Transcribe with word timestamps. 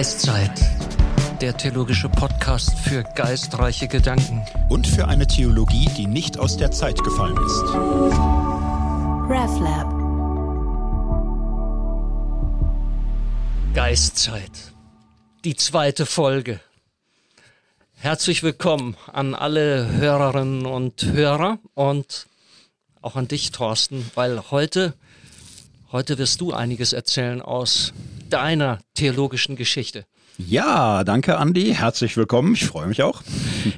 Geistzeit, 0.00 0.58
der 1.42 1.54
theologische 1.54 2.08
Podcast 2.08 2.72
für 2.78 3.02
geistreiche 3.02 3.86
Gedanken. 3.86 4.40
Und 4.70 4.86
für 4.86 5.06
eine 5.06 5.26
Theologie, 5.26 5.90
die 5.94 6.06
nicht 6.06 6.38
aus 6.38 6.56
der 6.56 6.70
Zeit 6.70 7.04
gefallen 7.04 7.36
ist. 7.36 7.60
RefLab. 9.28 9.90
Geistzeit, 13.74 14.72
die 15.44 15.54
zweite 15.56 16.06
Folge. 16.06 16.60
Herzlich 17.96 18.42
willkommen 18.42 18.96
an 19.12 19.34
alle 19.34 19.86
Hörerinnen 19.86 20.64
und 20.64 21.04
Hörer 21.12 21.58
und 21.74 22.26
auch 23.02 23.16
an 23.16 23.28
dich, 23.28 23.50
Thorsten, 23.50 24.10
weil 24.14 24.50
heute, 24.50 24.94
heute 25.92 26.16
wirst 26.16 26.40
du 26.40 26.54
einiges 26.54 26.94
erzählen 26.94 27.42
aus 27.42 27.92
deiner 28.30 28.78
theologischen 28.94 29.56
Geschichte. 29.56 30.06
Ja, 30.38 31.04
danke 31.04 31.36
Andi, 31.36 31.74
herzlich 31.74 32.16
willkommen, 32.16 32.54
ich 32.54 32.64
freue 32.64 32.86
mich 32.86 33.02
auch. 33.02 33.22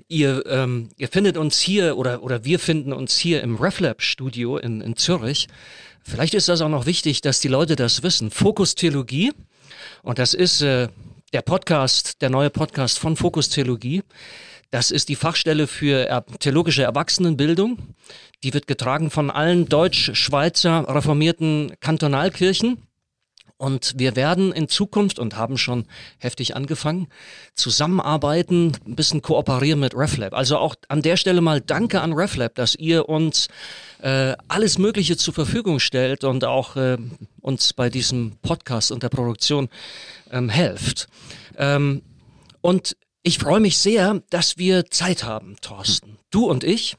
Ihr, 0.08 0.44
ähm, 0.46 0.90
ihr 0.96 1.08
findet 1.08 1.36
uns 1.36 1.58
hier 1.58 1.96
oder, 1.96 2.22
oder 2.22 2.44
wir 2.44 2.60
finden 2.60 2.92
uns 2.92 3.18
hier 3.18 3.42
im 3.42 3.56
RefLab 3.56 4.00
Studio 4.00 4.58
in, 4.58 4.80
in 4.80 4.96
Zürich. 4.96 5.48
Vielleicht 6.04 6.34
ist 6.34 6.48
das 6.48 6.60
auch 6.60 6.68
noch 6.68 6.86
wichtig, 6.86 7.20
dass 7.20 7.40
die 7.40 7.48
Leute 7.48 7.74
das 7.74 8.02
wissen. 8.02 8.30
Fokus 8.30 8.76
Theologie 8.76 9.32
und 10.02 10.18
das 10.18 10.34
ist 10.34 10.62
äh, 10.62 10.88
der 11.32 11.42
Podcast, 11.42 12.22
der 12.22 12.30
neue 12.30 12.50
Podcast 12.50 12.98
von 12.98 13.16
Fokus 13.16 13.48
Theologie. 13.48 14.02
Das 14.70 14.90
ist 14.90 15.08
die 15.08 15.16
Fachstelle 15.16 15.66
für 15.66 16.24
theologische 16.38 16.82
Erwachsenenbildung. 16.82 17.78
Die 18.42 18.54
wird 18.54 18.66
getragen 18.66 19.10
von 19.10 19.30
allen 19.30 19.68
deutsch-schweizer 19.68 20.86
reformierten 20.88 21.74
Kantonalkirchen. 21.80 22.78
Und 23.62 23.94
wir 23.96 24.16
werden 24.16 24.50
in 24.50 24.66
Zukunft 24.66 25.20
und 25.20 25.36
haben 25.36 25.56
schon 25.56 25.86
heftig 26.18 26.56
angefangen, 26.56 27.06
zusammenarbeiten, 27.54 28.72
ein 28.84 28.96
bisschen 28.96 29.22
kooperieren 29.22 29.78
mit 29.78 29.94
RefLab. 29.94 30.34
Also 30.34 30.58
auch 30.58 30.74
an 30.88 31.00
der 31.00 31.16
Stelle 31.16 31.40
mal 31.42 31.60
Danke 31.60 32.00
an 32.00 32.12
RefLab, 32.12 32.56
dass 32.56 32.74
ihr 32.74 33.08
uns 33.08 33.46
äh, 34.00 34.34
alles 34.48 34.78
Mögliche 34.78 35.16
zur 35.16 35.32
Verfügung 35.32 35.78
stellt 35.78 36.24
und 36.24 36.44
auch 36.44 36.74
äh, 36.74 36.98
uns 37.40 37.72
bei 37.72 37.88
diesem 37.88 38.32
Podcast 38.42 38.90
und 38.90 39.04
der 39.04 39.10
Produktion 39.10 39.68
ähm, 40.32 40.48
helft. 40.48 41.06
Ähm, 41.56 42.02
und 42.62 42.96
ich 43.22 43.38
freue 43.38 43.60
mich 43.60 43.78
sehr, 43.78 44.22
dass 44.30 44.58
wir 44.58 44.86
Zeit 44.86 45.22
haben, 45.22 45.54
Thorsten. 45.60 46.18
Du 46.32 46.50
und 46.50 46.64
ich. 46.64 46.96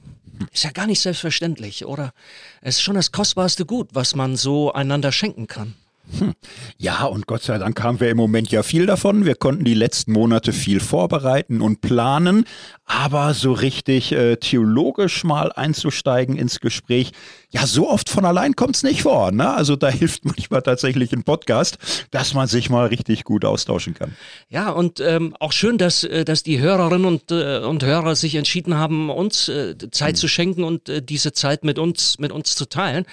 Ist 0.54 0.64
ja 0.64 0.72
gar 0.72 0.88
nicht 0.88 1.02
selbstverständlich, 1.02 1.86
oder? 1.86 2.14
Es 2.62 2.76
ist 2.76 2.84
schon 2.84 2.96
das 2.96 3.12
kostbarste 3.12 3.66
Gut, 3.66 3.90
was 3.92 4.16
man 4.16 4.38
so 4.38 4.72
einander 4.72 5.12
schenken 5.12 5.48
kann. 5.48 5.76
Hm. 6.20 6.34
Ja, 6.78 7.06
und 7.06 7.28
Gott 7.28 7.44
sei 7.44 7.58
Dank 7.58 7.82
haben 7.82 8.00
wir 8.00 8.10
im 8.10 8.18
Moment 8.18 8.52
ja 8.52 8.64
viel 8.64 8.86
davon. 8.86 9.26
Wir 9.26 9.36
konnten 9.36 9.64
die 9.64 9.74
letzten 9.74 10.12
Monate 10.12 10.54
viel 10.54 10.80
vorbereiten 10.80 11.62
und 11.62 11.82
planen, 11.82 12.46
aber 12.86 13.34
so 13.34 13.54
richtig 13.54 14.12
äh, 14.12 14.36
theologisch 14.36 15.24
mal 15.24 15.52
einzusteigen 15.54 16.36
ins 16.36 16.60
Gespräch, 16.60 17.12
ja, 17.50 17.68
so 17.68 17.88
oft 17.88 18.10
von 18.10 18.26
allein 18.26 18.56
kommt 18.56 18.76
es 18.76 18.84
nicht 18.84 19.04
vor. 19.04 19.32
Ne? 19.32 19.54
Also 19.54 19.76
da 19.76 19.90
hilft 19.90 20.26
manchmal 20.26 20.62
tatsächlich 20.64 21.14
ein 21.14 21.24
Podcast, 21.24 21.78
dass 22.12 22.34
man 22.34 22.48
sich 22.48 22.70
mal 22.70 22.88
richtig 22.88 23.24
gut 23.24 23.46
austauschen 23.46 23.94
kann. 23.94 24.16
Ja, 24.50 24.70
und 24.70 25.00
ähm, 25.00 25.36
auch 25.40 25.52
schön, 25.52 25.78
dass, 25.78 26.04
äh, 26.04 26.26
dass 26.26 26.44
die 26.44 26.60
Hörerinnen 26.60 27.06
und, 27.06 27.32
äh, 27.32 27.60
und 27.60 27.84
Hörer 27.84 28.16
sich 28.16 28.36
entschieden 28.36 28.76
haben, 28.76 29.10
uns 29.10 29.48
äh, 29.50 29.76
Zeit 29.92 30.14
mhm. 30.14 30.18
zu 30.18 30.28
schenken 30.28 30.64
und 30.64 30.90
äh, 30.90 31.02
diese 31.02 31.32
Zeit 31.32 31.64
mit 31.64 31.80
uns, 31.80 32.18
mit 32.20 32.32
uns 32.32 32.56
zu 32.56 32.66
teilen. 32.66 33.06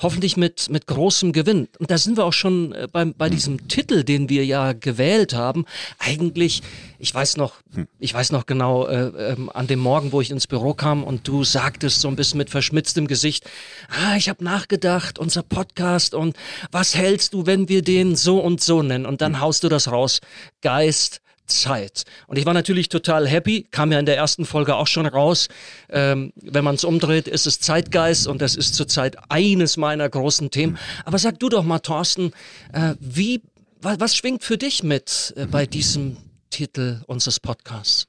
Hoffentlich 0.00 0.36
mit, 0.36 0.70
mit 0.70 0.86
großem 0.86 1.32
Gewinn. 1.32 1.68
Und 1.78 1.90
da 1.90 1.98
sind 1.98 2.16
wir 2.16 2.26
auch 2.26 2.32
schon 2.32 2.72
äh, 2.72 2.86
beim, 2.90 3.14
bei 3.14 3.30
diesem 3.30 3.54
mhm. 3.54 3.68
Titel, 3.68 4.04
den 4.04 4.28
wir 4.28 4.44
ja 4.44 4.72
gewählt 4.72 5.34
haben. 5.34 5.64
Eigentlich, 5.98 6.62
ich 6.98 7.14
weiß 7.14 7.38
noch, 7.38 7.54
hm. 7.74 7.88
ich 7.98 8.12
weiß 8.12 8.32
noch 8.32 8.46
genau, 8.46 8.86
ähm, 9.18 9.50
an 9.52 9.66
dem 9.66 9.78
Morgen, 9.78 10.12
wo 10.12 10.20
ich 10.20 10.30
ins 10.30 10.46
Büro 10.46 10.74
kam 10.74 11.04
und 11.04 11.26
du 11.26 11.44
sagtest 11.44 12.00
so 12.00 12.08
ein 12.08 12.16
bisschen 12.16 12.38
mit 12.38 12.50
verschmitztem 12.50 13.06
Gesicht, 13.06 13.48
ah, 13.88 14.16
ich 14.16 14.28
habe 14.28 14.44
nachgedacht, 14.44 15.18
unser 15.18 15.42
Podcast 15.42 16.14
und 16.14 16.36
was 16.70 16.94
hältst 16.94 17.34
du, 17.34 17.46
wenn 17.46 17.68
wir 17.68 17.82
den 17.82 18.16
so 18.16 18.40
und 18.40 18.62
so 18.62 18.82
nennen? 18.82 19.06
Und 19.06 19.20
dann 19.20 19.34
hm. 19.34 19.40
haust 19.40 19.64
du 19.64 19.68
das 19.68 19.90
raus. 19.90 20.20
Geist, 20.62 21.20
Zeit. 21.46 22.04
Und 22.26 22.38
ich 22.38 22.46
war 22.46 22.54
natürlich 22.54 22.88
total 22.88 23.26
happy, 23.26 23.66
kam 23.70 23.92
ja 23.92 23.98
in 23.98 24.06
der 24.06 24.16
ersten 24.16 24.44
Folge 24.44 24.74
auch 24.74 24.86
schon 24.86 25.06
raus. 25.06 25.48
Ähm, 25.88 26.32
wenn 26.36 26.64
man 26.64 26.74
es 26.74 26.84
umdreht, 26.84 27.28
ist 27.28 27.46
es 27.46 27.60
Zeitgeist 27.60 28.26
und 28.26 28.42
das 28.42 28.56
ist 28.56 28.74
zurzeit 28.74 29.16
eines 29.28 29.76
meiner 29.76 30.08
großen 30.08 30.50
Themen. 30.50 30.74
Hm. 30.74 30.82
Aber 31.04 31.18
sag 31.18 31.38
du 31.38 31.48
doch 31.48 31.64
mal, 31.64 31.78
Thorsten, 31.78 32.32
äh, 32.72 32.94
wie, 33.00 33.42
was, 33.80 34.00
was, 34.00 34.16
schwingt 34.16 34.42
für 34.42 34.58
dich 34.58 34.82
mit 34.82 35.34
äh, 35.36 35.46
bei 35.46 35.66
diesem 35.66 36.16
Titel 36.50 37.02
unseres 37.06 37.40
Podcasts? 37.40 38.08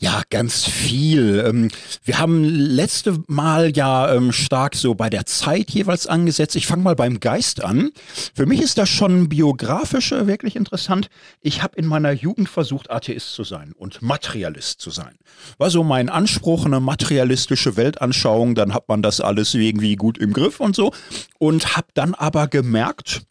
Ja, 0.00 0.22
ganz 0.30 0.64
viel. 0.64 1.44
Ähm, 1.44 1.70
wir 2.04 2.20
haben 2.20 2.44
letzte 2.44 3.18
Mal 3.26 3.76
ja 3.76 4.14
ähm, 4.14 4.30
stark 4.30 4.76
so 4.76 4.94
bei 4.94 5.10
der 5.10 5.26
Zeit 5.26 5.70
jeweils 5.70 6.06
angesetzt. 6.06 6.54
Ich 6.54 6.68
fange 6.68 6.84
mal 6.84 6.94
beim 6.94 7.18
Geist 7.18 7.64
an. 7.64 7.90
Für 8.32 8.46
mich 8.46 8.62
ist 8.62 8.78
das 8.78 8.88
schon 8.88 9.28
biografisch 9.28 10.12
äh, 10.12 10.28
wirklich 10.28 10.54
interessant. 10.54 11.08
Ich 11.40 11.64
habe 11.64 11.74
in 11.76 11.84
meiner 11.84 12.12
Jugend 12.12 12.48
versucht, 12.48 12.92
Atheist 12.92 13.34
zu 13.34 13.42
sein 13.42 13.72
und 13.76 14.00
Materialist 14.00 14.80
zu 14.80 14.90
sein. 14.90 15.18
War 15.58 15.70
so 15.70 15.82
mein 15.82 16.10
Anspruch, 16.10 16.64
eine 16.64 16.78
materialistische 16.78 17.76
Weltanschauung, 17.76 18.54
dann 18.54 18.74
hat 18.74 18.88
man 18.88 19.02
das 19.02 19.20
alles 19.20 19.52
irgendwie 19.54 19.96
gut 19.96 20.16
im 20.16 20.32
Griff 20.32 20.60
und 20.60 20.76
so. 20.76 20.92
Und 21.40 21.76
habe 21.76 21.88
dann 21.94 22.14
aber 22.14 22.46
gemerkt, 22.46 23.22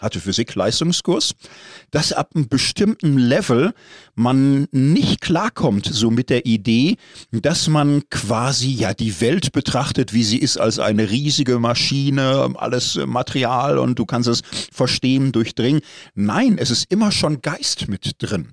hatte 0.00 0.20
Physik-Leistungskurs, 0.20 1.34
dass 1.90 2.12
ab 2.12 2.30
einem 2.34 2.48
bestimmten 2.48 3.18
Level 3.18 3.72
man 4.14 4.66
nicht 4.72 5.20
klarkommt 5.20 5.86
so 5.86 6.10
mit 6.10 6.30
der 6.30 6.46
Idee, 6.46 6.96
dass 7.30 7.68
man 7.68 8.02
quasi 8.10 8.70
ja 8.70 8.94
die 8.94 9.20
Welt 9.20 9.52
betrachtet, 9.52 10.12
wie 10.12 10.24
sie 10.24 10.38
ist, 10.38 10.58
als 10.58 10.78
eine 10.78 11.10
riesige 11.10 11.58
Maschine, 11.58 12.52
alles 12.56 12.98
Material 13.06 13.78
und 13.78 13.98
du 13.98 14.06
kannst 14.06 14.28
es 14.28 14.42
verstehen, 14.72 15.32
durchdringen. 15.32 15.80
Nein, 16.14 16.58
es 16.58 16.70
ist 16.70 16.90
immer 16.90 17.12
schon 17.12 17.40
Geist 17.42 17.88
mit 17.88 18.14
drin. 18.18 18.52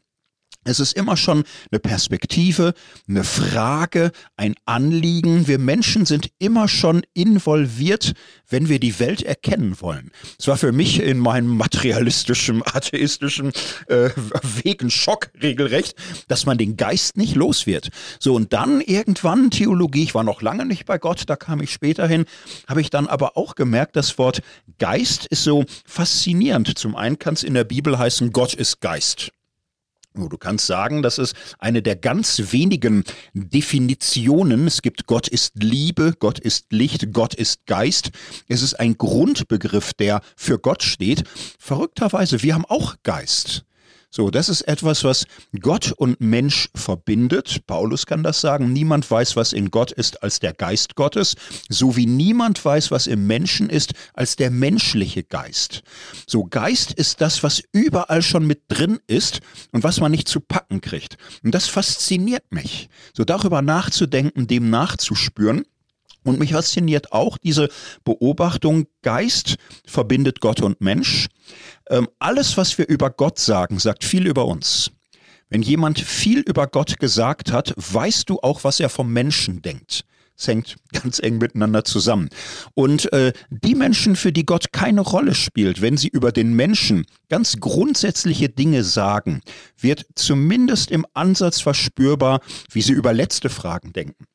Es 0.68 0.82
ist 0.82 0.94
immer 0.94 1.16
schon 1.16 1.46
eine 1.72 1.80
Perspektive, 1.80 2.74
eine 3.08 3.24
Frage, 3.24 4.12
ein 4.36 4.56
Anliegen. 4.66 5.48
Wir 5.48 5.60
Menschen 5.60 6.06
sind 6.06 6.30
immer 6.40 6.68
schon 6.68 7.04
involviert, 7.14 8.14
wenn 8.50 8.68
wir 8.68 8.80
die 8.80 9.00
Welt 9.00 9.24
erkennen 9.24 9.80
wollen. 9.80 10.12
Es 10.38 10.48
war 10.48 10.58
für 10.58 10.74
mich 10.74 11.02
in 11.02 11.20
meinem 11.20 11.56
materialistischen, 11.56 12.64
atheistischen 12.66 13.54
äh, 13.88 14.10
Weg 14.64 14.84
ein 14.84 14.90
Schock 14.90 15.30
regelrecht, 15.42 15.96
dass 16.28 16.46
man 16.46 16.58
den 16.58 16.76
Geist 16.76 17.16
nicht 17.16 17.36
los 17.36 17.66
wird. 17.66 17.90
So, 18.20 18.36
und 18.36 18.52
dann 18.52 18.82
irgendwann 18.82 19.52
Theologie, 19.52 20.04
ich 20.04 20.16
war 20.16 20.24
noch 20.24 20.42
lange 20.42 20.66
nicht 20.66 20.86
bei 20.86 20.98
Gott, 20.98 21.24
da 21.28 21.38
kam 21.38 21.62
ich 21.62 21.72
später 21.72 22.08
hin, 22.08 22.26
habe 22.68 22.82
ich 22.82 22.90
dann 22.90 23.08
aber 23.08 23.38
auch 23.38 23.56
gemerkt, 23.56 23.96
das 23.96 24.18
Wort 24.18 24.42
Geist 24.80 25.28
ist 25.28 25.44
so 25.44 25.64
faszinierend. 25.86 26.78
Zum 26.78 26.96
einen 26.96 27.20
kann 27.20 27.36
es 27.36 27.44
in 27.44 27.54
der 27.54 27.64
Bibel 27.64 27.98
heißen, 27.98 28.34
Gott 28.34 28.54
ist 28.54 28.82
Geist. 28.82 29.32
Du 30.18 30.38
kannst 30.38 30.66
sagen, 30.66 31.04
das 31.04 31.18
ist 31.18 31.36
eine 31.60 31.82
der 31.82 31.96
ganz 31.96 32.52
wenigen 32.52 33.04
Definitionen. 33.34 34.66
Es 34.66 34.82
gibt 34.82 35.06
Gott 35.06 35.28
ist 35.28 35.54
Liebe, 35.56 36.14
Gott 36.20 36.40
ist 36.40 36.72
Licht, 36.72 37.14
Gott 37.14 37.36
ist 37.36 37.66
Geist. 37.68 38.10
Es 38.48 38.62
ist 38.62 38.80
ein 38.80 38.98
Grundbegriff, 38.98 39.94
der 39.94 40.22
für 40.36 40.58
Gott 40.58 40.82
steht. 40.82 41.24
Verrückterweise, 41.60 42.42
wir 42.42 42.56
haben 42.56 42.66
auch 42.66 42.96
Geist. 43.04 43.67
So, 44.18 44.32
das 44.32 44.50
ist 44.50 44.62
etwas, 44.62 45.04
was 45.04 45.28
Gott 45.60 45.92
und 45.92 46.20
Mensch 46.20 46.70
verbindet. 46.74 47.68
Paulus 47.68 48.08
kann 48.08 48.24
das 48.24 48.42
sagen. 48.42 48.74
Niemand 48.74 49.12
weiß, 49.12 49.36
was 49.36 49.54
in 49.54 49.70
Gott 49.70 49.92
ist, 49.92 50.24
als 50.24 50.40
der 50.40 50.54
Geist 50.54 50.96
Gottes, 50.96 51.36
so 51.70 51.96
wie 51.96 52.08
niemand 52.08 52.66
weiß, 52.66 52.90
was 52.90 53.06
im 53.06 53.28
Menschen 53.28 53.70
ist, 53.70 53.94
als 54.16 54.36
der 54.36 54.50
menschliche 54.50 55.22
Geist. 55.22 55.84
So, 56.26 56.46
Geist 56.46 56.94
ist 56.94 57.22
das, 57.22 57.44
was 57.44 57.62
überall 57.74 58.24
schon 58.24 58.48
mit 58.48 58.64
drin 58.70 58.98
ist 59.06 59.42
und 59.72 59.84
was 59.84 60.00
man 60.00 60.10
nicht 60.10 60.28
zu 60.28 60.40
packen 60.40 60.82
kriegt. 60.82 61.18
Und 61.44 61.54
das 61.54 61.68
fasziniert 61.68 62.52
mich. 62.52 62.90
So 63.14 63.24
darüber 63.24 63.62
nachzudenken, 63.62 64.48
dem 64.48 64.72
nachzuspüren. 64.72 65.64
Und 66.28 66.40
mich 66.40 66.52
fasziniert 66.52 67.14
auch 67.14 67.38
diese 67.38 67.70
Beobachtung, 68.04 68.88
Geist 69.02 69.56
verbindet 69.86 70.42
Gott 70.42 70.62
und 70.62 70.82
Mensch. 70.82 71.28
Ähm, 71.90 72.10
alles, 72.20 72.58
was 72.58 72.78
wir 72.78 72.86
über 72.90 73.10
Gott 73.10 73.40
sagen, 73.40 73.80
sagt 73.80 74.04
viel 74.04 74.28
über 74.28 74.46
uns. 74.46 74.92
Wenn 75.50 75.62
jemand 75.62 76.00
viel 76.00 76.40
über 76.40 76.68
Gott 76.68 77.00
gesagt 77.00 77.54
hat, 77.54 77.74
weißt 77.78 78.30
du 78.30 78.42
auch, 78.42 78.66
was 78.66 78.82
er 78.82 78.90
vom 78.90 79.14
Menschen 79.14 79.62
denkt. 79.62 80.04
Es 80.38 80.50
hängt 80.50 80.76
ganz 80.92 81.20
eng 81.20 81.38
miteinander 81.38 81.86
zusammen. 81.86 82.28
Und 82.74 83.10
äh, 83.14 83.32
die 83.50 83.76
Menschen, 83.76 84.18
für 84.18 84.34
die 84.34 84.46
Gott 84.46 84.74
keine 84.74 85.00
Rolle 85.00 85.34
spielt, 85.34 85.82
wenn 85.82 85.96
sie 85.96 86.10
über 86.10 86.34
den 86.34 86.54
Menschen 86.54 87.06
ganz 87.30 87.62
grundsätzliche 87.62 88.50
Dinge 88.50 88.84
sagen, 88.84 89.40
wird 89.80 90.06
zumindest 90.16 90.92
im 90.92 91.06
Ansatz 91.14 91.62
verspürbar, 91.62 92.42
wie 92.70 92.82
sie 92.82 92.92
über 92.92 93.14
letzte 93.14 93.48
Fragen 93.48 93.94
denken. 93.94 94.26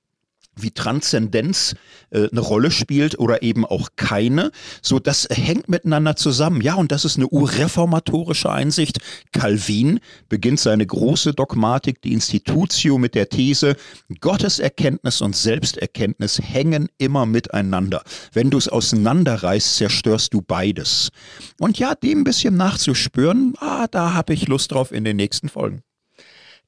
Wie 0.56 0.70
Transzendenz 0.70 1.74
äh, 2.10 2.28
eine 2.30 2.40
Rolle 2.40 2.70
spielt 2.70 3.18
oder 3.18 3.42
eben 3.42 3.64
auch 3.64 3.90
keine. 3.96 4.52
So, 4.82 4.98
das 4.98 5.28
hängt 5.30 5.68
miteinander 5.68 6.16
zusammen. 6.16 6.60
Ja, 6.60 6.74
und 6.74 6.92
das 6.92 7.04
ist 7.04 7.16
eine 7.16 7.28
urreformatorische 7.28 8.50
Einsicht. 8.50 8.98
Calvin 9.32 10.00
beginnt 10.28 10.60
seine 10.60 10.86
große 10.86 11.32
Dogmatik, 11.32 12.02
die 12.02 12.12
Institutio, 12.12 12.98
mit 12.98 13.14
der 13.14 13.28
These, 13.28 13.76
Gotteserkenntnis 14.20 15.20
und 15.20 15.34
Selbsterkenntnis 15.34 16.40
hängen 16.42 16.88
immer 16.98 17.26
miteinander. 17.26 18.02
Wenn 18.32 18.50
du 18.50 18.58
es 18.58 18.68
auseinanderreißt, 18.68 19.76
zerstörst 19.76 20.34
du 20.34 20.42
beides. 20.42 21.10
Und 21.58 21.78
ja, 21.78 21.94
dem 21.94 22.20
ein 22.20 22.24
bisschen 22.24 22.56
nachzuspüren, 22.56 23.54
ah, 23.58 23.86
da 23.90 24.14
habe 24.14 24.34
ich 24.34 24.48
Lust 24.48 24.72
drauf 24.72 24.92
in 24.92 25.04
den 25.04 25.16
nächsten 25.16 25.48
Folgen. 25.48 25.82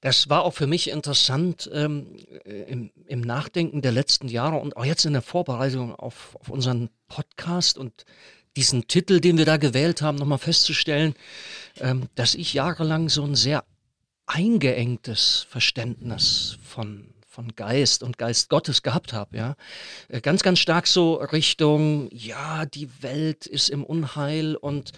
Das 0.04 0.28
war 0.28 0.42
auch 0.42 0.52
für 0.52 0.66
mich 0.66 0.90
interessant 0.90 1.70
ähm, 1.72 2.18
im, 2.44 2.90
im, 3.06 3.22
Nachdenken 3.22 3.80
der 3.80 3.90
letzten 3.90 4.28
Jahre 4.28 4.56
und 4.56 4.76
auch 4.76 4.84
jetzt 4.84 5.06
in 5.06 5.14
der 5.14 5.22
Vorbereitung 5.22 5.94
auf, 5.94 6.36
auf 6.38 6.50
unseren 6.50 6.90
Podcast 7.08 7.78
und 7.78 8.04
diesen 8.54 8.86
Titel, 8.86 9.18
den 9.18 9.38
wir 9.38 9.46
da 9.46 9.56
gewählt 9.56 10.02
haben, 10.02 10.18
nochmal 10.18 10.36
festzustellen, 10.36 11.14
ähm, 11.80 12.10
dass 12.16 12.34
ich 12.34 12.52
jahrelang 12.52 13.08
so 13.08 13.24
ein 13.24 13.34
sehr 13.34 13.64
eingeengtes 14.26 15.46
Verständnis 15.48 16.58
von 16.62 17.14
von 17.26 17.56
Geist 17.56 18.04
und 18.04 18.16
Geist 18.16 18.48
Gottes 18.48 18.84
gehabt 18.84 19.12
habe, 19.12 19.36
ja. 19.36 19.56
Äh, 20.08 20.20
ganz, 20.20 20.44
ganz 20.44 20.60
stark 20.60 20.86
so 20.86 21.14
Richtung, 21.14 22.08
ja, 22.12 22.64
die 22.64 22.88
Welt 23.02 23.46
ist 23.46 23.70
im 23.70 23.82
Unheil 23.82 24.54
und 24.54 24.92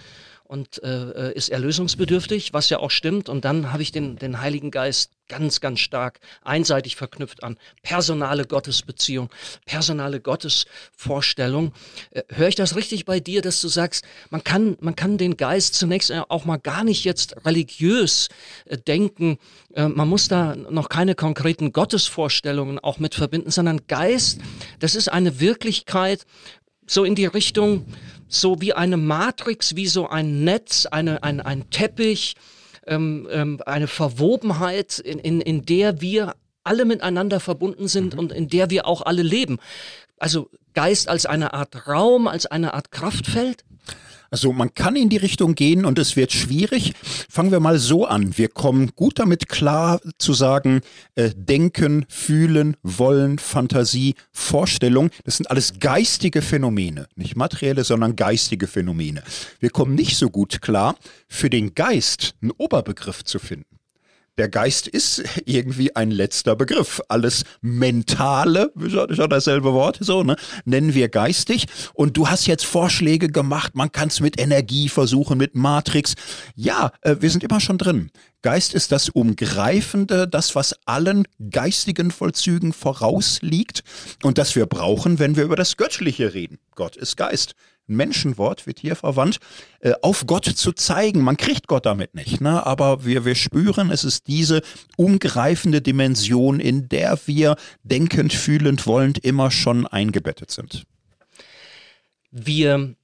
und 0.46 0.82
äh, 0.82 1.30
äh, 1.30 1.32
ist 1.34 1.48
erlösungsbedürftig, 1.48 2.52
was 2.52 2.70
ja 2.70 2.78
auch 2.78 2.90
stimmt. 2.90 3.28
Und 3.28 3.44
dann 3.44 3.72
habe 3.72 3.82
ich 3.82 3.92
den, 3.92 4.16
den 4.16 4.40
Heiligen 4.40 4.70
Geist 4.70 5.12
ganz, 5.28 5.60
ganz 5.60 5.80
stark 5.80 6.20
einseitig 6.42 6.96
verknüpft 6.96 7.42
an 7.42 7.58
personale 7.82 8.44
Gottesbeziehung, 8.44 9.28
personale 9.64 10.20
Gottesvorstellung. 10.20 11.72
Äh, 12.10 12.22
Höre 12.28 12.48
ich 12.48 12.54
das 12.54 12.76
richtig 12.76 13.04
bei 13.04 13.20
dir, 13.20 13.42
dass 13.42 13.60
du 13.60 13.68
sagst, 13.68 14.04
man 14.30 14.44
kann, 14.44 14.76
man 14.80 14.96
kann 14.96 15.18
den 15.18 15.36
Geist 15.36 15.74
zunächst 15.74 16.12
auch 16.12 16.44
mal 16.44 16.58
gar 16.58 16.84
nicht 16.84 17.04
jetzt 17.04 17.44
religiös 17.44 18.28
äh, 18.66 18.78
denken. 18.78 19.38
Äh, 19.74 19.88
man 19.88 20.08
muss 20.08 20.28
da 20.28 20.54
noch 20.56 20.88
keine 20.88 21.14
konkreten 21.14 21.72
Gottesvorstellungen 21.72 22.78
auch 22.78 22.98
mit 22.98 23.14
verbinden, 23.14 23.50
sondern 23.50 23.86
Geist, 23.88 24.40
das 24.78 24.94
ist 24.94 25.08
eine 25.08 25.40
Wirklichkeit, 25.40 26.24
so 26.86 27.04
in 27.04 27.14
die 27.16 27.26
Richtung, 27.26 27.84
so 28.28 28.60
wie 28.60 28.72
eine 28.72 28.96
Matrix, 28.96 29.76
wie 29.76 29.86
so 29.86 30.08
ein 30.08 30.44
Netz, 30.44 30.86
eine, 30.86 31.22
ein, 31.22 31.40
ein 31.40 31.70
Teppich, 31.70 32.36
ähm, 32.86 33.28
ähm, 33.30 33.60
eine 33.66 33.86
Verwobenheit, 33.86 34.98
in, 34.98 35.18
in, 35.18 35.40
in 35.40 35.64
der 35.64 36.00
wir 36.00 36.34
alle 36.64 36.84
miteinander 36.84 37.40
verbunden 37.40 37.88
sind 37.88 38.14
mhm. 38.14 38.18
und 38.18 38.32
in 38.32 38.48
der 38.48 38.70
wir 38.70 38.86
auch 38.86 39.02
alle 39.02 39.22
leben. 39.22 39.58
Also 40.18 40.50
Geist 40.74 41.08
als 41.08 41.26
eine 41.26 41.54
Art 41.54 41.86
Raum, 41.86 42.26
als 42.28 42.46
eine 42.46 42.74
Art 42.74 42.90
Kraftfeld? 42.90 43.64
Also 44.30 44.52
man 44.52 44.74
kann 44.74 44.96
in 44.96 45.08
die 45.08 45.16
Richtung 45.16 45.54
gehen 45.54 45.84
und 45.84 45.98
es 45.98 46.16
wird 46.16 46.32
schwierig. 46.32 46.92
Fangen 47.28 47.50
wir 47.50 47.60
mal 47.60 47.78
so 47.78 48.06
an. 48.06 48.36
Wir 48.36 48.48
kommen 48.48 48.90
gut 48.96 49.18
damit 49.18 49.48
klar 49.48 50.00
zu 50.18 50.32
sagen, 50.32 50.80
äh, 51.14 51.30
denken, 51.36 52.06
fühlen, 52.08 52.76
wollen, 52.82 53.38
Fantasie, 53.38 54.14
Vorstellung. 54.32 55.10
Das 55.24 55.36
sind 55.36 55.50
alles 55.50 55.78
geistige 55.80 56.42
Phänomene. 56.42 57.06
Nicht 57.14 57.36
materielle, 57.36 57.84
sondern 57.84 58.16
geistige 58.16 58.66
Phänomene. 58.66 59.22
Wir 59.60 59.70
kommen 59.70 59.94
nicht 59.94 60.16
so 60.16 60.30
gut 60.30 60.60
klar, 60.60 60.96
für 61.28 61.50
den 61.50 61.74
Geist 61.74 62.34
einen 62.42 62.52
Oberbegriff 62.52 63.24
zu 63.24 63.38
finden. 63.38 63.75
Der 64.38 64.48
Geist 64.48 64.86
ist 64.86 65.22
irgendwie 65.46 65.94
ein 65.96 66.10
letzter 66.10 66.56
Begriff. 66.56 67.00
Alles 67.08 67.44
Mentale, 67.60 68.72
ist 68.76 68.94
ja 68.94 69.26
dasselbe 69.26 69.72
Wort, 69.72 69.98
so, 70.00 70.22
ne? 70.22 70.36
Nennen 70.64 70.94
wir 70.94 71.08
geistig. 71.08 71.66
Und 71.94 72.16
du 72.16 72.28
hast 72.28 72.46
jetzt 72.46 72.66
Vorschläge 72.66 73.28
gemacht, 73.28 73.74
man 73.74 73.92
kann 73.92 74.08
es 74.08 74.20
mit 74.20 74.40
Energie 74.40 74.88
versuchen, 74.88 75.38
mit 75.38 75.54
Matrix. 75.54 76.14
Ja, 76.54 76.92
äh, 77.00 77.16
wir 77.20 77.30
sind 77.30 77.44
immer 77.44 77.60
schon 77.60 77.78
drin. 77.78 78.10
Geist 78.42 78.74
ist 78.74 78.92
das 78.92 79.08
Umgreifende, 79.08 80.28
das, 80.28 80.54
was 80.54 80.76
allen 80.84 81.26
geistigen 81.50 82.10
Vollzügen 82.10 82.72
vorausliegt 82.72 83.82
und 84.22 84.38
das 84.38 84.54
wir 84.54 84.66
brauchen, 84.66 85.18
wenn 85.18 85.36
wir 85.36 85.44
über 85.44 85.56
das 85.56 85.76
Göttliche 85.76 86.32
reden. 86.34 86.58
Gott 86.74 86.94
ist 86.94 87.16
Geist. 87.16 87.54
Menschenwort 87.86 88.66
wird 88.66 88.80
hier 88.80 88.96
verwandt, 88.96 89.38
äh, 89.80 89.92
auf 90.02 90.26
Gott 90.26 90.44
zu 90.44 90.72
zeigen. 90.72 91.22
Man 91.22 91.36
kriegt 91.36 91.66
Gott 91.66 91.86
damit 91.86 92.14
nicht, 92.14 92.40
ne? 92.40 92.66
aber 92.66 93.04
wir, 93.04 93.24
wir 93.24 93.34
spüren, 93.34 93.90
es 93.90 94.04
ist 94.04 94.26
diese 94.26 94.62
umgreifende 94.96 95.80
Dimension, 95.80 96.60
in 96.60 96.88
der 96.88 97.18
wir 97.26 97.56
denkend, 97.82 98.32
fühlend, 98.32 98.86
wollend 98.86 99.18
immer 99.18 99.50
schon 99.50 99.86
eingebettet 99.86 100.50
sind. 100.50 100.84
Wir, 102.30 102.94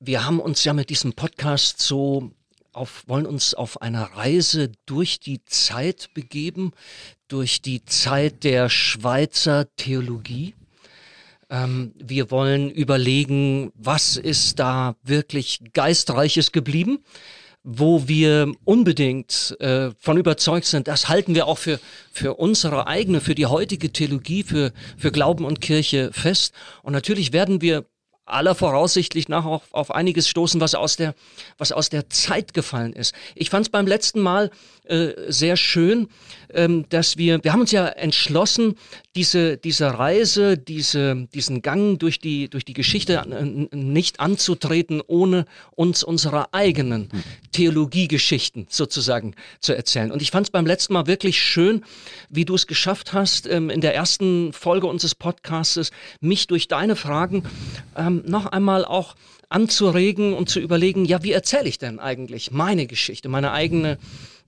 wir 0.00 0.24
haben 0.24 0.40
uns 0.40 0.64
ja 0.64 0.72
mit 0.72 0.90
diesem 0.90 1.12
Podcast 1.12 1.80
so 1.80 2.32
auf, 2.72 3.04
wollen 3.06 3.26
uns 3.26 3.54
auf 3.54 3.82
einer 3.82 4.04
Reise 4.04 4.70
durch 4.86 5.20
die 5.20 5.44
Zeit 5.44 6.10
begeben, 6.14 6.72
durch 7.26 7.60
die 7.60 7.84
Zeit 7.84 8.44
der 8.44 8.70
Schweizer 8.70 9.66
Theologie. 9.76 10.54
Ähm, 11.50 11.94
wir 11.98 12.30
wollen 12.30 12.70
überlegen, 12.70 13.72
was 13.74 14.16
ist 14.16 14.58
da 14.58 14.96
wirklich 15.02 15.60
Geistreiches 15.72 16.52
geblieben, 16.52 16.98
wo 17.64 18.06
wir 18.06 18.52
unbedingt 18.64 19.56
äh, 19.60 19.90
von 19.98 20.16
überzeugt 20.16 20.66
sind, 20.66 20.88
das 20.88 21.08
halten 21.08 21.34
wir 21.34 21.46
auch 21.46 21.58
für, 21.58 21.80
für 22.12 22.34
unsere 22.34 22.86
eigene, 22.86 23.20
für 23.20 23.34
die 23.34 23.46
heutige 23.46 23.92
Theologie, 23.92 24.42
für, 24.42 24.72
für 24.96 25.10
Glauben 25.10 25.44
und 25.44 25.60
Kirche 25.60 26.10
fest. 26.12 26.54
Und 26.82 26.92
natürlich 26.92 27.32
werden 27.32 27.60
wir 27.60 27.84
aller 28.28 28.54
Voraussichtlich 28.54 29.28
nach 29.28 29.44
auch 29.44 29.62
auf 29.70 29.90
einiges 29.90 30.28
stoßen, 30.28 30.60
was 30.60 30.74
aus 30.74 30.96
der, 30.96 31.14
was 31.56 31.72
aus 31.72 31.88
der 31.88 32.10
Zeit 32.10 32.54
gefallen 32.54 32.92
ist. 32.92 33.14
Ich 33.34 33.50
fand 33.50 33.66
es 33.66 33.70
beim 33.70 33.86
letzten 33.86 34.20
Mal 34.20 34.50
äh, 34.88 35.30
sehr 35.30 35.56
schön, 35.56 36.08
ähm, 36.50 36.86
dass 36.88 37.16
wir, 37.16 37.42
wir 37.42 37.52
haben 37.52 37.60
uns 37.60 37.72
ja 37.72 37.86
entschlossen, 37.86 38.76
diese, 39.14 39.56
diese 39.56 39.98
Reise, 39.98 40.56
diese, 40.56 41.28
diesen 41.34 41.62
Gang 41.62 41.98
durch 41.98 42.20
die, 42.20 42.48
durch 42.48 42.64
die 42.64 42.72
Geschichte 42.72 43.14
äh, 43.14 43.76
nicht 43.76 44.20
anzutreten, 44.20 45.02
ohne 45.06 45.44
uns 45.72 46.02
unsere 46.02 46.54
eigenen 46.54 47.10
hm. 47.10 47.22
Theologiegeschichten 47.52 48.66
sozusagen 48.70 49.34
zu 49.60 49.74
erzählen. 49.74 50.10
Und 50.10 50.22
ich 50.22 50.30
fand 50.30 50.46
es 50.46 50.50
beim 50.50 50.66
letzten 50.66 50.94
Mal 50.94 51.06
wirklich 51.06 51.42
schön, 51.42 51.84
wie 52.30 52.44
du 52.44 52.54
es 52.54 52.66
geschafft 52.66 53.12
hast, 53.12 53.46
ähm, 53.46 53.70
in 53.70 53.80
der 53.80 53.94
ersten 53.94 54.52
Folge 54.52 54.86
unseres 54.86 55.14
Podcastes, 55.14 55.90
mich 56.20 56.46
durch 56.46 56.68
deine 56.68 56.96
Fragen 56.96 57.44
ähm, 57.96 58.22
noch 58.26 58.46
einmal 58.46 58.84
auch 58.84 59.16
anzuregen 59.48 60.34
und 60.34 60.48
zu 60.48 60.60
überlegen, 60.60 61.04
ja, 61.04 61.22
wie 61.22 61.32
erzähle 61.32 61.68
ich 61.68 61.78
denn 61.78 61.98
eigentlich 61.98 62.50
meine 62.50 62.86
Geschichte, 62.86 63.28
meine 63.28 63.52
eigene 63.52 63.98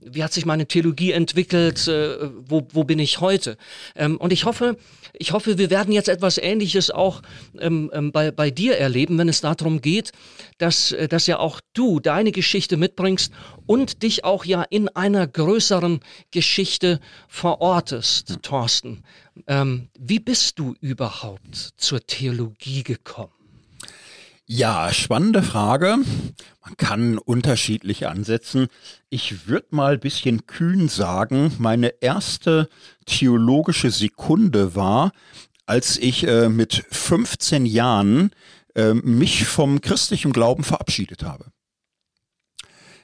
wie 0.00 0.24
hat 0.24 0.32
sich 0.32 0.46
meine 0.46 0.66
Theologie 0.66 1.12
entwickelt, 1.12 1.86
äh, 1.86 2.30
wo, 2.46 2.66
wo 2.72 2.84
bin 2.84 2.98
ich 2.98 3.20
heute? 3.20 3.56
Ähm, 3.94 4.16
und 4.16 4.32
ich 4.32 4.44
hoffe, 4.44 4.76
ich 5.12 5.32
hoffe, 5.32 5.58
wir 5.58 5.70
werden 5.70 5.92
jetzt 5.92 6.08
etwas 6.08 6.38
Ähnliches 6.38 6.90
auch 6.90 7.22
ähm, 7.58 7.90
ähm, 7.92 8.12
bei, 8.12 8.30
bei 8.30 8.50
dir 8.50 8.78
erleben, 8.78 9.18
wenn 9.18 9.28
es 9.28 9.40
darum 9.40 9.80
geht, 9.80 10.12
dass, 10.58 10.92
äh, 10.92 11.08
dass 11.08 11.26
ja 11.26 11.38
auch 11.38 11.60
du 11.74 12.00
deine 12.00 12.32
Geschichte 12.32 12.76
mitbringst 12.76 13.32
und 13.66 14.02
dich 14.02 14.24
auch 14.24 14.44
ja 14.44 14.62
in 14.62 14.88
einer 14.88 15.26
größeren 15.26 16.00
Geschichte 16.30 17.00
verortest, 17.28 18.30
hm. 18.30 18.42
Thorsten. 18.42 19.04
Ähm, 19.46 19.88
wie 19.98 20.18
bist 20.18 20.58
du 20.58 20.74
überhaupt 20.80 21.70
zur 21.76 22.00
Theologie 22.00 22.82
gekommen? 22.82 23.39
Ja, 24.52 24.92
spannende 24.92 25.44
Frage. 25.44 25.98
Man 26.64 26.76
kann 26.76 27.18
unterschiedlich 27.18 28.08
ansetzen. 28.08 28.66
Ich 29.08 29.46
würde 29.46 29.68
mal 29.70 29.92
ein 29.92 30.00
bisschen 30.00 30.44
kühn 30.48 30.88
sagen, 30.88 31.52
meine 31.60 32.02
erste 32.02 32.68
theologische 33.06 33.92
Sekunde 33.92 34.74
war, 34.74 35.12
als 35.66 35.98
ich 35.98 36.26
äh, 36.26 36.48
mit 36.48 36.84
15 36.90 37.64
Jahren 37.64 38.32
äh, 38.74 38.92
mich 38.92 39.46
vom 39.46 39.80
christlichen 39.80 40.32
Glauben 40.32 40.64
verabschiedet 40.64 41.22
habe. 41.22 41.52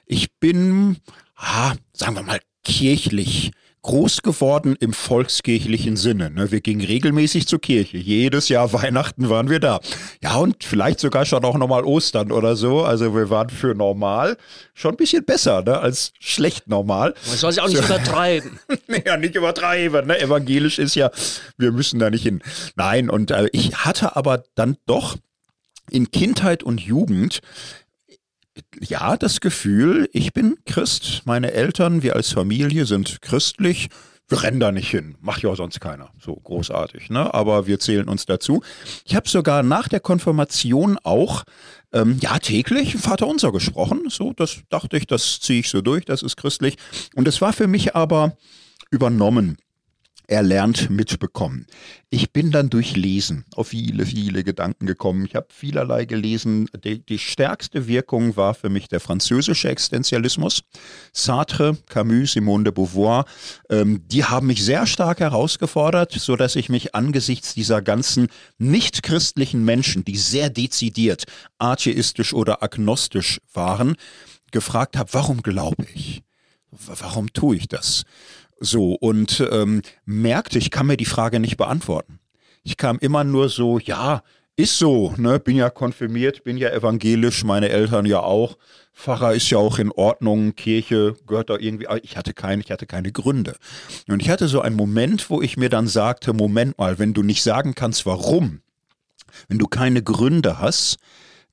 Ich 0.04 0.40
bin, 0.40 0.96
ah, 1.36 1.76
sagen 1.92 2.16
wir 2.16 2.24
mal, 2.24 2.40
kirchlich 2.64 3.52
groß 3.86 4.22
geworden 4.22 4.76
im 4.80 4.92
volkskirchlichen 4.92 5.96
Sinne. 5.96 6.30
Ne? 6.30 6.50
Wir 6.50 6.60
gingen 6.60 6.84
regelmäßig 6.84 7.46
zur 7.46 7.60
Kirche. 7.60 7.96
Jedes 7.98 8.48
Jahr 8.48 8.72
Weihnachten 8.72 9.30
waren 9.30 9.48
wir 9.48 9.60
da. 9.60 9.78
Ja, 10.20 10.36
und 10.36 10.64
vielleicht 10.64 10.98
sogar 10.98 11.24
schon 11.24 11.44
auch 11.44 11.56
nochmal 11.56 11.84
Ostern 11.84 12.32
oder 12.32 12.56
so. 12.56 12.82
Also 12.82 13.14
wir 13.14 13.30
waren 13.30 13.48
für 13.48 13.76
normal 13.76 14.38
schon 14.74 14.94
ein 14.94 14.96
bisschen 14.96 15.24
besser 15.24 15.62
ne? 15.62 15.78
als 15.78 16.12
schlecht 16.18 16.66
normal. 16.66 17.14
Man 17.28 17.36
soll 17.36 17.52
sich 17.52 17.62
auch 17.62 17.68
nicht 17.68 17.78
so. 17.78 17.84
übertreiben. 17.84 18.58
ja, 19.06 19.16
nicht 19.16 19.36
übertreiben. 19.36 20.08
Ne? 20.08 20.20
Evangelisch 20.20 20.80
ist 20.80 20.96
ja, 20.96 21.12
wir 21.56 21.70
müssen 21.70 22.00
da 22.00 22.10
nicht 22.10 22.24
hin. 22.24 22.42
Nein, 22.74 23.08
und 23.08 23.30
äh, 23.30 23.46
ich 23.52 23.76
hatte 23.76 24.16
aber 24.16 24.42
dann 24.56 24.76
doch 24.86 25.16
in 25.90 26.10
Kindheit 26.10 26.64
und 26.64 26.80
Jugend 26.80 27.40
ja, 28.80 29.16
das 29.16 29.40
Gefühl, 29.40 30.08
ich 30.12 30.32
bin 30.32 30.56
Christ, 30.64 31.22
meine 31.24 31.52
Eltern, 31.52 32.02
wir 32.02 32.16
als 32.16 32.32
Familie 32.32 32.86
sind 32.86 33.20
christlich, 33.22 33.88
wir 34.28 34.42
rennen 34.42 34.58
da 34.58 34.72
nicht 34.72 34.90
hin. 34.90 35.16
Macht 35.20 35.42
ja 35.42 35.50
auch 35.50 35.56
sonst 35.56 35.80
keiner. 35.80 36.10
So 36.18 36.34
großartig, 36.34 37.10
ne? 37.10 37.32
Aber 37.32 37.68
wir 37.68 37.78
zählen 37.78 38.08
uns 38.08 38.26
dazu. 38.26 38.62
Ich 39.04 39.14
habe 39.14 39.28
sogar 39.28 39.62
nach 39.62 39.86
der 39.86 40.00
Konfirmation 40.00 40.98
auch 41.04 41.44
ähm, 41.92 42.18
ja 42.20 42.38
täglich 42.40 42.96
Vater 42.96 43.28
Unser 43.28 43.52
gesprochen. 43.52 44.08
So, 44.08 44.32
das 44.32 44.62
dachte 44.68 44.96
ich, 44.96 45.06
das 45.06 45.38
ziehe 45.38 45.60
ich 45.60 45.70
so 45.70 45.80
durch, 45.80 46.04
das 46.04 46.22
ist 46.22 46.36
christlich. 46.36 46.76
Und 47.14 47.28
es 47.28 47.40
war 47.40 47.52
für 47.52 47.68
mich 47.68 47.94
aber 47.94 48.36
übernommen 48.90 49.58
erlernt 50.28 50.90
mitbekommen. 50.90 51.66
Ich 52.10 52.32
bin 52.32 52.50
dann 52.50 52.70
durch 52.70 52.96
Lesen 52.96 53.44
auf 53.54 53.68
viele, 53.68 54.06
viele 54.06 54.44
Gedanken 54.44 54.86
gekommen. 54.86 55.26
Ich 55.26 55.34
habe 55.34 55.48
vielerlei 55.50 56.04
gelesen. 56.04 56.68
Die, 56.84 57.04
die, 57.04 57.18
stärkste 57.18 57.86
Wirkung 57.86 58.36
war 58.36 58.54
für 58.54 58.68
mich 58.68 58.88
der 58.88 59.00
französische 59.00 59.68
Existenzialismus. 59.68 60.62
Sartre, 61.12 61.76
Camus, 61.88 62.32
Simone 62.32 62.64
de 62.64 62.72
Beauvoir, 62.72 63.24
ähm, 63.70 64.02
die 64.06 64.24
haben 64.24 64.46
mich 64.46 64.64
sehr 64.64 64.86
stark 64.86 65.20
herausgefordert, 65.20 66.12
so 66.12 66.36
dass 66.36 66.56
ich 66.56 66.68
mich 66.68 66.94
angesichts 66.94 67.54
dieser 67.54 67.82
ganzen 67.82 68.28
nicht 68.58 69.02
christlichen 69.02 69.64
Menschen, 69.64 70.04
die 70.04 70.16
sehr 70.16 70.50
dezidiert 70.50 71.24
atheistisch 71.58 72.32
oder 72.32 72.62
agnostisch 72.62 73.40
waren, 73.52 73.96
gefragt 74.52 74.96
habe, 74.96 75.12
warum 75.12 75.42
glaube 75.42 75.86
ich? 75.94 76.22
Warum 76.70 77.32
tue 77.32 77.56
ich 77.56 77.68
das? 77.68 78.04
So, 78.58 78.94
und 78.94 79.46
ähm, 79.50 79.82
merkte, 80.04 80.58
ich 80.58 80.70
kann 80.70 80.86
mir 80.86 80.96
die 80.96 81.04
Frage 81.04 81.40
nicht 81.40 81.56
beantworten. 81.56 82.20
Ich 82.62 82.76
kam 82.76 82.98
immer 82.98 83.22
nur 83.22 83.48
so, 83.48 83.78
ja, 83.78 84.22
ist 84.56 84.78
so, 84.78 85.12
ne? 85.18 85.38
Bin 85.38 85.56
ja 85.56 85.68
konfirmiert, 85.68 86.42
bin 86.42 86.56
ja 86.56 86.70
evangelisch, 86.70 87.44
meine 87.44 87.68
Eltern 87.68 88.06
ja 88.06 88.20
auch. 88.20 88.56
Pfarrer 88.94 89.34
ist 89.34 89.50
ja 89.50 89.58
auch 89.58 89.78
in 89.78 89.92
Ordnung, 89.92 90.56
Kirche 90.56 91.14
gehört 91.26 91.50
da 91.50 91.58
irgendwie. 91.58 91.86
Ich 92.02 92.16
hatte 92.16 92.32
keine, 92.32 92.62
ich 92.62 92.70
hatte 92.70 92.86
keine 92.86 93.12
Gründe. 93.12 93.56
Und 94.08 94.22
ich 94.22 94.30
hatte 94.30 94.48
so 94.48 94.62
einen 94.62 94.74
Moment, 94.74 95.28
wo 95.28 95.42
ich 95.42 95.58
mir 95.58 95.68
dann 95.68 95.86
sagte: 95.86 96.32
Moment 96.32 96.78
mal, 96.78 96.98
wenn 96.98 97.12
du 97.12 97.22
nicht 97.22 97.42
sagen 97.42 97.74
kannst, 97.74 98.06
warum, 98.06 98.62
wenn 99.48 99.58
du 99.58 99.66
keine 99.66 100.02
Gründe 100.02 100.58
hast, 100.58 100.96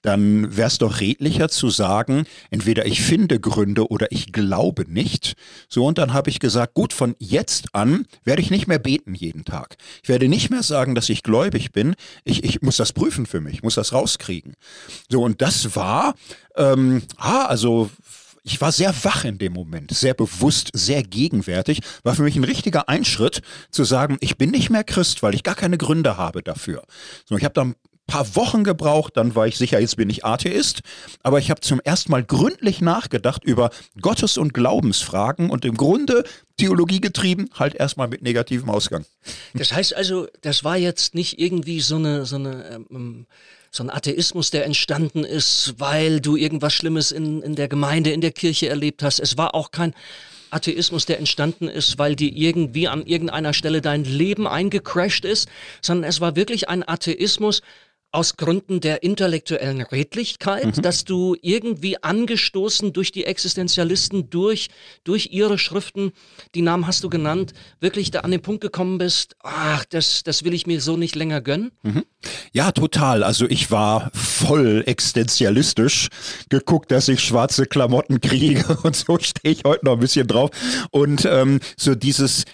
dann 0.03 0.55
wäre 0.55 0.67
es 0.67 0.77
doch 0.77 0.99
redlicher 0.99 1.49
zu 1.49 1.69
sagen, 1.69 2.25
entweder 2.51 2.85
ich 2.85 3.01
finde 3.01 3.39
Gründe 3.39 3.87
oder 3.87 4.11
ich 4.11 4.31
glaube 4.31 4.85
nicht. 4.87 5.33
So, 5.67 5.85
und 5.85 5.97
dann 5.97 6.13
habe 6.13 6.29
ich 6.29 6.39
gesagt, 6.39 6.75
gut, 6.75 6.93
von 6.93 7.15
jetzt 7.19 7.73
an 7.73 8.05
werde 8.23 8.41
ich 8.41 8.51
nicht 8.51 8.67
mehr 8.67 8.79
beten 8.79 9.15
jeden 9.15 9.45
Tag. 9.45 9.77
Ich 10.03 10.09
werde 10.09 10.27
nicht 10.27 10.49
mehr 10.49 10.61
sagen, 10.61 10.93
dass 10.93 11.09
ich 11.09 11.23
gläubig 11.23 11.71
bin. 11.71 11.95
Ich, 12.25 12.43
ich 12.43 12.61
muss 12.61 12.77
das 12.77 12.93
prüfen 12.93 13.25
für 13.25 13.41
mich, 13.41 13.63
muss 13.63 13.75
das 13.75 13.93
rauskriegen. 13.93 14.53
So, 15.09 15.23
und 15.23 15.41
das 15.41 15.75
war, 15.75 16.15
ähm, 16.55 17.01
ah, 17.17 17.45
also 17.45 17.89
ich 18.43 18.59
war 18.59 18.73
sehr 18.73 18.93
wach 19.03 19.23
in 19.23 19.37
dem 19.37 19.53
Moment, 19.53 19.91
sehr 19.91 20.13
bewusst, 20.13 20.69
sehr 20.73 21.01
gegenwärtig. 21.01 21.79
War 22.03 22.13
für 22.13 22.23
mich 22.23 22.35
ein 22.35 22.43
richtiger 22.43 22.89
Einschritt 22.89 23.41
zu 23.71 23.85
sagen, 23.85 24.17
ich 24.19 24.37
bin 24.37 24.51
nicht 24.51 24.69
mehr 24.69 24.83
Christ, 24.83 25.23
weil 25.23 25.33
ich 25.33 25.43
gar 25.43 25.55
keine 25.55 25.77
Gründe 25.77 26.17
habe 26.17 26.43
dafür. 26.43 26.83
So, 27.25 27.37
ich 27.37 27.45
habe 27.45 27.53
dann 27.53 27.75
paar 28.07 28.35
Wochen 28.35 28.63
gebraucht, 28.63 29.17
dann 29.17 29.35
war 29.35 29.47
ich 29.47 29.57
sicher, 29.57 29.79
jetzt 29.79 29.97
bin 29.97 30.09
ich 30.09 30.25
Atheist. 30.25 30.81
Aber 31.21 31.39
ich 31.39 31.49
habe 31.49 31.61
zum 31.61 31.79
ersten 31.79 32.11
Mal 32.11 32.23
gründlich 32.23 32.81
nachgedacht 32.81 33.43
über 33.43 33.71
Gottes- 34.01 34.37
und 34.37 34.53
Glaubensfragen 34.53 35.49
und 35.49 35.65
im 35.65 35.75
Grunde 35.75 36.23
Theologie 36.57 37.01
getrieben, 37.01 37.49
halt 37.53 37.75
erstmal 37.75 38.07
mit 38.07 38.21
negativem 38.21 38.69
Ausgang. 38.69 39.05
Das 39.53 39.73
heißt 39.73 39.95
also, 39.95 40.27
das 40.41 40.63
war 40.63 40.77
jetzt 40.77 41.15
nicht 41.15 41.39
irgendwie 41.39 41.81
so 41.81 41.95
eine, 41.95 42.25
so 42.25 42.35
eine, 42.35 42.85
ähm, 42.91 43.25
so 43.71 43.83
ein 43.83 43.89
Atheismus, 43.89 44.51
der 44.51 44.65
entstanden 44.65 45.23
ist, 45.23 45.75
weil 45.77 46.19
du 46.19 46.35
irgendwas 46.35 46.73
Schlimmes 46.73 47.11
in, 47.11 47.41
in 47.41 47.55
der 47.55 47.67
Gemeinde, 47.67 48.11
in 48.11 48.21
der 48.21 48.31
Kirche 48.31 48.69
erlebt 48.69 49.01
hast. 49.01 49.19
Es 49.19 49.37
war 49.37 49.55
auch 49.55 49.71
kein 49.71 49.95
Atheismus, 50.51 51.07
der 51.07 51.17
entstanden 51.17 51.67
ist, 51.67 51.97
weil 51.97 52.15
dir 52.15 52.31
irgendwie 52.31 52.87
an 52.87 53.05
irgendeiner 53.05 53.53
Stelle 53.53 53.81
dein 53.81 54.03
Leben 54.03 54.47
eingecrashed 54.47 55.25
ist, 55.25 55.49
sondern 55.81 56.07
es 56.07 56.21
war 56.21 56.35
wirklich 56.35 56.69
ein 56.69 56.87
Atheismus, 56.87 57.61
aus 58.13 58.37
Gründen 58.37 58.79
der 58.79 59.01
intellektuellen 59.01 59.81
Redlichkeit, 59.81 60.77
mhm. 60.77 60.81
dass 60.83 61.03
du 61.03 61.35
irgendwie 61.41 62.01
angestoßen 62.01 62.93
durch 62.93 63.11
die 63.11 63.25
Existenzialisten, 63.25 64.29
durch, 64.29 64.69
durch 65.03 65.29
ihre 65.31 65.57
Schriften, 65.57 66.13
die 66.53 66.61
Namen 66.61 66.85
hast 66.85 67.03
du 67.03 67.09
genannt, 67.09 67.53
wirklich 67.79 68.11
da 68.11 68.19
an 68.19 68.31
den 68.31 68.41
Punkt 68.41 68.61
gekommen 68.61 68.99
bist, 68.99 69.35
ach, 69.41 69.83
das, 69.85 70.23
das 70.23 70.43
will 70.43 70.53
ich 70.53 70.67
mir 70.67 70.79
so 70.79 70.95
nicht 70.95 71.15
länger 71.15 71.41
gönnen? 71.41 71.71
Mhm. 71.81 72.05
Ja, 72.53 72.71
total. 72.71 73.23
Also 73.23 73.49
ich 73.49 73.71
war 73.71 74.11
voll 74.13 74.83
existenzialistisch 74.85 76.09
geguckt, 76.49 76.91
dass 76.91 77.07
ich 77.07 77.19
schwarze 77.19 77.65
Klamotten 77.65 78.21
kriege 78.21 78.77
und 78.83 78.95
so 78.95 79.17
stehe 79.19 79.55
ich 79.55 79.63
heute 79.65 79.85
noch 79.85 79.93
ein 79.93 79.99
bisschen 79.99 80.27
drauf. 80.27 80.51
Und 80.91 81.25
ähm, 81.25 81.59
so 81.77 81.95
dieses 81.95 82.45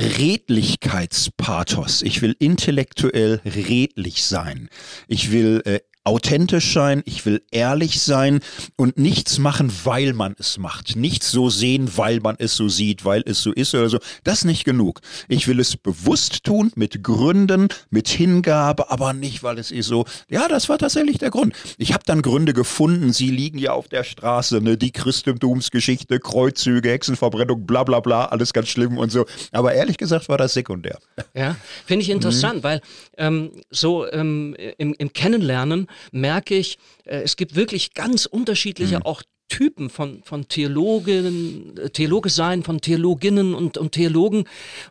Redlichkeitspathos. 0.00 2.02
Ich 2.02 2.22
will 2.22 2.34
intellektuell 2.38 3.42
redlich 3.44 4.24
sein. 4.24 4.70
Ich 5.08 5.30
will 5.30 5.60
äh, 5.66 5.80
authentisch 6.04 6.72
sein, 6.72 7.02
ich 7.04 7.26
will 7.26 7.42
ehrlich 7.50 8.00
sein 8.00 8.40
und 8.76 8.98
nichts 8.98 9.38
machen, 9.38 9.70
weil 9.84 10.14
man 10.14 10.34
es 10.38 10.56
macht. 10.56 10.96
Nichts 10.96 11.30
so 11.30 11.50
sehen, 11.50 11.90
weil 11.96 12.20
man 12.20 12.36
es 12.38 12.56
so 12.56 12.68
sieht, 12.68 13.04
weil 13.04 13.22
es 13.26 13.42
so 13.42 13.52
ist 13.52 13.74
oder 13.74 13.88
so. 13.90 13.98
Das 14.24 14.38
ist 14.38 14.44
nicht 14.44 14.64
genug. 14.64 15.00
Ich 15.28 15.46
will 15.46 15.60
es 15.60 15.76
bewusst 15.76 16.44
tun, 16.44 16.72
mit 16.74 17.04
Gründen, 17.04 17.68
mit 17.90 18.08
Hingabe, 18.08 18.90
aber 18.90 19.12
nicht, 19.12 19.42
weil 19.42 19.58
es 19.58 19.70
ist 19.70 19.88
so. 19.88 20.06
Ja, 20.30 20.48
das 20.48 20.70
war 20.70 20.78
tatsächlich 20.78 21.18
der 21.18 21.30
Grund. 21.30 21.54
Ich 21.76 21.92
habe 21.92 22.04
dann 22.06 22.22
Gründe 22.22 22.54
gefunden, 22.54 23.12
sie 23.12 23.30
liegen 23.30 23.58
ja 23.58 23.72
auf 23.72 23.88
der 23.88 24.04
Straße, 24.04 24.62
ne? 24.62 24.78
die 24.78 24.92
Christentumsgeschichte, 24.92 26.18
Kreuzzüge, 26.18 26.90
Hexenverbrennung, 26.90 27.66
bla 27.66 27.84
bla 27.84 28.00
bla, 28.00 28.24
alles 28.26 28.54
ganz 28.54 28.68
schlimm 28.68 28.96
und 28.96 29.12
so. 29.12 29.26
Aber 29.52 29.74
ehrlich 29.74 29.98
gesagt 29.98 30.30
war 30.30 30.38
das 30.38 30.54
sekundär. 30.54 30.98
Ja, 31.34 31.56
finde 31.84 32.04
ich 32.04 32.10
interessant, 32.10 32.58
mhm. 32.58 32.62
weil 32.62 32.80
ähm, 33.18 33.50
so 33.70 34.10
ähm, 34.10 34.56
im, 34.78 34.94
im 34.94 35.12
Kennenlernen 35.12 35.88
merke 36.12 36.56
ich, 36.56 36.78
äh, 37.04 37.22
es 37.22 37.36
gibt 37.36 37.54
wirklich 37.54 37.94
ganz 37.94 38.26
unterschiedliche 38.26 38.96
mhm. 38.96 39.02
auch 39.02 39.22
Typen 39.48 39.90
von, 39.90 40.22
von 40.22 40.48
Theologen, 40.48 41.76
äh, 41.76 41.90
Theologe 41.90 42.30
sein, 42.30 42.62
von 42.62 42.80
Theologinnen 42.80 43.54
und, 43.54 43.76
und 43.76 43.92
Theologen. 43.92 44.44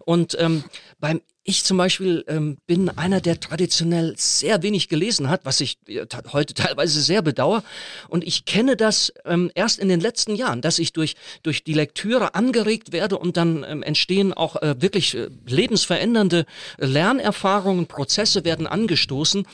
Und 0.06 0.38
ähm, 0.40 0.64
beim 1.00 1.22
ich 1.50 1.64
zum 1.64 1.78
Beispiel 1.78 2.24
ähm, 2.28 2.58
bin 2.68 2.90
einer, 2.90 3.22
der 3.22 3.40
traditionell 3.40 4.14
sehr 4.18 4.64
wenig 4.64 4.88
gelesen 4.88 5.30
hat, 5.30 5.42
was 5.44 5.60
ich 5.60 5.78
äh, 5.88 6.06
heute 6.32 6.54
teilweise 6.60 7.02
sehr 7.02 7.22
bedauere. 7.22 7.64
Und 8.08 8.24
ich 8.24 8.46
kenne 8.46 8.78
das 8.78 9.12
ähm, 9.26 9.52
erst 9.56 9.80
in 9.80 9.90
den 9.90 10.00
letzten 10.00 10.36
Jahren, 10.36 10.62
dass 10.62 10.80
ich 10.80 10.94
durch, 10.94 11.16
durch 11.44 11.64
die 11.64 11.74
Lektüre 11.74 12.36
angeregt 12.36 12.92
werde 12.92 13.18
und 13.18 13.36
dann 13.38 13.66
ähm, 13.68 13.84
entstehen 13.84 14.34
auch 14.34 14.56
äh, 14.62 14.82
wirklich 14.82 15.16
äh, 15.16 15.30
lebensverändernde 15.46 16.46
Lernerfahrungen, 16.78 17.88
Prozesse 17.88 18.46
werden 18.46 18.68
angestoßen. 18.68 19.46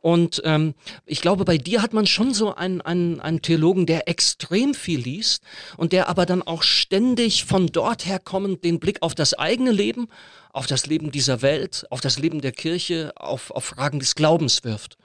Und 0.00 0.42
ähm, 0.44 0.74
ich 1.06 1.20
glaube, 1.20 1.44
bei 1.44 1.58
dir 1.58 1.82
hat 1.82 1.92
man 1.92 2.06
schon 2.06 2.34
so 2.34 2.54
einen, 2.54 2.80
einen, 2.80 3.20
einen 3.20 3.42
Theologen, 3.42 3.86
der 3.86 4.08
extrem 4.08 4.74
viel 4.74 5.00
liest 5.00 5.42
und 5.76 5.92
der 5.92 6.08
aber 6.08 6.26
dann 6.26 6.42
auch 6.42 6.62
ständig 6.62 7.44
von 7.44 7.66
dort 7.66 8.06
her 8.06 8.18
kommend 8.18 8.64
den 8.64 8.80
Blick 8.80 9.02
auf 9.02 9.14
das 9.14 9.34
eigene 9.34 9.70
Leben 9.70 10.08
auf 10.52 10.66
das 10.66 10.86
Leben 10.86 11.10
dieser 11.10 11.42
Welt, 11.42 11.86
auf 11.90 12.00
das 12.00 12.18
Leben 12.18 12.40
der 12.40 12.52
Kirche, 12.52 13.12
auf, 13.16 13.50
auf 13.50 13.64
Fragen 13.64 13.98
des 13.98 14.14
Glaubens 14.14 14.64
wirft. 14.64 14.96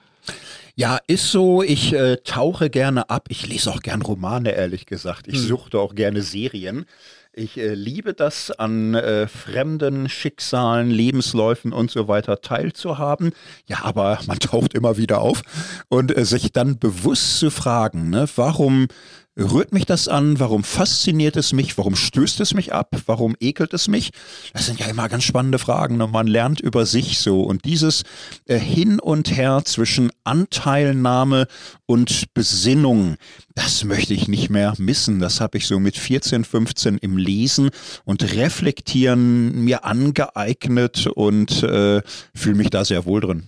Ja, 0.75 0.99
ist 1.07 1.31
so. 1.31 1.63
Ich 1.63 1.93
äh, 1.93 2.17
tauche 2.17 2.69
gerne 2.69 3.09
ab. 3.09 3.25
Ich 3.29 3.47
lese 3.47 3.71
auch 3.71 3.79
gern 3.79 4.01
Romane, 4.01 4.51
ehrlich 4.51 4.85
gesagt. 4.85 5.27
Ich 5.27 5.39
hm. 5.39 5.47
suchte 5.47 5.79
auch 5.79 5.95
gerne 5.95 6.21
Serien. 6.21 6.85
Ich 7.33 7.57
äh, 7.57 7.73
liebe 7.73 8.13
das, 8.13 8.51
an 8.51 8.93
äh, 8.93 9.27
fremden 9.27 10.09
Schicksalen, 10.09 10.89
Lebensläufen 10.89 11.71
und 11.71 11.91
so 11.91 12.07
weiter 12.07 12.41
teilzuhaben. 12.41 13.31
Ja, 13.67 13.83
aber 13.83 14.19
man 14.27 14.39
taucht 14.39 14.73
immer 14.73 14.97
wieder 14.97 15.19
auf. 15.21 15.41
Und 15.87 16.15
äh, 16.15 16.25
sich 16.25 16.51
dann 16.51 16.77
bewusst 16.77 17.39
zu 17.39 17.49
fragen, 17.49 18.09
ne, 18.09 18.27
warum 18.35 18.87
Rührt 19.39 19.71
mich 19.71 19.85
das 19.85 20.07
an? 20.07 20.39
Warum 20.39 20.63
fasziniert 20.63 21.37
es 21.37 21.53
mich? 21.53 21.77
Warum 21.77 21.95
stößt 21.95 22.39
es 22.39 22.55
mich 22.55 22.73
ab? 22.73 22.95
Warum 23.05 23.35
ekelt 23.39 23.71
es 23.75 23.87
mich? 23.87 24.09
Das 24.53 24.65
sind 24.65 24.79
ja 24.79 24.87
immer 24.87 25.07
ganz 25.09 25.25
spannende 25.25 25.59
Fragen 25.59 26.01
und 26.01 26.11
man 26.11 26.25
lernt 26.25 26.59
über 26.59 26.87
sich 26.87 27.19
so. 27.19 27.43
Und 27.43 27.63
dieses 27.63 28.01
äh, 28.45 28.57
Hin 28.57 28.99
und 28.99 29.37
Her 29.37 29.61
zwischen 29.63 30.11
Anteilnahme 30.23 31.45
und 31.85 32.33
Besinnung, 32.33 33.17
das 33.53 33.83
möchte 33.83 34.15
ich 34.15 34.27
nicht 34.27 34.49
mehr 34.49 34.73
missen. 34.79 35.19
Das 35.19 35.39
habe 35.39 35.59
ich 35.59 35.67
so 35.67 35.79
mit 35.79 35.97
14, 35.97 36.43
15 36.43 36.97
im 36.97 37.17
Lesen 37.17 37.69
und 38.05 38.23
Reflektieren 38.33 39.63
mir 39.63 39.85
angeeignet 39.85 41.05
und 41.05 41.61
äh, 41.61 42.01
fühle 42.33 42.55
mich 42.55 42.71
da 42.71 42.83
sehr 42.83 43.05
wohl 43.05 43.21
drin. 43.21 43.43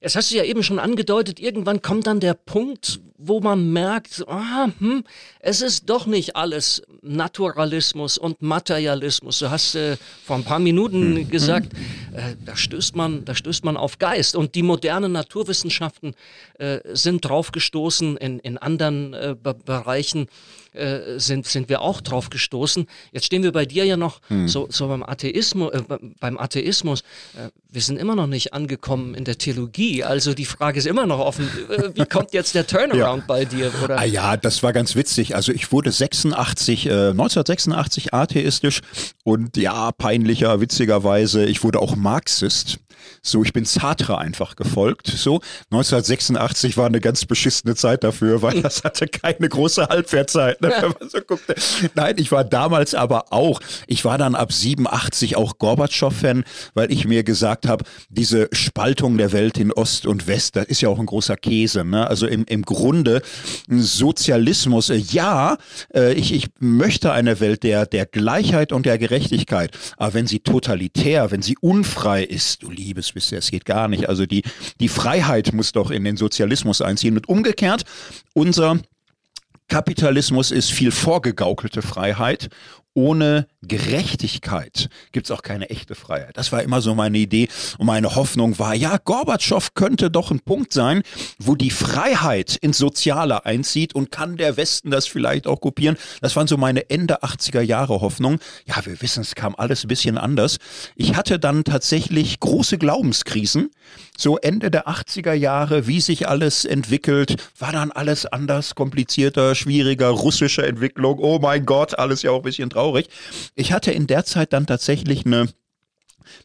Jetzt 0.00 0.14
hast 0.14 0.30
du 0.30 0.36
ja 0.36 0.44
eben 0.44 0.62
schon 0.62 0.78
angedeutet, 0.78 1.40
irgendwann 1.40 1.82
kommt 1.82 2.06
dann 2.06 2.20
der 2.20 2.34
Punkt, 2.34 3.00
wo 3.16 3.40
man 3.40 3.72
merkt, 3.72 4.24
ah, 4.28 4.68
hm, 4.78 5.02
es 5.40 5.60
ist 5.60 5.90
doch 5.90 6.06
nicht 6.06 6.36
alles 6.36 6.82
Naturalismus 7.02 8.16
und 8.16 8.40
Materialismus. 8.40 9.40
Du 9.40 9.50
hast 9.50 9.74
äh, 9.74 9.96
vor 10.24 10.36
ein 10.36 10.44
paar 10.44 10.60
Minuten 10.60 11.16
hm. 11.16 11.28
gesagt, 11.28 11.72
äh, 12.12 12.36
da 12.44 12.54
stößt 12.54 12.94
man, 12.94 13.24
da 13.24 13.34
stößt 13.34 13.64
man 13.64 13.76
auf 13.76 13.98
Geist. 13.98 14.36
Und 14.36 14.54
die 14.54 14.62
modernen 14.62 15.10
Naturwissenschaften 15.10 16.14
äh, 16.60 16.78
sind 16.92 17.24
draufgestoßen 17.24 18.16
in, 18.18 18.38
in 18.38 18.56
anderen 18.56 19.14
äh, 19.14 19.34
Bereichen 19.64 20.28
äh, 20.72 21.18
sind, 21.18 21.46
sind 21.46 21.68
wir 21.68 21.80
auch 21.80 22.00
drauf 22.00 22.30
gestoßen. 22.30 22.86
Jetzt 23.12 23.26
stehen 23.26 23.42
wir 23.42 23.52
bei 23.52 23.66
dir 23.66 23.84
ja 23.84 23.96
noch 23.96 24.20
hm. 24.28 24.48
so, 24.48 24.66
so 24.70 24.88
beim 24.88 25.02
Atheismus. 25.02 25.72
Äh, 25.72 25.82
beim 26.20 26.38
Atheismus. 26.38 27.00
Äh, 27.34 27.50
wir 27.70 27.82
sind 27.82 27.98
immer 27.98 28.14
noch 28.14 28.26
nicht 28.26 28.54
angekommen 28.54 29.14
in 29.14 29.24
der 29.24 29.38
Theologie. 29.38 30.04
Also 30.04 30.34
die 30.34 30.44
Frage 30.44 30.78
ist 30.78 30.86
immer 30.86 31.06
noch 31.06 31.20
offen. 31.20 31.48
Äh, 31.68 31.90
wie 31.94 32.04
kommt 32.08 32.32
jetzt 32.32 32.54
der 32.54 32.66
Turnaround 32.66 33.22
ja. 33.22 33.24
bei 33.26 33.44
dir? 33.44 33.72
Oder? 33.82 33.98
Ah 33.98 34.04
ja, 34.04 34.36
das 34.36 34.62
war 34.62 34.72
ganz 34.72 34.94
witzig. 34.94 35.34
Also 35.34 35.52
ich 35.52 35.72
wurde 35.72 35.92
86, 35.92 36.86
äh, 36.86 36.90
1986 36.90 38.14
atheistisch 38.14 38.80
und 39.24 39.56
ja, 39.56 39.92
peinlicher, 39.92 40.60
witzigerweise, 40.60 41.44
ich 41.44 41.62
wurde 41.64 41.80
auch 41.80 41.96
Marxist. 41.96 42.78
So, 43.22 43.42
ich 43.42 43.52
bin 43.52 43.64
Sartre 43.64 44.18
einfach 44.18 44.56
gefolgt. 44.56 45.08
So, 45.08 45.40
1986 45.70 46.76
war 46.76 46.86
eine 46.86 47.00
ganz 47.00 47.24
beschissene 47.24 47.74
Zeit 47.74 48.04
dafür, 48.04 48.42
weil 48.42 48.62
das 48.62 48.84
hatte 48.84 49.06
keine 49.06 49.48
große 49.48 49.86
Halbwertzeit. 49.86 50.57
Ne, 50.60 50.72
wenn 50.80 50.94
man 51.00 51.08
so 51.08 51.20
guckte. 51.20 51.54
Nein, 51.94 52.14
ich 52.18 52.30
war 52.30 52.44
damals 52.44 52.94
aber 52.94 53.32
auch, 53.32 53.60
ich 53.86 54.04
war 54.04 54.18
dann 54.18 54.34
ab 54.34 54.52
87 54.52 55.36
auch 55.36 55.58
Gorbatschow-Fan, 55.58 56.44
weil 56.74 56.92
ich 56.92 57.06
mir 57.06 57.24
gesagt 57.24 57.66
habe, 57.66 57.84
diese 58.08 58.48
Spaltung 58.52 59.18
der 59.18 59.32
Welt 59.32 59.58
in 59.58 59.72
Ost 59.72 60.06
und 60.06 60.26
West, 60.26 60.56
das 60.56 60.66
ist 60.66 60.80
ja 60.80 60.88
auch 60.88 60.98
ein 60.98 61.06
großer 61.06 61.36
Käse. 61.36 61.84
Ne? 61.84 62.06
Also 62.06 62.26
im, 62.26 62.44
im 62.44 62.62
Grunde 62.62 63.22
Sozialismus, 63.68 64.92
ja, 65.10 65.56
äh, 65.92 66.12
ich, 66.14 66.32
ich 66.32 66.48
möchte 66.60 67.12
eine 67.12 67.40
Welt 67.40 67.64
der, 67.64 67.86
der 67.86 68.06
Gleichheit 68.06 68.72
und 68.72 68.86
der 68.86 68.98
Gerechtigkeit, 68.98 69.76
aber 69.96 70.14
wenn 70.14 70.26
sie 70.26 70.40
totalitär, 70.40 71.30
wenn 71.30 71.42
sie 71.42 71.56
unfrei 71.60 72.22
ist, 72.22 72.62
du 72.62 72.70
liebes 72.70 73.08
es 73.08 73.12
bisher, 73.12 73.38
es 73.38 73.50
geht 73.50 73.64
gar 73.64 73.88
nicht. 73.88 74.08
Also 74.08 74.26
die, 74.26 74.42
die 74.80 74.88
Freiheit 74.88 75.52
muss 75.52 75.72
doch 75.72 75.90
in 75.90 76.04
den 76.04 76.16
Sozialismus 76.16 76.80
einziehen. 76.80 77.16
Und 77.16 77.28
umgekehrt, 77.28 77.84
unser 78.34 78.78
Kapitalismus 79.68 80.50
ist 80.50 80.70
viel 80.70 80.90
vorgegaukelte 80.90 81.82
Freiheit 81.82 82.48
ohne 82.98 83.46
Gerechtigkeit 83.62 84.88
gibt 85.12 85.26
es 85.26 85.30
auch 85.30 85.42
keine 85.42 85.70
echte 85.70 85.94
Freiheit. 85.94 86.36
Das 86.36 86.50
war 86.50 86.64
immer 86.64 86.80
so 86.80 86.96
meine 86.96 87.18
Idee 87.18 87.48
und 87.78 87.86
meine 87.86 88.16
Hoffnung 88.16 88.58
war, 88.58 88.74
ja, 88.74 88.96
Gorbatschow 88.98 89.72
könnte 89.74 90.10
doch 90.10 90.32
ein 90.32 90.40
Punkt 90.40 90.72
sein, 90.72 91.02
wo 91.38 91.54
die 91.54 91.70
Freiheit 91.70 92.56
ins 92.56 92.78
Soziale 92.78 93.46
einzieht 93.46 93.94
und 93.94 94.10
kann 94.10 94.36
der 94.36 94.56
Westen 94.56 94.90
das 94.90 95.06
vielleicht 95.06 95.46
auch 95.46 95.60
kopieren. 95.60 95.96
Das 96.22 96.34
waren 96.34 96.48
so 96.48 96.56
meine 96.56 96.90
Ende 96.90 97.22
80er 97.22 97.60
Jahre 97.60 98.00
Hoffnung. 98.00 98.40
Ja, 98.66 98.84
wir 98.84 99.00
wissen, 99.00 99.20
es 99.20 99.36
kam 99.36 99.54
alles 99.54 99.84
ein 99.84 99.88
bisschen 99.88 100.18
anders. 100.18 100.58
Ich 100.96 101.14
hatte 101.14 101.38
dann 101.38 101.62
tatsächlich 101.62 102.40
große 102.40 102.78
Glaubenskrisen. 102.78 103.70
So 104.20 104.36
Ende 104.36 104.72
der 104.72 104.88
80er 104.88 105.32
Jahre, 105.32 105.86
wie 105.86 106.00
sich 106.00 106.26
alles 106.26 106.64
entwickelt, 106.64 107.36
war 107.56 107.70
dann 107.70 107.92
alles 107.92 108.26
anders, 108.26 108.74
komplizierter, 108.74 109.54
schwieriger, 109.54 110.08
russische 110.08 110.66
Entwicklung. 110.66 111.20
Oh 111.20 111.38
mein 111.40 111.64
Gott, 111.64 111.96
alles 111.96 112.22
ja 112.22 112.32
auch 112.32 112.38
ein 112.38 112.42
bisschen 112.42 112.68
traurig. 112.68 113.08
Ich 113.54 113.72
hatte 113.72 113.92
in 113.92 114.08
der 114.08 114.24
Zeit 114.24 114.52
dann 114.52 114.66
tatsächlich 114.66 115.24
eine 115.24 115.46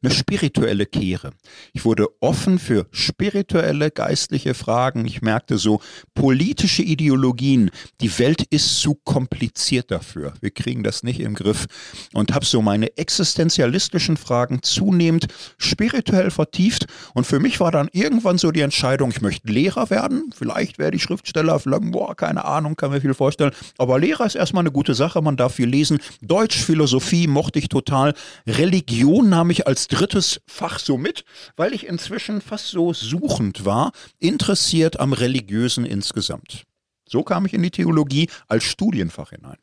eine 0.02 0.14
spirituelle 0.14 0.86
Kehre. 0.86 1.32
Ich 1.74 1.86
wurde 1.86 2.08
offen 2.20 2.60
für 2.60 2.88
spirituelle, 2.92 3.92
geistliche 3.92 4.54
Fragen. 4.54 5.06
Ich 5.06 5.22
merkte 5.22 5.58
so, 5.58 5.82
politische 6.14 6.84
Ideologien, 6.84 7.72
die 8.02 8.18
Welt 8.20 8.44
ist 8.50 8.80
zu 8.80 8.96
kompliziert 8.96 9.92
dafür. 9.92 10.34
Wir 10.42 10.52
kriegen 10.52 10.84
das 10.84 11.04
nicht 11.04 11.20
im 11.20 11.36
Griff. 11.36 11.66
Und 12.14 12.34
habe 12.34 12.46
so 12.46 12.62
meine 12.62 12.98
existenzialistischen 12.98 14.18
Fragen 14.18 14.62
zunehmend 14.62 15.28
spirituell 15.58 16.32
vertieft. 16.32 16.86
Und 17.14 17.26
für 17.26 17.40
mich 17.40 17.60
war 17.60 17.72
dann 17.72 17.90
irgendwann 17.92 18.38
so 18.38 18.52
die 18.52 18.62
Entscheidung, 18.62 19.12
ich 19.12 19.22
möchte 19.22 19.52
Lehrer 19.52 19.90
werden. 19.90 20.32
Vielleicht 20.36 20.80
werde 20.80 20.98
ich 20.98 21.04
Schriftsteller, 21.04 21.60
vielleicht, 21.60 21.92
boah, 21.92 22.16
keine 22.16 22.46
Ahnung, 22.46 22.76
kann 22.76 22.92
mir 22.92 23.02
viel 23.02 23.14
vorstellen. 23.14 23.52
Aber 23.78 24.00
Lehrer 24.00 24.26
ist 24.26 24.36
erstmal 24.36 24.62
eine 24.62 24.72
gute 24.72 24.94
Sache, 24.94 25.22
man 25.22 25.38
darf 25.38 25.56
viel 25.56 25.70
lesen. 25.70 26.00
Deutsch, 26.22 26.58
Philosophie 26.58 27.28
mochte 27.28 27.60
ich 27.60 27.70
total. 27.70 28.14
Religion 28.48 29.30
nahm 29.30 29.50
ich 29.50 29.68
als 29.68 29.73
drittes 29.76 30.42
Fach 30.48 30.80
so 30.80 30.98
mit, 30.98 31.26
weil 31.56 31.74
ich 31.74 31.86
inzwischen 31.86 32.42
fast 32.42 32.68
so 32.68 32.94
suchend 32.94 33.66
war, 33.66 33.92
interessiert 34.20 35.00
am 35.00 35.14
Religiösen 35.14 35.86
insgesamt. 35.86 36.64
So 37.08 37.24
kam 37.24 37.46
ich 37.46 37.54
in 37.54 37.62
die 37.62 37.72
Theologie 37.72 38.30
als 38.48 38.64
Studienfach 38.64 39.32
hinein. 39.32 39.58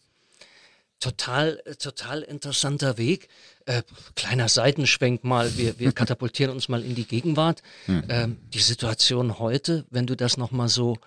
Total, 1.00 1.62
total 1.78 2.20
interessanter 2.20 2.98
Weg. 2.98 3.28
Äh, 3.64 3.82
kleiner 4.16 4.50
Seitenschwenk 4.50 5.24
mal, 5.24 5.56
wir, 5.56 5.78
wir 5.78 5.92
katapultieren 6.00 6.52
uns 6.52 6.68
mal 6.68 6.84
in 6.84 6.94
die 6.94 7.06
Gegenwart. 7.06 7.62
Hm. 7.86 8.04
Ähm, 8.08 8.36
die 8.52 8.60
Situation 8.60 9.38
heute, 9.38 9.86
wenn 9.90 10.06
du 10.06 10.14
das 10.14 10.36
nochmal 10.36 10.68
so, 10.68 10.98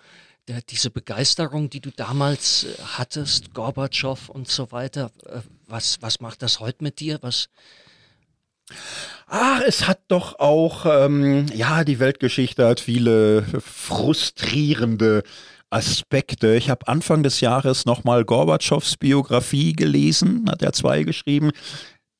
der, 0.48 0.60
diese 0.62 0.90
Begeisterung, 0.90 1.70
die 1.70 1.80
du 1.80 1.90
damals 1.90 2.64
äh, 2.64 2.74
hattest, 2.82 3.54
Gorbatschow 3.54 4.28
und 4.28 4.48
so 4.48 4.72
weiter, 4.72 5.12
äh, 5.26 5.40
was, 5.68 6.02
was 6.02 6.20
macht 6.20 6.42
das 6.42 6.58
heute 6.58 6.82
mit 6.82 6.98
dir? 6.98 7.18
Was, 7.22 7.48
Ach, 9.26 9.60
es 9.66 9.88
hat 9.88 10.00
doch 10.08 10.38
auch, 10.38 10.86
ähm, 10.86 11.46
ja, 11.54 11.84
die 11.84 11.98
Weltgeschichte 11.98 12.66
hat 12.66 12.80
viele 12.80 13.44
frustrierende 13.60 15.22
Aspekte. 15.70 16.54
Ich 16.54 16.70
habe 16.70 16.86
Anfang 16.86 17.22
des 17.22 17.40
Jahres 17.40 17.84
nochmal 17.84 18.24
Gorbatschows 18.24 18.96
Biografie 18.96 19.72
gelesen, 19.72 20.48
hat 20.48 20.62
er 20.62 20.72
zwei 20.72 21.02
geschrieben 21.02 21.50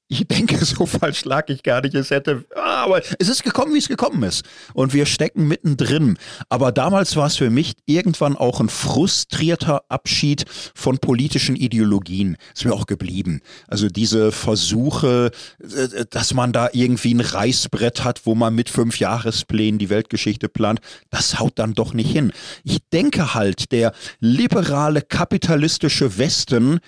ich 0.08 0.28
denke, 0.28 0.62
so 0.64 0.84
falsch 0.84 1.24
lag 1.24 1.48
ich 1.48 1.62
gar 1.62 1.80
nicht. 1.80 1.94
Es 1.94 2.10
hätte, 2.10 2.44
ah, 2.54 2.84
aber 2.84 3.00
es 3.18 3.28
ist 3.28 3.42
gekommen, 3.42 3.72
wie 3.72 3.78
es 3.78 3.88
gekommen 3.88 4.22
ist. 4.22 4.44
Und 4.74 4.92
wir 4.92 5.06
stecken 5.06 5.48
mittendrin. 5.48 6.18
Aber 6.50 6.72
damals 6.72 7.16
war 7.16 7.26
es 7.26 7.36
für 7.36 7.50
mich 7.50 7.74
irgendwann 7.86 8.36
auch 8.36 8.60
ein 8.60 8.68
frustrierter 8.68 9.82
Abschied 9.88 10.44
von 10.74 10.98
politischen 10.98 11.56
Ideologien. 11.56 12.36
Ist 12.54 12.64
mir 12.66 12.74
auch 12.74 12.86
geblieben. 12.86 13.40
Also 13.66 13.88
diese 13.88 14.30
Versuche, 14.30 15.30
äh, 15.62 16.04
dass 16.10 16.34
man 16.34 16.52
da 16.52 16.68
irgendwie 16.72 17.14
ein 17.14 17.20
Reißbrett 17.20 18.04
hat, 18.04 18.26
wo 18.26 18.34
man 18.34 18.54
mit 18.54 18.68
fünf 18.68 18.98
Jahresplänen 18.98 19.78
die 19.78 19.88
Weltgeschichte 19.88 20.50
plant, 20.50 20.80
das 21.10 21.38
haut 21.38 21.58
dann 21.58 21.72
doch 21.72 21.94
nicht 21.94 22.10
hin. 22.10 22.32
Ich 22.62 22.78
denke 22.92 23.34
halt, 23.34 23.72
der 23.72 23.92
liberale 24.20 25.00
kapitalistische 25.00 26.18
Westen 26.18 26.80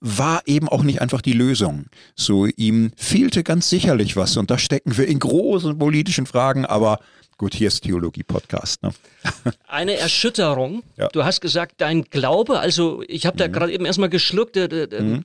war 0.00 0.42
eben 0.46 0.68
auch 0.68 0.82
nicht 0.82 1.00
einfach 1.00 1.20
die 1.20 1.34
Lösung. 1.34 1.86
So, 2.14 2.46
ihm 2.46 2.92
fehlte 2.96 3.42
ganz 3.42 3.68
sicherlich 3.68 4.16
was 4.16 4.36
und 4.36 4.50
da 4.50 4.58
stecken 4.58 4.96
wir 4.96 5.06
in 5.06 5.18
großen 5.18 5.78
politischen 5.78 6.26
Fragen, 6.26 6.64
aber 6.64 7.00
gut, 7.36 7.54
hier 7.54 7.68
ist 7.68 7.82
Theologie-Podcast. 7.82 8.82
Ne? 8.82 8.92
Eine 9.66 9.96
Erschütterung. 9.96 10.82
Ja. 10.96 11.08
Du 11.08 11.24
hast 11.24 11.40
gesagt, 11.40 11.76
dein 11.78 12.04
Glaube, 12.04 12.58
also 12.60 13.02
ich 13.08 13.26
habe 13.26 13.36
da 13.36 13.48
mhm. 13.48 13.52
gerade 13.52 13.72
eben 13.72 13.84
erstmal 13.84 14.08
geschluckt, 14.08 14.56
äh, 14.56 14.64
äh, 14.64 15.02
mhm. 15.02 15.24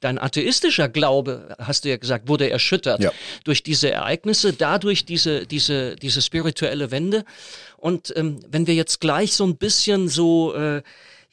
dein 0.00 0.18
atheistischer 0.18 0.88
Glaube, 0.88 1.56
hast 1.58 1.84
du 1.84 1.88
ja 1.88 1.96
gesagt, 1.96 2.28
wurde 2.28 2.50
erschüttert 2.50 3.00
ja. 3.00 3.12
durch 3.44 3.62
diese 3.62 3.90
Ereignisse, 3.90 4.52
dadurch 4.52 5.04
diese, 5.04 5.46
diese, 5.46 5.96
diese 5.96 6.22
spirituelle 6.22 6.90
Wende. 6.90 7.24
Und 7.76 8.12
ähm, 8.16 8.40
wenn 8.48 8.66
wir 8.66 8.74
jetzt 8.74 9.00
gleich 9.00 9.34
so 9.34 9.44
ein 9.44 9.56
bisschen 9.56 10.08
so 10.08 10.54
äh, 10.54 10.82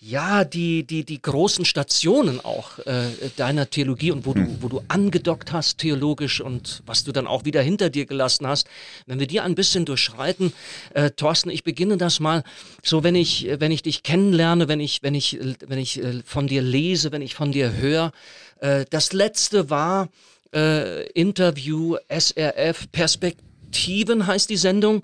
ja, 0.02 0.46
die, 0.46 0.86
die, 0.86 1.04
die 1.04 1.22
großen 1.22 1.66
Stationen 1.66 2.40
auch 2.40 2.80
äh, 2.80 3.10
deiner 3.36 3.70
Theologie 3.70 4.12
und 4.12 4.26
wo 4.26 4.34
du, 4.34 4.46
wo 4.62 4.70
du 4.70 4.82
angedockt 4.88 5.52
hast 5.52 5.80
theologisch 5.80 6.40
und 6.40 6.82
was 6.86 7.04
du 7.04 7.12
dann 7.12 7.28
auch 7.28 7.44
wieder 7.44 7.62
hinter 7.62 7.90
dir 7.90 8.06
gelassen 8.06 8.48
hast. 8.48 8.68
Wenn 9.08 9.20
wir 9.20 9.28
dir 9.28 9.44
ein 9.44 9.56
bisschen 9.56 9.84
durchschreiten, 9.84 10.54
äh, 10.94 11.12
Thorsten, 11.12 11.50
ich 11.50 11.66
beginne 11.66 11.98
das 11.98 12.22
mal 12.22 12.44
so, 12.82 13.04
wenn 13.04 13.16
ich, 13.16 13.50
wenn 13.60 13.74
ich 13.74 13.84
dich 13.84 14.02
kennenlerne, 14.02 14.70
wenn 14.70 14.80
ich, 14.80 15.04
wenn 15.04 15.16
ich, 15.16 15.38
wenn 15.68 15.80
ich 15.80 16.02
äh, 16.02 16.22
von 16.24 16.48
dir 16.48 16.62
lese, 16.62 17.12
wenn 17.12 17.22
ich 17.22 17.36
von 17.36 17.52
dir 17.52 17.74
höre. 17.74 18.14
Äh, 18.62 18.86
das 18.90 19.12
letzte 19.12 19.70
war 19.70 20.08
äh, 20.56 21.10
Interview 21.10 21.98
SRF 22.08 22.90
Perspektiven 22.94 24.28
heißt 24.28 24.50
die 24.50 24.58
Sendung 24.58 25.04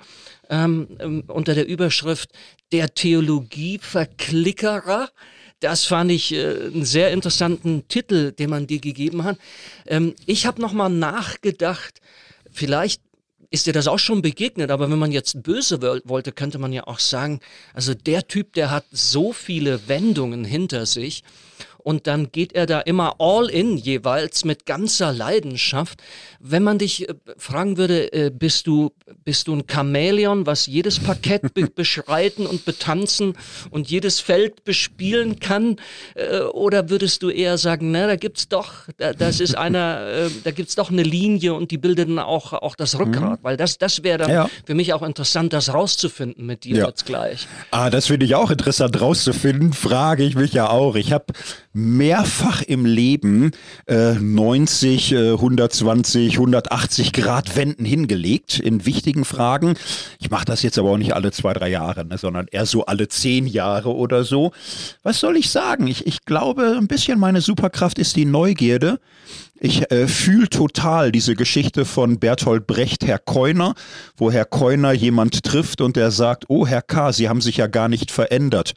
ähm, 0.49 0.88
ähm, 0.99 1.23
unter 1.27 1.53
der 1.53 1.67
Überschrift 1.67 2.29
Der 2.71 2.93
Theologieverklickerer. 2.93 5.10
Das 5.60 5.86
fand 5.86 6.12
ich 6.12 6.34
äh, 6.34 6.65
einen 6.65 6.86
sehr 6.86 7.12
interessanten 7.12 7.88
Titel, 7.88 8.32
den 8.32 8.49
man 8.49 8.67
dir 8.67 8.80
gegeben 8.80 9.23
hat. 9.23 9.38
Ähm, 9.86 10.13
ich 10.25 10.45
habe 10.45 10.62
nochmal 10.62 10.89
nachgedacht, 10.89 12.01
vielleicht 12.51 13.01
ist 13.49 13.67
dir 13.67 13.73
das 13.73 13.88
auch 13.88 13.99
schon 13.99 14.21
begegnet, 14.21 14.69
aber 14.69 14.89
wenn 14.89 14.99
man 14.99 15.12
jetzt 15.12 15.41
böse 15.41 15.82
wollte, 15.82 16.32
könnte 16.34 16.60
man 16.60 16.73
ja 16.73 16.88
auch 16.88 16.99
sagen, 16.99 17.39
also 17.73 17.93
der 17.93 18.28
Typ, 18.28 18.54
der 18.54 18.69
hat 18.69 18.86
so 18.91 19.32
viele 19.32 19.88
Wendungen 19.88 20.43
hinter 20.43 20.86
sich 20.86 21.23
und 21.86 22.08
dann 22.08 22.32
geht 22.32 22.54
er 22.54 22.65
da 22.65 22.80
immer 22.80 23.17
all 23.19 23.48
in 23.48 23.78
jeweils 23.78 24.43
mit 24.43 24.65
ganzer 24.65 25.13
Leidenschaft. 25.13 26.02
Wenn 26.39 26.63
man 26.63 26.80
dich 26.80 27.08
äh, 27.08 27.13
fragen 27.38 27.78
würde, 27.78 28.12
äh, 28.12 28.32
bist 28.32 28.65
du 28.65 28.91
bist 29.24 29.48
du 29.48 29.56
ein 29.56 29.65
Chamäleon, 29.71 30.48
was 30.48 30.65
jedes 30.65 31.00
Parkett 31.00 31.54
be 31.54 31.67
beschreiten 31.76 32.48
und 32.48 32.65
betanzen 32.65 33.38
und 33.69 33.91
jedes 33.91 34.19
Feld 34.19 34.63
bespielen 34.63 35.39
kann, 35.39 35.76
äh, 36.15 36.39
oder 36.39 36.89
würdest 36.89 37.21
du 37.21 37.30
eher 37.30 37.60
sagen, 37.60 37.91
na, 37.91 38.08
da 38.08 38.15
gibt's 38.15 38.48
doch, 38.48 38.74
da, 38.98 39.13
das 39.13 39.39
ist 39.39 39.56
einer, 39.56 40.30
da 40.43 40.52
gibt's 40.52 40.74
doch 40.74 40.89
eine 40.89 41.04
Linie 41.04 41.54
und 41.54 41.69
die 41.69 41.78
bildet 41.78 42.10
dann 42.10 42.17
auch 42.17 42.54
auch 42.54 42.76
das 42.76 42.98
Rückgrat, 42.98 43.41
mhm. 43.41 43.43
weil 43.43 43.58
das 43.58 43.78
das 43.78 44.02
wäre 44.02 44.17
dann 44.17 44.32
ja. 44.32 44.50
für 44.65 44.74
mich 44.74 44.91
auch 44.93 45.04
interessant, 45.04 45.54
das 45.54 45.71
rauszufinden 45.71 46.48
mit 46.48 46.63
dir 46.63 46.78
ja. 46.78 46.88
jetzt 46.88 47.06
gleich. 47.06 47.48
Ah, 47.69 47.91
das 47.91 48.08
finde 48.08 48.26
ich 48.26 48.34
auch 48.34 48.50
interessant 48.50 49.00
rauszufinden. 49.00 49.74
Frage 49.74 50.24
ich 50.24 50.36
mich 50.36 50.54
ja 50.54 50.69
auch. 50.69 50.95
Ich 50.95 51.12
habe 51.12 51.26
mehrfach 51.75 52.61
im 52.61 52.85
Leben 52.85 53.51
äh, 53.85 54.13
90, 54.13 55.11
äh, 55.11 55.31
120, 55.31 56.33
180 56.33 57.11
Grad 57.11 57.57
Wenden 57.57 57.83
hingelegt 57.83 58.59
in 58.59 58.85
wichtigen 58.85 59.25
Fragen. 59.25 59.75
Ich 60.19 60.31
mache 60.31 60.45
das 60.45 60.63
jetzt 60.63 60.79
aber 60.79 60.91
auch 60.91 60.97
nicht 60.97 61.13
alle 61.13 61.31
zwei, 61.31 61.53
drei 61.53 61.69
Jahre, 61.69 62.05
ne, 62.05 62.17
sondern 62.17 62.47
eher 62.49 62.65
so 62.65 62.85
alle 62.85 63.09
zehn 63.09 63.45
Jahre 63.45 63.93
oder 63.93 64.23
so. 64.23 64.53
Was 65.03 65.19
soll 65.19 65.35
ich 65.35 65.49
sagen? 65.49 65.88
Ich, 65.88 66.07
ich 66.07 66.23
glaube, 66.23 66.77
ein 66.77 66.88
bisschen 66.88 67.19
meine 67.19 67.41
Superkraft 67.41 67.99
ist 67.99 68.15
die 68.15 68.25
Neugierde. 68.25 68.99
Ich 69.59 69.91
äh, 69.91 70.07
fühle 70.07 70.49
total 70.49 71.11
diese 71.11 71.35
Geschichte 71.35 71.85
von 71.85 72.19
Bertolt 72.19 72.67
Brecht, 72.67 73.05
Herr 73.05 73.19
Keuner, 73.19 73.73
wo 74.15 74.31
Herr 74.31 74.45
Keuner 74.45 74.93
jemand 74.93 75.43
trifft 75.43 75.81
und 75.81 75.97
der 75.97 76.11
sagt, 76.11 76.45
oh 76.47 76.65
Herr 76.65 76.81
K., 76.81 77.11
Sie 77.11 77.27
haben 77.27 77.41
sich 77.41 77.57
ja 77.57 77.67
gar 77.67 77.89
nicht 77.89 78.11
verändert. 78.11 78.73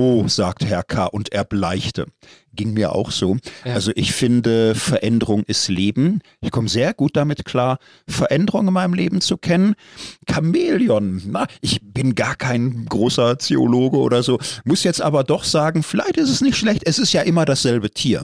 Oh, 0.00 0.28
sagte 0.28 0.64
Herr 0.64 0.84
K. 0.84 1.06
und 1.06 1.32
er 1.32 1.42
bleichte. 1.42 2.06
Ging 2.54 2.72
mir 2.72 2.92
auch 2.92 3.10
so. 3.10 3.36
Ja. 3.64 3.74
Also 3.74 3.90
ich 3.96 4.12
finde, 4.12 4.76
Veränderung 4.76 5.42
ist 5.42 5.66
Leben. 5.66 6.20
Ich 6.40 6.52
komme 6.52 6.68
sehr 6.68 6.94
gut 6.94 7.16
damit 7.16 7.44
klar, 7.44 7.78
Veränderung 8.06 8.68
in 8.68 8.74
meinem 8.74 8.94
Leben 8.94 9.20
zu 9.20 9.38
kennen. 9.38 9.74
Chamäleon, 10.30 11.22
na, 11.26 11.48
ich 11.62 11.80
bin 11.82 12.14
gar 12.14 12.36
kein 12.36 12.86
großer 12.88 13.38
Theologe 13.38 13.96
oder 13.96 14.22
so, 14.22 14.38
muss 14.64 14.84
jetzt 14.84 15.02
aber 15.02 15.24
doch 15.24 15.42
sagen, 15.42 15.82
vielleicht 15.82 16.16
ist 16.16 16.30
es 16.30 16.42
nicht 16.42 16.56
schlecht, 16.56 16.82
es 16.84 17.00
ist 17.00 17.12
ja 17.12 17.22
immer 17.22 17.44
dasselbe 17.44 17.90
Tier. 17.90 18.22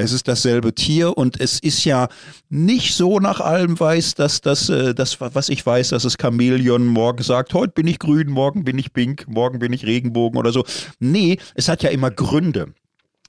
Es 0.00 0.12
ist 0.12 0.28
dasselbe 0.28 0.76
Tier 0.76 1.18
und 1.18 1.40
es 1.40 1.58
ist 1.58 1.84
ja 1.84 2.06
nicht 2.48 2.94
so 2.94 3.18
nach 3.18 3.40
allem 3.40 3.80
weiß, 3.80 4.14
dass 4.14 4.40
das, 4.40 4.68
äh, 4.68 4.94
das 4.94 5.20
was 5.20 5.48
ich 5.48 5.66
weiß, 5.66 5.88
dass 5.88 6.04
das 6.04 6.16
Chamäleon 6.20 6.86
morgen 6.86 7.24
sagt, 7.24 7.52
heute 7.52 7.72
bin 7.72 7.88
ich 7.88 7.98
grün, 7.98 8.30
morgen 8.30 8.62
bin 8.62 8.78
ich 8.78 8.92
pink, 8.92 9.26
morgen 9.26 9.58
bin 9.58 9.72
ich 9.72 9.84
Regenbogen 9.84 10.38
oder 10.38 10.52
so. 10.52 10.64
Nee, 11.00 11.38
es 11.56 11.68
hat 11.68 11.82
ja 11.82 11.90
immer 11.90 12.12
Gründe. 12.12 12.74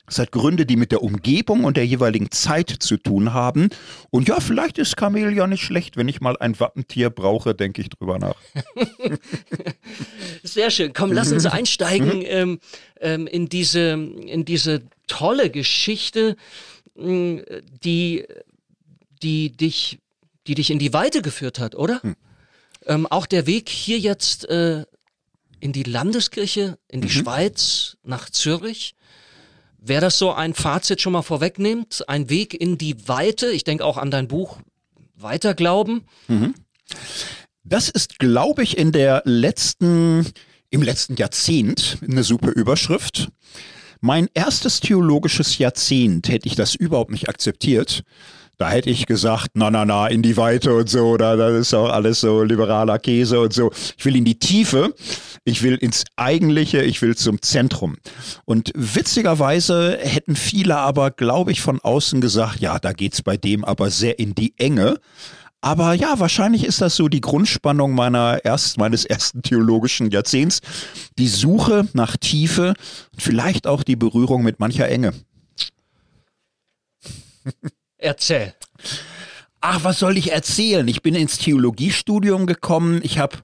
Es 0.05 0.19
hat 0.19 0.31
Gründe, 0.31 0.67
die 0.67 0.75
mit 0.75 0.91
der 0.91 1.01
Umgebung 1.01 1.63
und 1.63 1.75
der 1.75 1.87
jeweiligen 1.87 2.29
Zeit 2.29 2.69
zu 2.69 2.97
tun 2.97 3.33
haben. 3.33 3.69
Und 4.11 4.27
ja, 4.27 4.39
vielleicht 4.39 4.77
ist 4.77 4.99
Chamäleon 4.99 5.49
nicht 5.49 5.63
schlecht. 5.63 5.97
Wenn 5.97 6.07
ich 6.07 6.21
mal 6.21 6.37
ein 6.39 6.59
Wappentier 6.59 7.09
brauche, 7.09 7.55
denke 7.55 7.81
ich 7.81 7.89
drüber 7.89 8.19
nach. 8.19 8.35
Sehr 10.43 10.69
schön. 10.69 10.93
Komm, 10.93 11.13
lass 11.13 11.31
uns 11.31 11.47
einsteigen 11.47 12.21
ähm, 12.25 12.59
ähm, 13.01 13.25
in, 13.25 13.49
diese, 13.49 13.89
in 13.89 14.45
diese 14.45 14.83
tolle 15.09 15.49
Geschichte, 15.49 16.37
hm, 16.95 17.43
die, 17.83 18.25
die, 19.21 19.51
dich, 19.51 19.99
die 20.47 20.55
dich 20.55 20.71
in 20.71 20.79
die 20.79 20.93
Weite 20.93 21.21
geführt 21.21 21.59
hat, 21.59 21.75
oder? 21.75 22.01
Hm. 22.01 22.15
Ähm, 22.85 23.07
auch 23.07 23.25
der 23.25 23.45
Weg 23.45 23.67
hier 23.67 23.99
jetzt 23.99 24.47
äh, 24.49 24.85
in 25.59 25.73
die 25.73 25.83
Landeskirche, 25.83 26.77
in 26.87 27.01
die 27.01 27.07
mhm. 27.07 27.11
Schweiz, 27.11 27.97
nach 28.03 28.29
Zürich. 28.29 28.95
Wäre 29.77 30.01
das 30.01 30.17
so 30.17 30.31
ein 30.31 30.53
Fazit 30.53 31.01
schon 31.01 31.13
mal 31.13 31.21
vorwegnehmend? 31.21 32.07
Ein 32.07 32.29
Weg 32.29 32.53
in 32.53 32.77
die 32.77 33.07
Weite? 33.07 33.51
Ich 33.51 33.63
denke 33.63 33.85
auch 33.85 33.97
an 33.97 34.11
dein 34.11 34.27
Buch 34.27 34.59
Weiterglauben. 35.15 36.03
Mhm. 36.27 36.55
Das 37.63 37.89
ist, 37.89 38.19
glaube 38.19 38.63
ich, 38.63 38.77
in 38.77 38.91
der 38.91 39.21
letzten, 39.25 40.25
im 40.69 40.81
letzten 40.81 41.15
Jahrzehnt 41.15 41.97
eine 42.01 42.23
super 42.23 42.51
Überschrift. 42.51 43.29
Mein 44.01 44.29
erstes 44.33 44.79
theologisches 44.79 45.57
Jahrzehnt 45.57 46.29
hätte 46.29 46.47
ich 46.47 46.55
das 46.55 46.73
überhaupt 46.73 47.11
nicht 47.11 47.27
akzeptiert. 47.27 48.03
Da 48.57 48.69
hätte 48.69 48.89
ich 48.89 49.05
gesagt, 49.05 49.51
na, 49.53 49.71
na, 49.71 49.85
na, 49.85 50.07
in 50.07 50.21
die 50.21 50.35
Weite 50.35 50.75
und 50.75 50.89
so, 50.89 51.15
da, 51.15 51.37
das 51.37 51.53
ist 51.53 51.73
auch 51.73 51.89
alles 51.89 52.19
so 52.19 52.43
liberaler 52.43 52.99
Käse 52.99 53.39
und 53.39 53.53
so. 53.53 53.71
Ich 53.97 54.03
will 54.03 54.17
in 54.17 54.25
die 54.25 54.37
Tiefe, 54.37 54.93
ich 55.45 55.63
will 55.63 55.75
ins 55.75 56.03
Eigentliche, 56.17 56.81
ich 56.81 57.01
will 57.01 57.15
zum 57.15 57.41
Zentrum. 57.41 57.95
Und 58.43 58.71
witzigerweise 58.75 59.97
hätten 60.01 60.35
viele 60.35 60.75
aber, 60.75 61.11
glaube 61.11 61.53
ich, 61.53 61.61
von 61.61 61.79
außen 61.79 62.19
gesagt, 62.19 62.59
ja, 62.59 62.79
da 62.79 62.91
geht's 62.91 63.21
bei 63.21 63.37
dem 63.37 63.63
aber 63.63 63.89
sehr 63.91 64.19
in 64.19 64.35
die 64.35 64.53
Enge. 64.57 64.99
Aber 65.61 65.93
ja, 65.93 66.19
wahrscheinlich 66.19 66.63
ist 66.63 66.79
das 66.81 66.95
so 66.95 67.09
die 67.09 67.21
Grundspannung 67.21 67.93
meiner 67.93 68.43
erst, 68.45 68.77
meines 68.77 69.03
ersten 69.03 69.41
theologischen 69.41 70.09
Jahrzehnts. 70.09 70.61
Die 71.17 71.27
Suche 71.27 71.87
nach 71.93 72.15
Tiefe 72.15 72.73
und 73.11 73.21
vielleicht 73.21 73.67
auch 73.67 73.83
die 73.83 73.97
Berührung 73.97 74.43
mit 74.43 74.59
mancher 74.59 74.87
Enge. 74.87 75.13
Erzähl. 77.97 78.53
Ach, 79.59 79.83
was 79.83 79.99
soll 79.99 80.17
ich 80.17 80.31
erzählen? 80.31 80.87
Ich 80.87 81.01
bin 81.01 81.15
ins 81.15 81.37
Theologiestudium 81.37 82.45
gekommen. 82.45 83.01
Ich 83.03 83.19
habe 83.19 83.37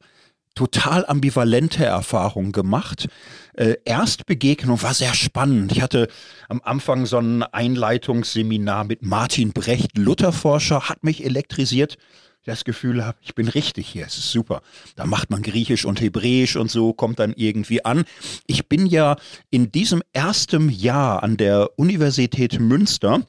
total 0.56 1.06
ambivalente 1.06 1.86
Erfahrungen 1.86 2.52
gemacht. 2.52 3.08
Äh, 3.54 3.76
Erstbegegnung 3.86 4.82
war 4.82 4.94
sehr 4.94 5.14
spannend. 5.14 5.72
Ich 5.72 5.82
hatte 5.82 6.08
am 6.50 6.62
Anfang 6.64 7.06
so 7.06 7.20
ein 7.20 7.44
Einleitungsseminar 7.44 8.86
mit 8.86 9.04
Martin 9.04 9.54
Brecht, 9.54 9.98
Lutherforscher, 9.98 10.90
hat 10.90 11.04
mich 11.04 11.24
elektrisiert. 11.24 11.98
Das 12.46 12.64
Gefühl 12.64 13.04
habe, 13.04 13.18
ich 13.22 13.34
bin 13.34 13.48
richtig 13.48 13.88
hier, 13.88 14.06
es 14.06 14.18
ist 14.18 14.32
super. 14.32 14.62
Da 14.96 15.08
macht 15.08 15.32
man 15.32 15.42
Griechisch 15.42 15.84
und 15.84 16.00
Hebräisch 16.00 16.56
und 16.56 16.70
so, 16.70 16.94
kommt 16.94 17.18
dann 17.18 17.34
irgendwie 17.36 17.84
an. 17.84 18.06
Ich 18.46 18.70
bin 18.70 18.86
ja 18.86 19.16
in 19.50 19.72
diesem 19.72 20.04
ersten 20.14 20.70
Jahr 20.70 21.24
an 21.24 21.38
der 21.38 21.72
Universität 21.80 22.60
Münster 22.60 23.24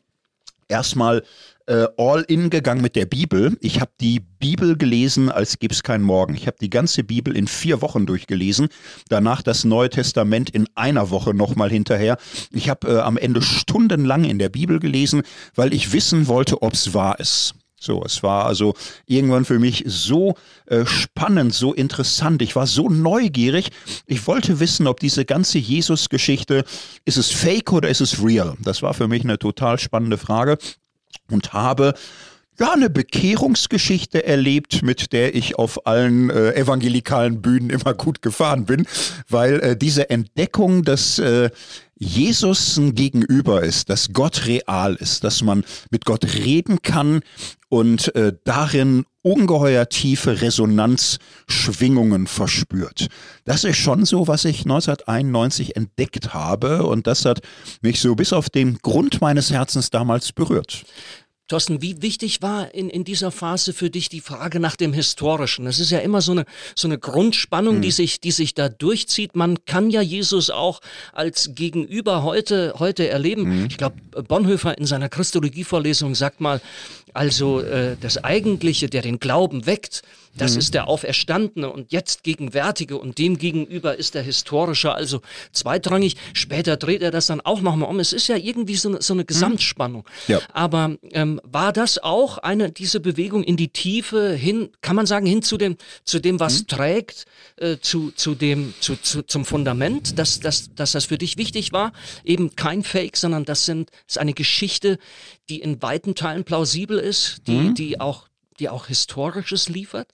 erstmal 0.69 1.23
äh, 1.67 1.87
all 1.97 2.23
in 2.29 2.51
gegangen 2.51 2.83
mit 2.83 2.97
der 2.97 3.07
Bibel. 3.07 3.57
Ich 3.61 3.81
habe 3.81 3.91
die 4.01 4.21
Bibel 4.21 4.77
gelesen, 4.77 5.31
als 5.31 5.59
gibt's 5.59 5.83
keinen 5.83 6.05
Morgen. 6.05 6.35
Ich 6.35 6.47
habe 6.47 6.57
die 6.61 6.71
ganze 6.71 7.05
Bibel 7.05 7.37
in 7.37 7.47
vier 7.47 7.83
Wochen 7.83 8.07
durchgelesen. 8.07 8.69
Danach 9.09 9.43
das 9.43 9.65
Neue 9.65 9.91
Testament 9.91 10.51
in 10.51 10.69
einer 10.75 11.11
Woche 11.11 11.35
nochmal 11.35 11.71
hinterher. 11.71 12.17
Ich 12.51 12.69
habe 12.69 12.89
äh, 12.89 12.99
am 13.01 13.17
Ende 13.17 13.43
stundenlang 13.43 14.25
in 14.25 14.39
der 14.39 14.49
Bibel 14.49 14.79
gelesen, 14.79 15.23
weil 15.55 15.75
ich 15.75 15.93
wissen 15.93 16.29
wollte, 16.29 16.63
ob's 16.63 16.95
wahr 16.95 17.19
ist. 17.21 17.55
So, 17.79 18.03
es 18.03 18.23
war 18.23 18.47
also 18.47 18.75
irgendwann 19.05 19.45
für 19.45 19.59
mich 19.59 19.85
so 19.87 20.35
äh, 20.65 20.87
spannend, 20.87 21.53
so 21.53 21.75
interessant. 21.75 22.41
Ich 22.41 22.57
war 22.57 22.67
so 22.67 22.89
neugierig. 22.89 23.71
Ich 24.07 24.27
wollte 24.27 24.61
wissen, 24.61 24.87
ob 24.87 24.99
diese 24.99 25.27
ganze 25.27 25.59
Jesus-Geschichte, 25.59 26.65
ist 27.05 27.19
es 27.19 27.31
fake 27.31 27.73
oder 27.73 27.91
ist 27.91 28.01
es 28.01 28.25
real? 28.25 28.57
Das 28.63 28.83
war 28.83 28.95
für 28.95 29.09
mich 29.09 29.25
eine 29.25 29.39
total 29.39 29.79
spannende 29.79 30.17
Frage 30.17 30.57
und 31.31 31.53
habe 31.53 31.95
ja, 32.59 32.73
eine 32.73 32.89
Bekehrungsgeschichte 32.89 34.25
erlebt, 34.25 34.83
mit 34.83 35.13
der 35.13 35.35
ich 35.35 35.59
auf 35.59 35.87
allen 35.87 36.31
äh, 36.31 36.53
evangelikalen 36.55 37.43
Bühnen 37.43 37.71
immer 37.71 37.93
gut 37.93 38.23
gefahren 38.23 38.65
bin, 38.65 38.87
weil 39.29 39.61
äh, 39.61 39.77
diese 39.77 40.09
Entdeckung, 40.09 40.83
dass 40.83 41.19
äh, 41.19 41.51
Jesus 41.99 42.77
ein 42.77 42.95
Gegenüber 42.95 43.63
ist, 43.63 43.89
dass 43.89 44.13
Gott 44.13 44.47
real 44.47 44.95
ist, 44.95 45.25
dass 45.25 45.43
man 45.43 45.65
mit 45.91 46.05
Gott 46.05 46.35
reden 46.35 46.83
kann 46.83 47.21
und 47.69 48.15
äh, 48.15 48.33
darin 48.45 49.05
ungeheuer 49.23 49.89
tiefe 49.89 50.41
Resonanzschwingungen 50.41 52.29
verspürt. 52.29 53.09
Das 53.45 53.65
ist 53.65 53.79
schon 53.79 54.05
so, 54.05 54.29
was 54.29 54.45
ich 54.45 54.61
1991 54.61 55.75
entdeckt 55.75 56.33
habe 56.33 56.85
und 56.85 57.09
das 57.09 57.25
hat 57.25 57.41
mich 57.83 58.01
so 58.01 58.15
bis 58.15 58.33
auf 58.33 58.51
den 58.51 58.79
Grund 58.79 59.21
meines 59.21 59.51
Herzens 59.51 59.91
damals 59.91 60.33
berührt. 60.33 60.85
Thorsten, 61.49 61.81
wie 61.81 62.03
wichtig 62.03 62.43
war 62.43 62.75
in, 62.75 62.91
in 62.91 63.05
dieser 63.05 63.31
Phase 63.31 63.73
für 63.73 63.89
dich 63.89 64.09
die 64.09 64.21
Frage 64.21 64.59
nach 64.59 64.75
dem 64.75 64.93
Historischen? 64.93 65.65
Das 65.65 65.79
ist 65.79 65.91
ja 65.91 66.01
immer 66.01 66.21
so 66.21 66.33
eine, 66.33 66.45
so 66.75 66.89
eine 66.89 66.99
Grundspannung, 66.99 67.77
mhm. 67.77 67.83
die, 67.83 67.93
sich, 67.93 68.21
die 68.21 68.33
sich 68.33 68.55
da 68.55 68.69
durchzieht. 68.69 69.37
Man 69.37 69.65
kann 69.65 69.91
ja 69.91 70.01
Jesus 70.01 70.51
auch 70.51 70.81
als 71.13 71.51
Gegenüber 71.55 72.25
heute, 72.25 72.75
heute 72.79 73.09
erleben. 73.09 73.61
Mhm. 73.61 73.67
Ich 73.67 73.79
glaube, 73.79 73.97
Bonhoeffer 74.27 74.77
in 74.77 74.87
seiner 74.87 75.09
Christologievorlesung 75.09 76.17
sagt 76.17 76.41
mal, 76.41 76.61
also 77.15 77.61
äh, 77.61 77.97
das 78.01 78.23
Eigentliche, 78.23 78.89
der 78.89 79.03
den 79.03 79.21
Glauben 79.21 79.67
weckt, 79.67 80.03
das 80.39 80.53
mhm. 80.53 80.59
ist 80.59 80.75
der 80.75 80.89
Auferstandene 80.89 81.71
und 81.71 81.93
jetzt 81.93 82.23
Gegenwärtige 82.23 82.97
und 82.97 83.19
dem 83.19 83.37
gegenüber 83.39 83.97
ist 83.97 84.15
der 84.15 84.23
Historische, 84.23 84.95
also 84.95 85.21
zweitrangig. 85.53 86.17
Später 86.33 86.77
dreht 86.77 87.03
er 87.03 87.11
das 87.11 87.27
dann 87.27 87.43
auch 87.43 87.61
nochmal 87.61 87.91
um. 87.91 88.01
Es 88.01 88.15
ist 88.15 88.29
ja 88.29 88.37
irgendwie 88.37 88.77
so, 88.77 88.99
so 89.01 89.13
eine 89.13 89.23
mhm. 89.23 89.27
Gesamtspannung. 89.27 90.05
Ja. 90.29 90.41
Aber 90.53 90.97
ähm, 91.13 91.27
Ähm, 91.27 91.41
war 91.45 91.73
das 91.73 91.99
auch 91.99 92.39
eine, 92.39 92.71
diese 92.71 93.01
Bewegung 93.01 93.43
in 93.43 93.57
die 93.57 93.69
Tiefe 93.69 94.33
hin, 94.33 94.71
kann 94.81 94.97
man 94.97 95.07
sagen, 95.07 95.27
hin 95.27 95.43
zu 95.43 95.57
dem, 95.57 95.77
zu 96.05 96.21
dem, 96.21 96.41
was 96.41 96.61
mhm. 96.61 96.67
trägt, 96.69 97.25
äh, 97.57 97.79
zu, 97.81 98.11
zu 98.13 98.35
dem, 98.35 98.75
zu, 98.81 98.97
zu, 98.97 99.23
zum 99.23 99.45
Fundament, 99.45 100.19
dass, 100.19 100.41
dass, 100.41 100.75
dass 100.75 100.93
das 100.93 101.07
für 101.07 101.19
dich 101.19 101.37
wichtig 101.37 101.73
war? 101.73 101.93
Eben 102.25 102.55
kein 102.55 102.83
Fake, 102.83 103.17
sondern 103.17 103.45
das 103.45 103.65
sind, 103.65 103.91
ist 104.07 104.19
eine 104.19 104.35
Geschichte, 104.35 104.99
die 105.49 105.61
in 105.61 105.83
weiten 105.83 106.15
Teilen 106.15 106.45
plausibel 106.45 106.99
ist, 106.99 107.43
die, 107.47 107.53
mhm. 107.53 107.75
die 107.75 108.01
auch, 108.01 108.29
die 108.57 108.69
auch 108.69 108.87
Historisches 108.87 109.69
liefert? 109.69 110.09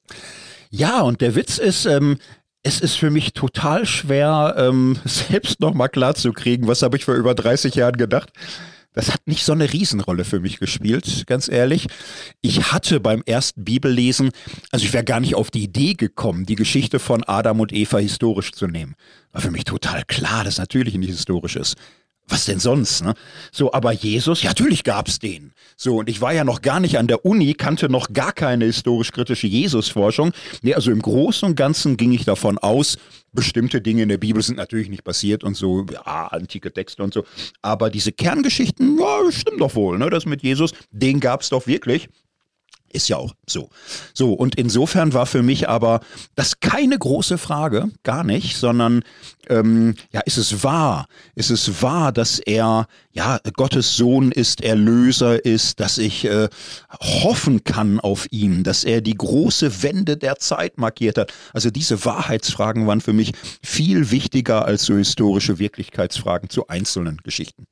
Ja, 0.70 1.00
und 1.00 1.20
der 1.20 1.34
Witz 1.34 1.58
ist, 1.58 1.86
ähm, 1.86 2.18
es 2.62 2.80
ist 2.80 2.96
für 2.96 3.10
mich 3.10 3.32
total 3.32 3.86
schwer, 3.86 4.54
ähm, 4.56 4.98
selbst 5.04 5.60
nochmal 5.60 5.88
klarzukriegen, 5.88 6.68
was 6.68 6.82
habe 6.82 6.96
ich 6.96 7.04
vor 7.04 7.14
über 7.14 7.34
30 7.34 7.74
Jahren 7.74 7.96
gedacht. 7.96 8.32
Das 8.94 9.10
hat 9.10 9.26
nicht 9.26 9.44
so 9.44 9.52
eine 9.52 9.72
Riesenrolle 9.72 10.24
für 10.26 10.40
mich 10.40 10.58
gespielt, 10.58 11.24
ganz 11.26 11.48
ehrlich. 11.48 11.86
Ich 12.42 12.72
hatte 12.72 13.00
beim 13.00 13.22
ersten 13.24 13.64
Bibellesen, 13.64 14.32
also 14.70 14.84
ich 14.84 14.92
wäre 14.92 15.04
gar 15.04 15.18
nicht 15.18 15.34
auf 15.34 15.50
die 15.50 15.62
Idee 15.62 15.94
gekommen, 15.94 16.44
die 16.44 16.56
Geschichte 16.56 16.98
von 16.98 17.24
Adam 17.24 17.60
und 17.60 17.72
Eva 17.72 17.98
historisch 17.98 18.52
zu 18.52 18.66
nehmen. 18.66 18.94
War 19.32 19.40
für 19.40 19.50
mich 19.50 19.64
total 19.64 20.04
klar, 20.04 20.44
dass 20.44 20.58
natürlich 20.58 20.94
nicht 20.94 21.08
historisch 21.08 21.56
ist 21.56 21.76
was 22.28 22.44
denn 22.44 22.60
sonst, 22.60 23.02
ne? 23.02 23.14
So, 23.50 23.72
aber 23.72 23.92
Jesus, 23.92 24.42
ja, 24.42 24.50
natürlich 24.50 24.84
gab's 24.84 25.18
den. 25.18 25.52
So, 25.76 25.98
und 25.98 26.08
ich 26.08 26.20
war 26.20 26.32
ja 26.32 26.44
noch 26.44 26.62
gar 26.62 26.80
nicht 26.80 26.98
an 26.98 27.06
der 27.06 27.24
Uni, 27.24 27.54
kannte 27.54 27.88
noch 27.88 28.12
gar 28.12 28.32
keine 28.32 28.64
historisch-kritische 28.64 29.46
Jesusforschung. 29.46 30.32
Nee, 30.62 30.74
also 30.74 30.90
im 30.90 31.02
Großen 31.02 31.48
und 31.48 31.56
Ganzen 31.56 31.96
ging 31.96 32.12
ich 32.12 32.24
davon 32.24 32.58
aus, 32.58 32.96
bestimmte 33.32 33.80
Dinge 33.80 34.02
in 34.02 34.08
der 34.08 34.18
Bibel 34.18 34.42
sind 34.42 34.56
natürlich 34.56 34.88
nicht 34.88 35.04
passiert 35.04 35.44
und 35.44 35.56
so, 35.56 35.86
ja, 35.92 36.28
antike 36.28 36.72
Texte 36.72 37.02
und 37.02 37.12
so. 37.12 37.24
Aber 37.60 37.90
diese 37.90 38.12
Kerngeschichten, 38.12 38.98
ja, 38.98 39.32
stimmt 39.32 39.60
doch 39.60 39.74
wohl, 39.74 39.98
ne? 39.98 40.08
Das 40.10 40.26
mit 40.26 40.42
Jesus, 40.42 40.72
den 40.90 41.20
gab's 41.20 41.48
doch 41.48 41.66
wirklich. 41.66 42.08
Ist 42.92 43.08
ja 43.08 43.16
auch 43.16 43.34
so. 43.48 43.70
So, 44.12 44.34
und 44.34 44.56
insofern 44.56 45.14
war 45.14 45.26
für 45.26 45.42
mich 45.42 45.68
aber 45.68 46.00
das 46.34 46.60
keine 46.60 46.98
große 46.98 47.38
Frage, 47.38 47.88
gar 48.02 48.22
nicht, 48.22 48.56
sondern 48.56 49.02
ähm, 49.48 49.94
ja, 50.12 50.20
ist 50.20 50.36
es 50.36 50.62
wahr? 50.62 51.06
Ist 51.34 51.50
es 51.50 51.82
wahr, 51.82 52.12
dass 52.12 52.38
er 52.38 52.86
ja 53.12 53.38
Gottes 53.54 53.96
Sohn 53.96 54.30
ist, 54.30 54.60
Erlöser 54.62 55.44
ist, 55.44 55.80
dass 55.80 55.98
ich 55.98 56.26
äh, 56.26 56.48
hoffen 57.00 57.64
kann 57.64 57.98
auf 57.98 58.26
ihn, 58.30 58.62
dass 58.62 58.84
er 58.84 59.00
die 59.00 59.16
große 59.16 59.82
Wende 59.82 60.16
der 60.18 60.36
Zeit 60.36 60.76
markiert 60.76 61.16
hat? 61.16 61.32
Also 61.54 61.70
diese 61.70 62.04
Wahrheitsfragen 62.04 62.86
waren 62.86 63.00
für 63.00 63.14
mich 63.14 63.32
viel 63.62 64.10
wichtiger 64.10 64.66
als 64.66 64.84
so 64.84 64.96
historische 64.96 65.58
Wirklichkeitsfragen 65.58 66.50
zu 66.50 66.68
einzelnen 66.68 67.16
Geschichten. 67.18 67.66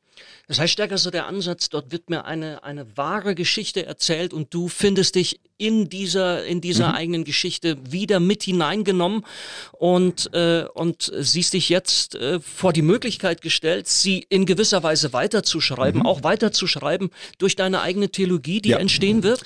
Das 0.50 0.58
heißt 0.58 0.72
stärker 0.72 0.98
so 0.98 1.12
der 1.12 1.28
Ansatz, 1.28 1.68
dort 1.68 1.92
wird 1.92 2.10
mir 2.10 2.24
eine, 2.24 2.64
eine 2.64 2.96
wahre 2.96 3.36
Geschichte 3.36 3.86
erzählt 3.86 4.34
und 4.34 4.52
du 4.52 4.66
findest 4.66 5.14
dich 5.14 5.38
in 5.58 5.88
dieser, 5.88 6.44
in 6.44 6.60
dieser 6.60 6.88
mhm. 6.88 6.94
eigenen 6.96 7.24
Geschichte 7.24 7.78
wieder 7.88 8.18
mit 8.18 8.42
hineingenommen 8.42 9.24
und, 9.70 10.34
äh, 10.34 10.64
und 10.74 11.12
siehst 11.16 11.52
dich 11.52 11.68
jetzt 11.68 12.16
äh, 12.16 12.40
vor 12.40 12.72
die 12.72 12.82
Möglichkeit 12.82 13.42
gestellt, 13.42 13.86
sie 13.86 14.26
in 14.28 14.44
gewisser 14.44 14.82
Weise 14.82 15.12
weiterzuschreiben, 15.12 16.00
mhm. 16.00 16.06
auch 16.06 16.24
weiterzuschreiben 16.24 17.10
durch 17.38 17.54
deine 17.54 17.82
eigene 17.82 18.08
Theologie, 18.08 18.60
die 18.60 18.70
ja. 18.70 18.78
entstehen 18.78 19.22
wird? 19.22 19.44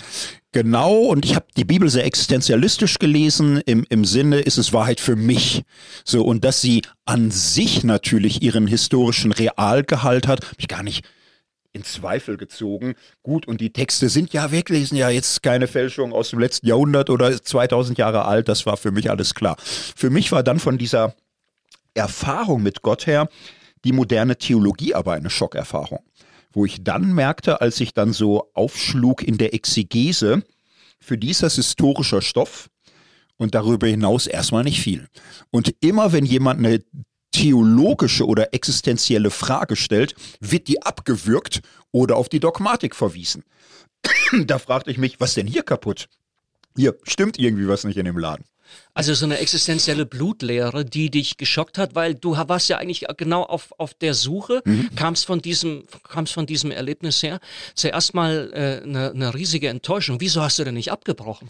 Genau, 0.55 0.99
und 0.99 1.25
ich 1.25 1.35
habe 1.35 1.47
die 1.57 1.65
Bibel 1.65 1.89
sehr 1.89 2.05
existenzialistisch 2.05 3.01
gelesen, 3.01 3.61
im, 3.67 3.85
im 3.89 4.05
Sinne, 4.05 4.39
ist 4.39 4.57
es 4.57 4.73
Wahrheit 4.73 5.01
für 5.01 5.17
mich. 5.17 5.65
So, 6.05 6.25
und 6.25 6.45
dass 6.45 6.61
sie 6.61 6.83
an 7.05 7.33
sich 7.33 7.83
natürlich 7.83 8.41
ihren 8.41 8.69
historischen 8.69 9.33
Realgehalt 9.33 10.29
hat, 10.29 10.45
habe 10.45 10.55
ich 10.59 10.69
gar 10.69 10.85
nicht 10.85 11.05
in 11.73 11.83
Zweifel 11.83 12.37
gezogen. 12.37 12.95
Gut, 13.25 13.49
und 13.49 13.61
die 13.61 13.73
Texte 13.73 14.09
sind 14.09 14.33
ja 14.33 14.53
wirklich, 14.53 14.91
sind 14.91 14.99
ja 14.99 15.11
jetzt 15.11 15.43
keine 15.43 15.67
Fälschung 15.67 16.13
aus 16.13 16.31
dem 16.31 16.39
letzten 16.39 16.69
Jahrhundert 16.69 17.11
oder 17.11 17.33
2000 17.43 17.99
Jahre 17.99 18.25
alt, 18.25 18.49
das 18.49 18.65
war 18.65 18.77
für 18.77 18.93
mich 18.93 19.11
alles 19.11 19.35
klar. 19.35 19.57
Für 19.59 20.11
mich 20.11 20.31
war 20.31 20.45
dann 20.45 20.61
von 20.61 20.79
dieser 20.79 21.17
Erfahrung 21.95 22.63
mit 22.63 22.83
Gott 22.83 23.09
her 23.09 23.29
die 23.85 23.93
moderne 23.93 24.37
Theologie 24.37 24.95
aber 24.95 25.15
eine 25.15 25.31
Schockerfahrung 25.31 26.05
wo 26.55 26.65
ich 26.65 26.83
dann 26.83 27.13
merkte, 27.13 27.61
als 27.61 27.81
ich 27.81 27.93
dann 27.93 28.13
so 28.13 28.51
aufschlug 28.55 29.23
in 29.23 29.39
der 29.39 29.55
Exegese, 29.55 30.43
für 31.01 31.19
dieser 31.19 31.51
historischer 31.51 32.23
Stoff 32.23 32.71
und 33.37 33.55
darüber 33.55 33.87
hinaus 33.87 34.27
erstmal 34.27 34.65
nicht 34.65 34.81
viel. 34.81 35.09
Und 35.51 35.75
immer 35.81 36.13
wenn 36.13 36.25
jemand 36.25 36.61
eine 36.61 36.83
theologische 37.33 38.27
oder 38.27 38.55
existenzielle 38.55 39.31
Frage 39.31 39.77
stellt, 39.77 40.15
wird 40.41 40.69
die 40.69 40.83
abgewürgt 40.83 41.61
oder 41.91 42.17
auf 42.17 42.29
die 42.29 42.41
Dogmatik 42.41 42.95
verwiesen. 42.95 43.45
da 44.47 44.59
fragte 44.59 44.91
ich 44.91 44.99
mich, 44.99 45.21
was 45.21 45.35
denn 45.35 45.47
hier 45.47 45.63
kaputt? 45.63 46.09
Hier 46.77 46.97
stimmt 47.03 47.39
irgendwie 47.39 47.69
was 47.69 47.85
nicht 47.85 47.97
in 47.97 48.05
dem 48.05 48.19
Laden. 48.19 48.45
Also 48.95 49.13
so 49.13 49.27
eine 49.27 49.39
existenzielle 49.39 50.07
Blutlehre, 50.07 50.85
die 50.85 51.11
dich 51.11 51.37
geschockt 51.37 51.79
hat, 51.79 51.97
weil 51.97 52.15
du 52.15 52.37
warst 52.37 52.69
ja 52.69 52.79
eigentlich 52.79 53.05
genau 53.17 53.43
auf, 53.43 53.73
auf 53.77 53.93
der 53.95 54.15
Suche, 54.15 54.63
mhm. 54.65 54.95
kamst 54.95 55.27
von 55.27 55.43
diesem, 55.43 55.85
kamst 56.09 56.33
von 56.33 56.47
diesem 56.47 56.71
Erlebnis 56.71 57.21
her. 57.23 57.41
Zuerst 57.75 58.15
mal 58.15 58.51
äh, 58.53 58.85
eine, 58.85 59.11
eine 59.11 59.35
riesige 59.35 59.69
Enttäuschung. 59.69 60.21
Wieso 60.21 60.43
hast 60.43 60.61
du 60.61 60.65
denn 60.65 60.75
nicht 60.75 60.93
abgebrochen? 60.93 61.49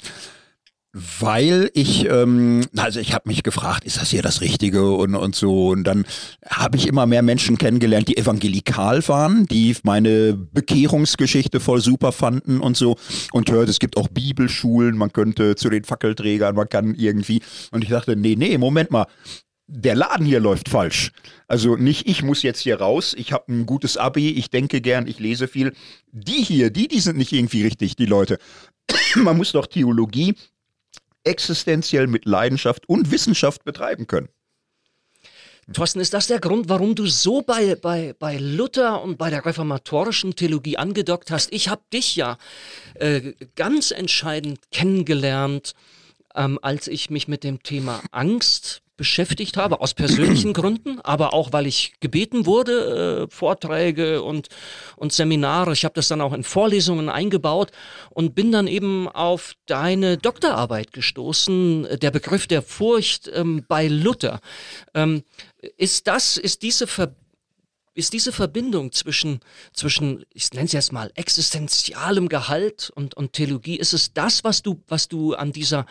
Weil 0.95 1.71
ich, 1.75 2.09
ähm, 2.09 2.65
also 2.77 3.01
ich 3.01 3.15
habe 3.15 3.29
mich 3.29 3.43
gefragt, 3.43 3.85
ist 3.85 4.01
das 4.01 4.11
hier 4.11 4.23
das 4.23 4.41
Richtige 4.41 4.93
und, 4.93 5.17
und 5.17 5.35
so. 5.35 5.71
Und 5.71 5.83
dann 5.85 6.05
habe 6.49 6.77
ich 6.77 6.87
immer 6.87 7.05
mehr 7.05 7.23
Menschen 7.23 7.59
kennengelernt, 7.59 8.07
die 8.07 8.17
evangelikal 8.17 9.07
waren, 9.09 9.47
die 9.47 9.77
meine 9.83 10.35
Bekehrungsgeschichte 10.35 11.59
voll 11.59 11.81
super 11.81 12.13
fanden 12.13 12.61
und 12.61 12.77
so. 12.77 12.97
Und 13.33 13.51
hört, 13.51 13.69
es 13.69 13.81
gibt 13.81 13.97
auch 13.97 14.07
Bibelschulen, 14.07 14.97
man 14.97 15.13
könnte 15.13 15.57
zu 15.57 15.69
den 15.69 15.83
Fackelträgern, 15.83 16.55
man 16.55 16.69
kann 16.69 16.95
irgendwie. 16.95 17.43
Und 17.73 17.83
ich 17.83 17.91
dachte, 17.91 18.15
nee, 18.15 18.37
nee, 18.37 18.57
Moment 18.57 18.93
mal. 18.93 19.07
Der 19.67 19.97
Laden 19.97 20.27
hier 20.27 20.41
läuft 20.41 20.69
falsch. 20.69 21.11
Also 21.49 21.77
nicht 21.77 22.07
ich 22.07 22.23
muss 22.23 22.43
jetzt 22.43 22.61
hier 22.61 22.79
raus, 22.81 23.15
ich 23.19 23.33
habe 23.33 23.51
ein 23.51 23.65
gutes 23.67 23.97
Abi, 23.97 24.31
ich 24.31 24.51
denke 24.51 24.81
gern, 24.83 25.09
ich 25.09 25.19
lese 25.19 25.49
viel. 25.49 25.73
Die 26.13 26.43
hier, 26.45 26.71
die, 26.71 26.87
die 26.87 27.01
sind 27.01 27.17
nicht 27.17 27.33
irgendwie 27.33 27.63
richtig, 27.63 27.97
die 27.97 28.07
Leute. 28.07 28.39
Man 29.17 29.39
muss 29.39 29.53
doch 29.53 29.67
Theologie 29.67 30.35
existenziell 31.25 32.07
mit 32.07 32.25
Leidenschaft 32.25 32.89
und 32.89 33.11
Wissenschaft 33.11 33.65
betreiben 33.65 34.07
können. 34.07 34.29
Thorsten, 35.73 36.01
ist 36.01 36.13
das 36.13 36.27
der 36.27 36.41
Grund, 36.41 36.69
warum 36.69 36.95
du 36.95 37.07
so 37.07 37.41
bei, 37.41 37.75
bei, 37.75 38.15
bei 38.19 38.37
Luther 38.37 39.03
und 39.03 39.17
bei 39.17 39.31
der 39.31 39.47
reformatorischen 39.47 40.37
Theologie 40.37 40.77
angedockt 40.77 41.31
hast? 41.31 41.53
Ich 41.53 41.69
habe 41.69 41.83
dich 41.91 42.17
ja 42.17 42.37
äh, 42.95 43.33
ganz 43.57 43.91
entscheidend 43.91 44.59
kennengelernt, 44.71 45.75
ähm, 46.35 46.59
als 46.61 46.87
ich 46.87 47.09
mich 47.09 47.29
mit 47.29 47.45
dem 47.45 47.63
Thema 47.63 48.03
Angst 48.11 48.83
beschäftigt 48.97 49.57
habe, 49.57 49.81
aus 49.81 49.95
persönlichen 49.95 50.53
Gründen, 50.55 51.01
aber 51.01 51.35
auch, 51.35 51.53
weil 51.53 51.67
ich 51.67 51.95
gebeten 52.01 52.47
wurde, 52.47 53.27
äh, 53.29 53.35
Vorträge 53.35 54.23
und, 54.23 54.49
und 54.97 55.13
Seminare. 55.13 55.73
Ich 55.73 55.85
habe 55.85 55.95
das 55.95 56.09
dann 56.09 56.21
auch 56.21 56.33
in 56.33 56.45
Vorlesungen 56.45 57.09
eingebaut 57.09 57.71
und 58.11 58.35
bin 58.35 58.53
dann 58.53 58.67
eben 58.67 59.09
auf 59.09 59.55
deine 59.67 60.17
Doktorarbeit 60.17 60.93
gestoßen, 60.93 61.89
der 62.01 62.11
Begriff 62.11 62.47
der 62.47 62.63
Furcht 62.63 63.31
ähm, 63.35 63.65
bei 63.67 63.89
Luther. 63.89 64.41
Ähm, 64.95 65.25
ist 65.77 66.07
das, 66.07 66.37
ist 66.37 66.63
diese 66.63 66.87
Verbindung, 66.87 67.24
ist 67.95 68.13
diese 68.13 68.33
Verbindung 68.33 68.93
zwischen, 68.93 69.41
zwischen 69.73 70.25
ich 70.33 70.53
nenne 70.53 70.67
es 70.67 70.73
jetzt 70.73 70.93
mal, 70.93 71.11
existenzialem 71.15 72.29
Gehalt 72.29 72.91
und, 72.95 73.15
und 73.15 73.33
Theologie, 73.33 73.77
ist 73.77 73.93
es 73.93 74.13
das, 74.13 74.45
was 74.45 74.63
du, 74.63 74.81
was 74.89 75.09
du 75.09 75.35
an 75.35 75.53
dieser 75.53 75.87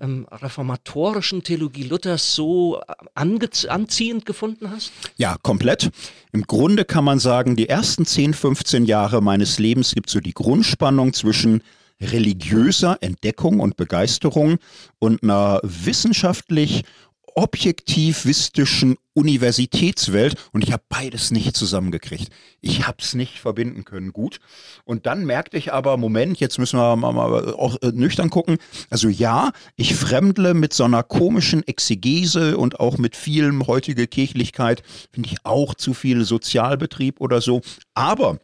ähm, 0.00 0.26
reformatorischen 0.30 1.42
Theologie 1.42 1.84
Luthers 1.84 2.34
so 2.34 2.80
anziehend 3.14 4.24
gefunden 4.24 4.70
hast? 4.70 4.92
Ja, 5.16 5.36
komplett. 5.42 5.90
Im 6.32 6.42
Grunde 6.42 6.84
kann 6.84 7.04
man 7.04 7.18
sagen, 7.18 7.56
die 7.56 7.68
ersten 7.68 8.06
10, 8.06 8.34
15 8.34 8.84
Jahre 8.84 9.20
meines 9.20 9.58
Lebens 9.58 9.94
gibt 9.94 10.10
so 10.10 10.20
die 10.20 10.34
Grundspannung 10.34 11.12
zwischen 11.12 11.62
religiöser 12.00 12.98
Entdeckung 13.00 13.60
und 13.60 13.76
Begeisterung 13.76 14.58
und 14.98 15.22
einer 15.22 15.60
wissenschaftlich 15.62 16.84
objektivistischen 17.38 18.96
Universitätswelt 19.14 20.34
und 20.52 20.64
ich 20.64 20.72
habe 20.72 20.82
beides 20.88 21.30
nicht 21.30 21.56
zusammengekriegt. 21.56 22.32
Ich 22.60 22.84
habe 22.84 22.96
es 23.00 23.14
nicht 23.14 23.38
verbinden 23.38 23.84
können, 23.84 24.12
gut. 24.12 24.40
Und 24.84 25.06
dann 25.06 25.24
merkte 25.24 25.56
ich 25.56 25.72
aber, 25.72 25.96
Moment, 25.98 26.40
jetzt 26.40 26.58
müssen 26.58 26.80
wir 26.80 26.96
mal, 26.96 27.54
auch 27.54 27.80
äh, 27.80 27.92
nüchtern 27.92 28.28
gucken. 28.28 28.58
Also 28.90 29.08
ja, 29.08 29.52
ich 29.76 29.94
fremdle 29.94 30.52
mit 30.52 30.74
so 30.74 30.82
einer 30.82 31.04
komischen 31.04 31.64
Exegese 31.64 32.58
und 32.58 32.80
auch 32.80 32.98
mit 32.98 33.14
vielem 33.14 33.68
heutige 33.68 34.08
Kirchlichkeit, 34.08 34.82
finde 35.12 35.28
ich 35.28 35.36
auch 35.44 35.76
zu 35.76 35.94
viel 35.94 36.24
Sozialbetrieb 36.24 37.20
oder 37.20 37.40
so. 37.40 37.60
Aber 37.94 38.40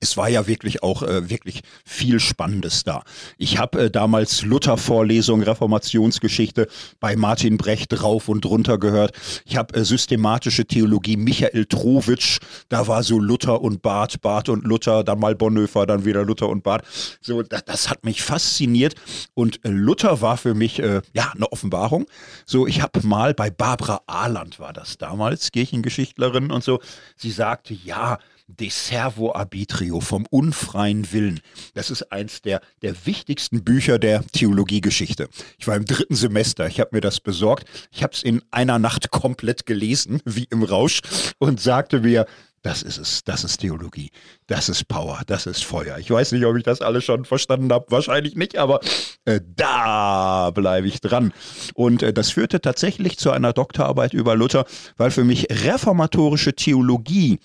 es 0.00 0.16
war 0.16 0.28
ja 0.28 0.46
wirklich 0.46 0.82
auch 0.82 1.02
äh, 1.02 1.28
wirklich 1.28 1.62
viel 1.84 2.20
Spannendes 2.20 2.84
da. 2.84 3.02
Ich 3.36 3.58
habe 3.58 3.84
äh, 3.84 3.90
damals 3.90 4.42
Luther-Vorlesung, 4.42 5.42
Reformationsgeschichte 5.42 6.68
bei 7.00 7.16
Martin 7.16 7.56
Brecht 7.56 8.02
rauf 8.02 8.28
und 8.28 8.46
runter 8.46 8.78
gehört. 8.78 9.12
Ich 9.44 9.56
habe 9.56 9.74
äh, 9.74 9.84
systematische 9.84 10.66
Theologie 10.66 11.16
Michael 11.16 11.66
Trowitsch, 11.66 12.38
da 12.68 12.86
war 12.86 13.02
so 13.02 13.18
Luther 13.18 13.60
und 13.60 13.82
Barth, 13.82 14.20
Barth 14.20 14.48
und 14.48 14.64
Luther, 14.64 15.02
dann 15.02 15.18
mal 15.18 15.34
Bonhoeffer, 15.34 15.86
dann 15.86 16.04
wieder 16.04 16.24
Luther 16.24 16.48
und 16.48 16.62
Barth. 16.62 16.84
So, 17.20 17.42
das, 17.42 17.64
das 17.64 17.90
hat 17.90 18.04
mich 18.04 18.22
fasziniert 18.22 18.94
und 19.34 19.64
äh, 19.64 19.68
Luther 19.68 20.20
war 20.20 20.36
für 20.36 20.54
mich 20.54 20.78
äh, 20.78 21.02
ja 21.12 21.32
eine 21.34 21.50
Offenbarung. 21.50 22.06
So, 22.46 22.66
ich 22.68 22.82
habe 22.82 23.04
mal 23.06 23.34
bei 23.34 23.50
Barbara 23.50 24.02
Ahland 24.06 24.60
war 24.60 24.72
das 24.72 24.96
damals, 24.96 25.50
Kirchengeschichtlerin 25.50 26.52
und 26.52 26.62
so, 26.62 26.80
sie 27.16 27.30
sagte, 27.30 27.74
ja, 27.74 28.18
De 28.50 28.70
Servo 28.70 29.34
Arbitrio 29.34 30.00
vom 30.00 30.24
unfreien 30.30 31.12
Willen. 31.12 31.40
Das 31.74 31.90
ist 31.90 32.10
eins 32.10 32.40
der, 32.40 32.62
der 32.80 32.94
wichtigsten 33.04 33.62
Bücher 33.62 33.98
der 33.98 34.26
Theologiegeschichte. 34.26 35.28
Ich 35.58 35.68
war 35.68 35.76
im 35.76 35.84
dritten 35.84 36.14
Semester, 36.14 36.66
ich 36.66 36.80
habe 36.80 36.90
mir 36.92 37.02
das 37.02 37.20
besorgt. 37.20 37.68
Ich 37.92 38.02
habe 38.02 38.14
es 38.14 38.22
in 38.22 38.42
einer 38.50 38.78
Nacht 38.78 39.10
komplett 39.10 39.66
gelesen, 39.66 40.22
wie 40.24 40.44
im 40.44 40.62
Rausch, 40.62 41.00
und 41.38 41.60
sagte 41.60 42.00
mir, 42.00 42.24
das 42.62 42.82
ist 42.82 42.98
es, 42.98 43.22
das 43.22 43.44
ist 43.44 43.58
Theologie, 43.58 44.10
das 44.46 44.68
ist 44.68 44.88
Power, 44.88 45.20
das 45.26 45.46
ist 45.46 45.64
Feuer. 45.64 45.98
Ich 45.98 46.10
weiß 46.10 46.32
nicht, 46.32 46.44
ob 46.44 46.56
ich 46.56 46.64
das 46.64 46.80
alles 46.80 47.04
schon 47.04 47.24
verstanden 47.24 47.72
habe, 47.72 47.86
wahrscheinlich 47.90 48.34
nicht, 48.34 48.56
aber 48.56 48.80
äh, 49.26 49.40
da 49.56 50.50
bleibe 50.50 50.88
ich 50.88 51.00
dran. 51.00 51.32
Und 51.74 52.02
äh, 52.02 52.12
das 52.12 52.30
führte 52.30 52.60
tatsächlich 52.60 53.18
zu 53.18 53.30
einer 53.30 53.52
Doktorarbeit 53.52 54.12
über 54.12 54.34
Luther, 54.34 54.64
weil 54.96 55.10
für 55.10 55.24
mich 55.24 55.46
reformatorische 55.50 56.54
Theologie 56.54 57.38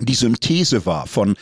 die 0.00 0.14
Synthese 0.14 0.86
war 0.86 1.06
von 1.06 1.36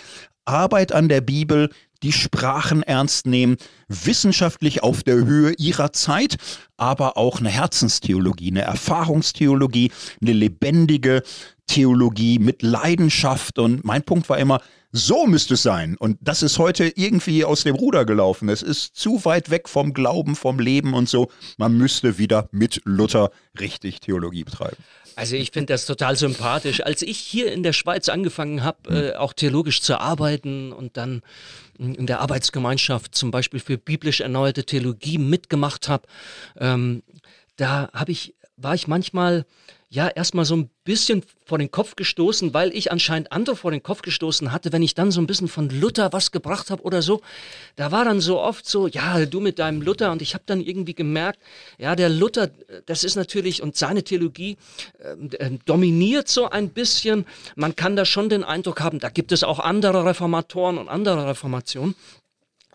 Arbeit 0.45 0.93
an 0.93 1.09
der 1.09 1.21
Bibel, 1.21 1.71
die 2.03 2.12
Sprachen 2.12 2.83
ernst 2.83 3.27
nehmen, 3.27 3.57
wissenschaftlich 3.88 4.83
auf 4.83 5.03
der 5.03 5.17
Höhe 5.17 5.55
ihrer 5.57 5.93
Zeit, 5.93 6.37
aber 6.77 7.17
auch 7.17 7.40
eine 7.40 7.49
Herzenstheologie, 7.49 8.51
eine 8.51 8.62
Erfahrungstheologie, 8.62 9.90
eine 10.21 10.33
lebendige 10.33 11.23
Theologie 11.67 12.38
mit 12.38 12.62
Leidenschaft. 12.62 13.59
Und 13.59 13.85
mein 13.85 14.03
Punkt 14.03 14.29
war 14.29 14.38
immer, 14.38 14.61
so 14.93 15.27
müsste 15.27 15.55
es 15.55 15.62
sein. 15.62 15.97
Und 15.99 16.19
das 16.21 16.43
ist 16.43 16.59
heute 16.59 16.93
irgendwie 16.95 17.45
aus 17.45 17.64
dem 17.64 17.75
Ruder 17.75 18.05
gelaufen. 18.05 18.49
Es 18.51 18.62
ist 18.62 18.95
zu 18.95 19.25
weit 19.25 19.51
weg 19.51 19.69
vom 19.69 19.95
Glauben, 19.95 20.37
vom 20.37 20.59
Leben 20.61 20.95
und 20.95 21.09
so. 21.09 21.31
Man 21.57 21.77
müsste 21.77 22.19
wieder 22.19 22.49
mit 22.53 22.83
Luther 22.85 23.31
richtig 23.59 24.01
Theologie 24.01 24.45
betreiben. 24.45 24.77
Also 25.16 25.37
ich 25.37 25.50
finde 25.53 25.72
das 25.72 25.87
total 25.87 26.16
sympathisch. 26.16 26.85
Als 26.85 27.03
ich 27.03 27.18
hier 27.18 27.53
in 27.53 27.62
der 27.62 27.72
Schweiz 27.72 28.09
angefangen 28.09 28.62
habe, 28.62 29.12
äh, 29.12 29.16
auch 29.16 29.33
theologisch 29.33 29.81
zu 29.81 30.00
arbeiten 30.00 30.72
und 30.72 30.96
dann 30.96 31.22
in 31.79 32.07
der 32.07 32.20
Arbeitsgemeinschaft 32.20 33.14
zum 33.14 33.31
Beispiel 33.31 33.61
für 33.61 33.79
biblisch 33.79 34.20
erneuerte 34.20 34.64
Theologie 34.64 35.18
mitgemacht 35.18 35.88
habe, 35.88 36.07
ähm, 36.59 37.03
da 37.57 37.90
habe 37.92 38.12
ich, 38.12 38.35
war 38.57 38.74
ich 38.74 38.88
manchmal 38.88 39.44
ja 39.94 40.09
erstmal 40.09 40.44
so 40.44 40.57
ein 40.57 40.70
bisschen 40.85 41.22
vor 41.46 41.59
den 41.59 41.70
Kopf 41.70 41.94
gestoßen, 41.94 42.52
weil 42.52 42.74
ich 42.74 42.90
anscheinend 42.90 43.30
andere 43.33 43.54
vor 43.54 43.70
den 43.70 43.83
Kopf 43.83 44.02
gestoßen 44.02 44.50
hatte, 44.50 44.72
wenn 44.72 44.83
ich 44.83 44.94
dann 44.94 45.11
so 45.11 45.20
ein 45.20 45.26
bisschen 45.26 45.46
von 45.48 45.70
Luther 45.70 46.12
was 46.12 46.33
gebracht 46.33 46.70
habe 46.70 46.83
oder 46.83 47.00
so. 47.00 47.22
Da 47.76 47.92
war 47.92 48.04
dann 48.04 48.20
so 48.20 48.40
oft 48.40 48.66
so, 48.66 48.88
ja, 48.88 49.24
du 49.24 49.40
mit 49.40 49.59
deinem 49.59 49.83
Luther 49.83 50.11
und 50.11 50.20
ich 50.20 50.35
habe 50.35 50.44
dann 50.46 50.61
irgendwie 50.61 50.94
gemerkt, 50.94 51.38
ja, 51.78 51.94
der 51.94 52.09
Luther, 52.09 52.50
das 52.87 53.04
ist 53.04 53.14
natürlich 53.14 53.62
und 53.62 53.76
seine 53.76 54.02
Theologie 54.02 54.57
äh, 54.98 55.50
dominiert 55.64 56.28
so 56.28 56.50
ein 56.50 56.70
bisschen. 56.70 57.24
Man 57.54 57.76
kann 57.76 57.94
da 57.94 58.04
schon 58.04 58.28
den 58.28 58.42
Eindruck 58.42 58.80
haben, 58.80 58.98
da 58.98 59.11
gibt 59.11 59.30
es 59.30 59.44
auch 59.44 59.61
andere 59.61 60.04
Reformatoren 60.04 60.76
und 60.78 60.88
andere 60.88 61.28
Reformationen. 61.28 61.94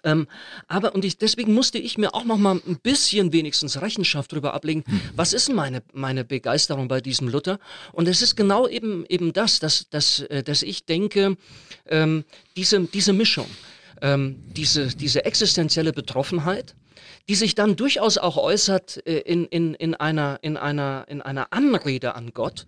Ähm, 0.04 0.28
aber 0.68 0.96
und 0.96 1.06
ich, 1.06 1.18
deswegen 1.18 1.54
musste 1.54 1.78
ich 1.78 1.98
mir 1.98 2.14
auch 2.14 2.24
noch 2.24 2.38
mal 2.38 2.56
ein 2.56 2.80
bisschen 2.82 3.34
wenigstens 3.34 3.82
Rechenschaft 3.82 4.32
darüber 4.32 4.54
ablegen, 4.54 4.84
hm. 4.86 5.02
was 5.16 5.34
ist 5.34 5.52
meine, 5.52 5.82
meine 5.94 6.24
Begeisterung 6.24 6.88
bei 6.88 7.02
diesem 7.02 7.28
Luther? 7.28 7.60
Und 7.92 8.08
es 8.08 8.22
ist 8.22 8.36
genau 8.36 8.68
eben, 8.68 9.06
eben 9.08 9.34
das, 9.34 9.60
dass, 9.60 9.90
dass, 9.90 10.20
äh, 10.22 10.44
dass 10.44 10.64
ich 10.64 10.86
denke, 10.86 11.38
ähm, 11.88 12.26
diese, 12.56 12.80
diese 12.82 13.14
Mischung, 13.14 13.48
ähm, 14.02 14.44
diese, 14.54 14.88
diese 14.88 15.26
existenzielle 15.26 15.94
Betroffenheit, 15.94 16.76
die 17.28 17.36
sich 17.36 17.54
dann 17.54 17.76
durchaus 17.76 18.18
auch 18.18 18.38
äußert 18.38 19.06
äh, 19.06 19.20
in, 19.20 19.46
in, 19.46 19.76
in, 19.76 19.94
einer, 19.94 20.40
in, 20.42 20.58
einer, 20.58 21.06
in 21.08 21.22
einer 21.22 21.54
Anrede 21.54 22.16
an 22.16 22.32
Gott, 22.34 22.66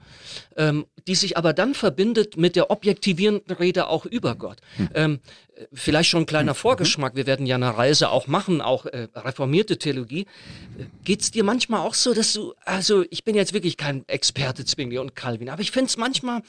ähm, 0.56 0.86
die 1.08 1.16
sich 1.16 1.36
aber 1.36 1.54
dann 1.54 1.74
verbindet 1.74 2.38
mit 2.38 2.56
der 2.56 2.70
objektivierenden 2.70 3.56
Rede 3.56 3.88
auch 3.88 4.06
über 4.06 4.36
Gott. 4.36 4.58
Hm. 4.78 4.90
Ähm, 4.94 5.20
vielleicht 5.74 6.10
schon 6.10 6.24
ein 6.24 6.26
kleiner 6.26 6.54
mhm. 6.54 6.58
Vorgeschmack, 6.58 7.16
wir 7.16 7.28
werden 7.28 7.46
ja 7.46 7.56
eine 7.56 7.78
Reise 7.78 8.10
auch 8.10 8.28
machen, 8.28 8.62
auch 8.62 8.86
äh, 8.86 9.08
reformierte 9.16 9.78
Theologie. 9.78 10.26
Geht 11.04 11.22
es 11.22 11.32
dir 11.32 11.44
manchmal 11.44 11.82
auch 11.82 11.94
so, 11.94 12.14
dass 12.14 12.34
du, 12.34 12.54
also 12.66 13.04
ich 13.10 13.24
bin 13.24 13.36
jetzt 13.36 13.54
wirklich 13.54 13.78
kein 13.78 14.08
Experte 14.08 14.66
Zwingli 14.66 14.98
und 14.98 15.16
Calvin, 15.16 15.50
aber 15.50 15.62
ich 15.62 15.72
finde 15.72 15.88
es 15.88 15.98
manchmal 15.98 16.42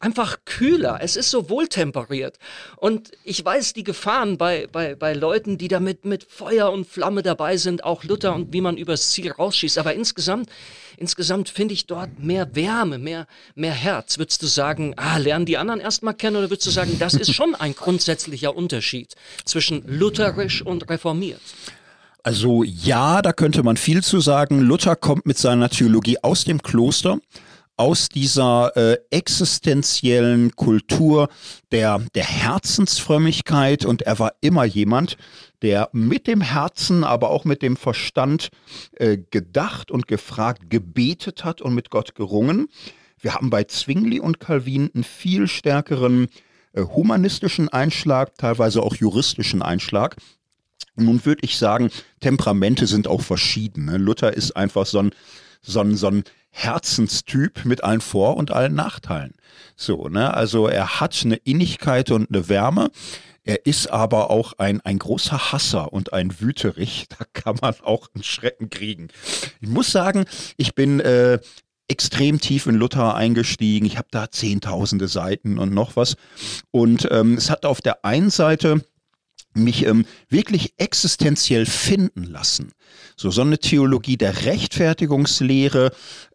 einfach 0.00 0.38
kühler, 0.44 0.98
es 1.00 1.16
ist 1.16 1.30
so 1.30 1.48
wohltemperiert. 1.48 2.38
Und 2.76 3.12
ich 3.24 3.44
weiß 3.44 3.72
die 3.72 3.84
Gefahren 3.84 4.38
bei, 4.38 4.66
bei, 4.70 4.94
bei 4.94 5.12
Leuten, 5.12 5.58
die 5.58 5.68
da 5.68 5.80
mit, 5.80 6.04
mit 6.04 6.24
Feuer 6.24 6.70
und 6.72 6.86
Flamme 6.86 7.22
dabei 7.22 7.56
sind, 7.56 7.84
auch 7.84 8.04
Luther 8.04 8.34
und 8.34 8.52
wie 8.52 8.60
man 8.60 8.76
übers 8.76 9.10
Ziel 9.10 9.30
rausschießt, 9.30 9.78
aber 9.78 9.94
insgesamt 9.94 10.50
insgesamt 10.96 11.48
finde 11.48 11.74
ich 11.74 11.86
dort 11.86 12.18
mehr 12.18 12.54
Wärme, 12.54 12.98
mehr, 12.98 13.26
mehr 13.54 13.72
Herz. 13.72 14.18
Würdest 14.18 14.42
du 14.42 14.46
sagen, 14.46 14.94
ah, 14.96 15.16
lernen 15.18 15.46
die 15.46 15.56
anderen 15.56 15.80
erstmal 15.80 16.14
kennen 16.14 16.36
oder 16.36 16.50
würdest 16.50 16.66
du 16.66 16.70
sagen, 16.70 16.98
das 16.98 17.14
ist 17.14 17.32
schon 17.32 17.54
ein 17.54 17.74
grundsätzlicher 17.74 18.56
Unterschied 18.56 19.14
zwischen 19.44 19.82
lutherisch 19.86 20.62
und 20.62 20.88
reformiert? 20.88 21.40
Also 22.22 22.64
ja, 22.64 23.22
da 23.22 23.32
könnte 23.32 23.62
man 23.62 23.76
viel 23.76 24.02
zu 24.02 24.20
sagen. 24.20 24.60
Luther 24.60 24.96
kommt 24.96 25.26
mit 25.26 25.38
seiner 25.38 25.70
Theologie 25.70 26.18
aus 26.22 26.44
dem 26.44 26.60
Kloster 26.60 27.18
aus 27.76 28.08
dieser 28.08 28.76
äh, 28.76 28.98
existenziellen 29.10 30.56
Kultur 30.56 31.28
der, 31.72 32.00
der 32.14 32.24
Herzensfrömmigkeit 32.24 33.84
und 33.84 34.02
er 34.02 34.18
war 34.18 34.32
immer 34.40 34.64
jemand, 34.64 35.16
der 35.62 35.88
mit 35.92 36.26
dem 36.26 36.40
Herzen, 36.40 37.04
aber 37.04 37.30
auch 37.30 37.44
mit 37.44 37.62
dem 37.62 37.76
Verstand 37.76 38.48
äh, 38.92 39.18
gedacht 39.30 39.90
und 39.90 40.06
gefragt, 40.06 40.70
gebetet 40.70 41.44
hat 41.44 41.60
und 41.60 41.74
mit 41.74 41.90
Gott 41.90 42.14
gerungen. 42.14 42.68
Wir 43.20 43.34
haben 43.34 43.50
bei 43.50 43.64
Zwingli 43.64 44.20
und 44.20 44.40
Calvin 44.40 44.90
einen 44.94 45.04
viel 45.04 45.48
stärkeren 45.48 46.28
äh, 46.72 46.82
humanistischen 46.82 47.68
Einschlag, 47.68 48.36
teilweise 48.36 48.82
auch 48.82 48.96
juristischen 48.96 49.62
Einschlag. 49.62 50.16
Nun 50.96 51.24
würde 51.24 51.40
ich 51.42 51.58
sagen, 51.58 51.90
Temperamente 52.20 52.86
sind 52.86 53.06
auch 53.06 53.22
verschieden. 53.22 53.86
Ne? 53.86 53.98
Luther 53.98 54.34
ist 54.34 54.56
einfach 54.56 54.86
so 54.86 55.00
ein, 55.00 55.10
so 55.60 55.80
ein, 55.80 55.96
so 55.96 56.08
ein 56.08 56.24
Herzenstyp 56.56 57.66
mit 57.66 57.84
allen 57.84 58.00
Vor- 58.00 58.36
und 58.38 58.50
allen 58.50 58.74
Nachteilen. 58.74 59.34
So, 59.76 60.08
ne? 60.08 60.32
Also 60.32 60.68
er 60.68 61.00
hat 61.00 61.20
eine 61.22 61.36
Innigkeit 61.36 62.10
und 62.10 62.30
eine 62.30 62.48
Wärme. 62.48 62.90
Er 63.44 63.66
ist 63.66 63.88
aber 63.88 64.30
auch 64.30 64.54
ein, 64.56 64.80
ein 64.80 64.98
großer 64.98 65.52
Hasser 65.52 65.92
und 65.92 66.14
ein 66.14 66.40
Wüterich. 66.40 67.08
Da 67.18 67.24
kann 67.34 67.56
man 67.60 67.74
auch 67.82 68.08
einen 68.14 68.24
Schrecken 68.24 68.70
kriegen. 68.70 69.08
Ich 69.60 69.68
muss 69.68 69.92
sagen, 69.92 70.24
ich 70.56 70.74
bin 70.74 71.00
äh, 71.00 71.38
extrem 71.88 72.40
tief 72.40 72.66
in 72.66 72.74
Luther 72.74 73.14
eingestiegen. 73.14 73.86
Ich 73.86 73.98
habe 73.98 74.08
da 74.10 74.30
zehntausende 74.30 75.08
Seiten 75.08 75.58
und 75.58 75.74
noch 75.74 75.94
was. 75.94 76.16
Und 76.70 77.06
ähm, 77.10 77.34
es 77.34 77.50
hat 77.50 77.66
auf 77.66 77.82
der 77.82 78.04
einen 78.04 78.30
Seite 78.30 78.82
mich 79.56 79.86
ähm, 79.86 80.04
wirklich 80.28 80.74
existenziell 80.76 81.66
finden 81.66 82.24
lassen. 82.24 82.72
So, 83.16 83.30
so 83.30 83.42
eine 83.42 83.58
Theologie 83.58 84.16
der 84.16 84.44
Rechtfertigungslehre, 84.44 85.90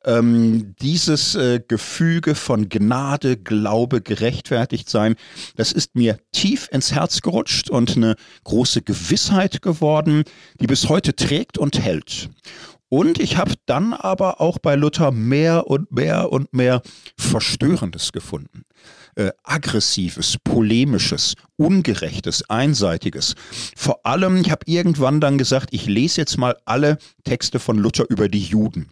ähm, 0.05 0.75
dieses 0.81 1.35
äh, 1.35 1.61
Gefüge 1.67 2.35
von 2.35 2.69
Gnade, 2.69 3.37
Glaube, 3.37 4.01
gerechtfertigt 4.01 4.89
sein, 4.89 5.15
das 5.55 5.71
ist 5.71 5.95
mir 5.95 6.17
tief 6.31 6.67
ins 6.71 6.91
Herz 6.91 7.21
gerutscht 7.21 7.69
und 7.69 7.95
eine 7.95 8.15
große 8.43 8.81
Gewissheit 8.81 9.61
geworden, 9.61 10.23
die 10.59 10.67
bis 10.67 10.89
heute 10.89 11.15
trägt 11.15 11.57
und 11.57 11.79
hält. 11.79 12.29
Und 12.89 13.19
ich 13.19 13.37
habe 13.37 13.53
dann 13.67 13.93
aber 13.93 14.41
auch 14.41 14.57
bei 14.57 14.75
Luther 14.75 15.11
mehr 15.11 15.67
und 15.67 15.91
mehr 15.91 16.31
und 16.31 16.53
mehr 16.53 16.81
Verstörendes 17.17 18.11
gefunden 18.11 18.65
äh, 19.21 19.31
aggressives, 19.43 20.37
polemisches, 20.43 21.35
ungerechtes, 21.57 22.49
einseitiges. 22.49 23.35
Vor 23.75 24.05
allem, 24.05 24.37
ich 24.37 24.49
habe 24.49 24.65
irgendwann 24.65 25.21
dann 25.21 25.37
gesagt, 25.37 25.69
ich 25.71 25.85
lese 25.85 26.21
jetzt 26.21 26.37
mal 26.37 26.57
alle 26.65 26.97
Texte 27.23 27.59
von 27.59 27.77
Luther 27.77 28.05
über 28.09 28.29
die 28.29 28.43
Juden. 28.43 28.89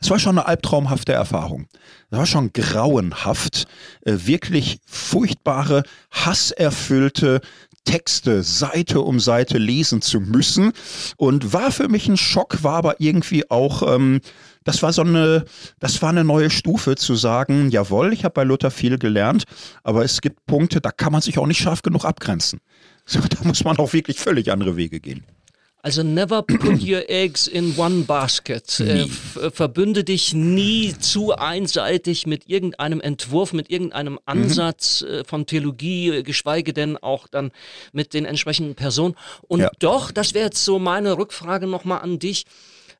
Es 0.00 0.10
war 0.10 0.18
schon 0.18 0.38
eine 0.38 0.46
albtraumhafte 0.46 1.12
Erfahrung. 1.12 1.66
Es 2.10 2.18
war 2.18 2.26
schon 2.26 2.52
grauenhaft, 2.52 3.64
äh, 4.02 4.14
wirklich 4.24 4.78
furchtbare, 4.86 5.82
hasserfüllte 6.10 7.40
Texte 7.84 8.42
Seite 8.42 9.00
um 9.02 9.20
Seite 9.20 9.58
lesen 9.58 10.00
zu 10.00 10.20
müssen 10.20 10.72
und 11.16 11.52
war 11.52 11.70
für 11.70 11.88
mich 11.88 12.08
ein 12.08 12.16
Schock, 12.16 12.62
war 12.62 12.76
aber 12.76 13.00
irgendwie 13.00 13.50
auch 13.50 13.94
ähm, 13.94 14.20
das 14.64 14.82
war 14.82 14.92
so 14.92 15.02
eine, 15.02 15.44
das 15.78 16.00
war 16.02 16.10
eine 16.10 16.24
neue 16.24 16.50
Stufe 16.50 16.96
zu 16.96 17.14
sagen, 17.14 17.70
jawohl, 17.70 18.12
ich 18.12 18.24
habe 18.24 18.34
bei 18.34 18.44
Luther 18.44 18.70
viel 18.70 18.98
gelernt, 18.98 19.44
aber 19.82 20.04
es 20.04 20.20
gibt 20.20 20.44
Punkte, 20.46 20.80
da 20.80 20.90
kann 20.90 21.12
man 21.12 21.20
sich 21.20 21.38
auch 21.38 21.46
nicht 21.46 21.58
scharf 21.58 21.82
genug 21.82 22.04
abgrenzen. 22.04 22.60
So, 23.06 23.20
da 23.20 23.46
muss 23.46 23.64
man 23.64 23.76
auch 23.76 23.92
wirklich 23.92 24.18
völlig 24.18 24.50
andere 24.50 24.76
Wege 24.76 24.98
gehen. 24.98 25.26
Also 25.84 26.02
never 26.02 26.40
put 26.40 26.82
your 26.82 27.02
eggs 27.10 27.46
in 27.46 27.76
one 27.76 28.04
basket. 28.04 28.80
Äh, 28.80 29.06
verbünde 29.50 30.02
dich 30.02 30.32
nie 30.32 30.94
zu 30.98 31.36
einseitig 31.36 32.26
mit 32.26 32.48
irgendeinem 32.48 33.02
Entwurf, 33.02 33.52
mit 33.52 33.70
irgendeinem 33.70 34.14
mhm. 34.14 34.20
Ansatz 34.24 35.02
mhm. 35.02 35.08
äh, 35.08 35.24
von 35.24 35.44
Theologie, 35.44 36.08
äh, 36.08 36.22
geschweige 36.22 36.72
denn 36.72 36.96
auch 36.96 37.28
dann 37.28 37.52
mit 37.92 38.14
den 38.14 38.24
entsprechenden 38.24 38.76
Personen. 38.76 39.14
Und 39.42 39.60
ja. 39.60 39.70
doch, 39.78 40.10
das 40.10 40.32
wäre 40.32 40.46
jetzt 40.46 40.64
so 40.64 40.78
meine 40.78 41.18
Rückfrage 41.18 41.66
nochmal 41.66 42.00
an 42.00 42.18
dich 42.18 42.46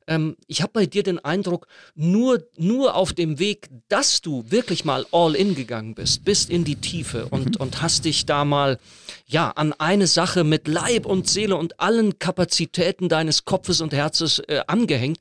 ähm, 0.07 0.35
ich 0.47 0.61
habe 0.61 0.73
bei 0.73 0.85
dir 0.85 1.03
den 1.03 1.19
Eindruck, 1.19 1.67
nur, 1.95 2.43
nur 2.57 2.95
auf 2.95 3.13
dem 3.13 3.39
Weg, 3.39 3.69
dass 3.89 4.21
du 4.21 4.45
wirklich 4.49 4.85
mal 4.85 5.05
all 5.11 5.35
in 5.35 5.55
gegangen 5.55 5.95
bist, 5.95 6.25
bist 6.25 6.49
in 6.49 6.63
die 6.63 6.75
Tiefe 6.75 7.27
und, 7.27 7.55
mhm. 7.55 7.61
und 7.61 7.81
hast 7.81 8.05
dich 8.05 8.25
da 8.25 8.45
mal 8.45 8.79
ja, 9.27 9.49
an 9.51 9.73
eine 9.73 10.05
Sache 10.05 10.43
mit 10.43 10.67
Leib 10.67 11.05
und 11.05 11.27
Seele 11.27 11.55
und 11.55 11.79
allen 11.79 12.19
Kapazitäten 12.19 13.09
deines 13.09 13.45
Kopfes 13.45 13.81
und 13.81 13.91
Herzens 13.93 14.39
äh, 14.39 14.61
angehängt. 14.67 15.17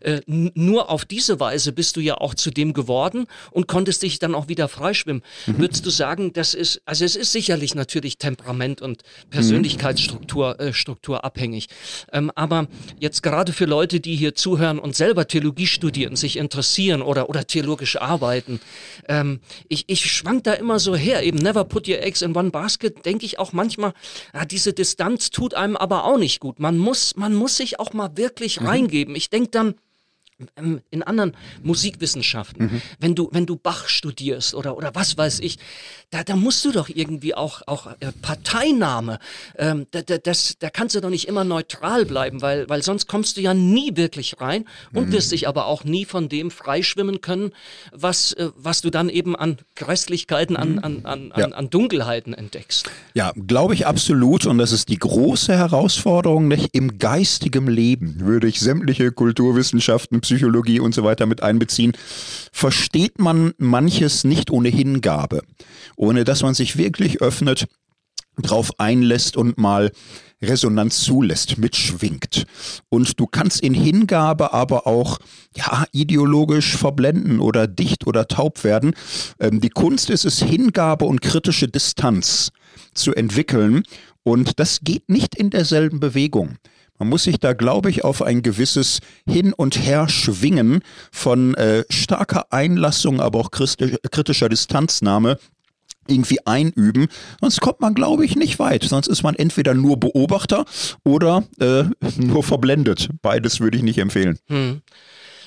Äh, 0.00 0.20
nur 0.26 0.90
auf 0.90 1.06
diese 1.06 1.40
Weise 1.40 1.72
bist 1.72 1.96
du 1.96 2.00
ja 2.00 2.16
auch 2.18 2.34
zu 2.34 2.50
dem 2.50 2.74
geworden 2.74 3.26
und 3.50 3.66
konntest 3.66 4.02
dich 4.02 4.18
dann 4.18 4.34
auch 4.34 4.48
wieder 4.48 4.68
freischwimmen. 4.68 5.22
Mhm. 5.46 5.58
Würdest 5.58 5.86
du 5.86 5.90
sagen, 5.90 6.34
das 6.34 6.52
ist, 6.52 6.82
also 6.84 7.04
es 7.04 7.16
ist 7.16 7.32
sicherlich 7.32 7.74
natürlich 7.74 8.18
Temperament 8.18 8.82
und 8.82 9.02
Persönlichkeitsstruktur 9.30 10.60
äh, 10.60 10.72
Struktur 10.74 11.24
abhängig. 11.24 11.68
Ähm, 12.12 12.30
aber 12.34 12.68
jetzt 12.98 13.22
gerade 13.22 13.52
für 13.52 13.64
Leute, 13.64 14.00
die 14.00 14.16
hier 14.16 14.34
zuhören 14.34 14.78
und 14.78 14.94
selber 14.94 15.28
Theologie 15.28 15.66
studieren, 15.66 16.16
sich 16.16 16.36
interessieren 16.36 17.00
oder, 17.00 17.30
oder 17.30 17.46
theologisch 17.46 17.96
arbeiten, 17.96 18.60
ähm, 19.08 19.40
ich, 19.68 19.84
ich 19.86 20.12
schwank 20.12 20.44
da 20.44 20.52
immer 20.52 20.78
so 20.78 20.94
her, 20.94 21.22
eben 21.22 21.38
never 21.38 21.64
put 21.64 21.88
your 21.88 22.02
eggs 22.02 22.20
in 22.20 22.36
one 22.36 22.50
basket, 22.50 23.06
denke 23.06 23.24
ich 23.24 23.38
auch 23.38 23.45
manchmal, 23.52 23.92
ja, 24.34 24.44
diese 24.44 24.72
Distanz 24.72 25.30
tut 25.30 25.54
einem 25.54 25.76
aber 25.76 26.04
auch 26.04 26.18
nicht 26.18 26.40
gut. 26.40 26.60
Man 26.60 26.78
muss, 26.78 27.16
man 27.16 27.34
muss 27.34 27.56
sich 27.56 27.78
auch 27.80 27.92
mal 27.92 28.16
wirklich 28.16 28.60
mhm. 28.60 28.66
reingeben. 28.66 29.14
Ich 29.16 29.30
denke 29.30 29.50
dann, 29.50 29.74
in 30.90 31.02
anderen 31.02 31.34
Musikwissenschaften, 31.62 32.66
mhm. 32.66 32.82
wenn 33.00 33.14
du 33.14 33.30
wenn 33.32 33.46
du 33.46 33.56
Bach 33.56 33.88
studierst 33.88 34.54
oder 34.54 34.76
oder 34.76 34.94
was 34.94 35.16
weiß 35.16 35.40
ich, 35.40 35.58
da, 36.10 36.24
da 36.24 36.36
musst 36.36 36.62
du 36.64 36.72
doch 36.72 36.90
irgendwie 36.90 37.34
auch 37.34 37.62
auch 37.66 37.86
äh, 38.00 38.12
Parteinahme, 38.20 39.18
ähm, 39.56 39.86
da, 39.92 40.02
da, 40.02 40.18
das 40.18 40.56
da 40.58 40.68
kannst 40.68 40.94
du 40.94 41.00
doch 41.00 41.08
nicht 41.08 41.26
immer 41.26 41.44
neutral 41.44 42.04
bleiben, 42.04 42.42
weil 42.42 42.68
weil 42.68 42.82
sonst 42.82 43.06
kommst 43.06 43.38
du 43.38 43.40
ja 43.40 43.54
nie 43.54 43.96
wirklich 43.96 44.38
rein 44.38 44.66
und 44.92 45.08
mhm. 45.08 45.12
wirst 45.12 45.32
dich 45.32 45.48
aber 45.48 45.66
auch 45.66 45.84
nie 45.84 46.04
von 46.04 46.28
dem 46.28 46.50
freischwimmen 46.50 47.22
können, 47.22 47.52
was 47.92 48.34
äh, 48.34 48.50
was 48.56 48.82
du 48.82 48.90
dann 48.90 49.08
eben 49.08 49.36
an 49.36 49.56
Grässlichkeiten, 49.74 50.56
an 50.56 50.78
an 50.80 51.06
an, 51.06 51.32
ja. 51.34 51.46
an, 51.46 51.54
an 51.54 51.70
Dunkelheiten 51.70 52.34
entdeckst. 52.34 52.90
Ja, 53.14 53.32
glaube 53.46 53.72
ich 53.72 53.86
absolut 53.86 54.44
und 54.44 54.58
das 54.58 54.72
ist 54.72 54.90
die 54.90 54.98
große 54.98 55.56
Herausforderung, 55.56 56.46
nicht 56.46 56.74
im 56.74 56.98
geistigen 56.98 57.68
Leben 57.68 58.20
würde 58.20 58.48
ich 58.48 58.60
sämtliche 58.60 59.12
Kulturwissenschaften 59.12 60.20
Psychologie 60.26 60.80
und 60.80 60.94
so 60.94 61.04
weiter 61.04 61.26
mit 61.26 61.42
einbeziehen, 61.42 61.92
versteht 62.52 63.18
man 63.18 63.52
manches 63.58 64.24
nicht 64.24 64.50
ohne 64.50 64.68
Hingabe, 64.68 65.42
ohne 65.96 66.24
dass 66.24 66.42
man 66.42 66.54
sich 66.54 66.76
wirklich 66.76 67.22
öffnet, 67.22 67.66
drauf 68.42 68.70
einlässt 68.78 69.36
und 69.36 69.58
mal 69.58 69.90
Resonanz 70.42 71.00
zulässt, 71.00 71.56
mitschwingt. 71.56 72.44
Und 72.90 73.18
du 73.18 73.26
kannst 73.26 73.62
in 73.62 73.72
Hingabe 73.72 74.52
aber 74.52 74.86
auch 74.86 75.18
ja, 75.56 75.86
ideologisch 75.92 76.76
verblenden 76.76 77.40
oder 77.40 77.66
dicht 77.66 78.06
oder 78.06 78.28
taub 78.28 78.62
werden. 78.62 78.94
Ähm, 79.40 79.60
die 79.60 79.70
Kunst 79.70 80.10
ist 80.10 80.26
es, 80.26 80.42
Hingabe 80.42 81.06
und 81.06 81.22
kritische 81.22 81.68
Distanz 81.68 82.50
zu 82.92 83.14
entwickeln. 83.14 83.84
Und 84.22 84.58
das 84.60 84.80
geht 84.82 85.08
nicht 85.08 85.34
in 85.34 85.50
derselben 85.50 86.00
Bewegung. 86.00 86.58
Man 86.98 87.08
muss 87.08 87.24
sich 87.24 87.38
da, 87.38 87.52
glaube 87.52 87.90
ich, 87.90 88.04
auf 88.04 88.22
ein 88.22 88.42
gewisses 88.42 89.00
Hin 89.28 89.52
und 89.52 89.84
Her 89.84 90.08
schwingen 90.08 90.80
von 91.12 91.54
äh, 91.54 91.84
starker 91.90 92.52
Einlassung, 92.52 93.20
aber 93.20 93.40
auch 93.40 93.50
kritischer 93.50 94.48
Distanznahme 94.48 95.38
irgendwie 96.08 96.38
einüben. 96.46 97.08
Sonst 97.40 97.60
kommt 97.60 97.80
man, 97.80 97.94
glaube 97.94 98.24
ich, 98.24 98.36
nicht 98.36 98.58
weit. 98.58 98.84
Sonst 98.84 99.08
ist 99.08 99.22
man 99.22 99.34
entweder 99.34 99.74
nur 99.74 99.98
Beobachter 99.98 100.64
oder 101.04 101.44
äh, 101.60 101.84
nur 102.16 102.42
verblendet. 102.42 103.08
Beides 103.22 103.60
würde 103.60 103.76
ich 103.76 103.82
nicht 103.82 103.98
empfehlen. 103.98 104.38
Hm. 104.46 104.82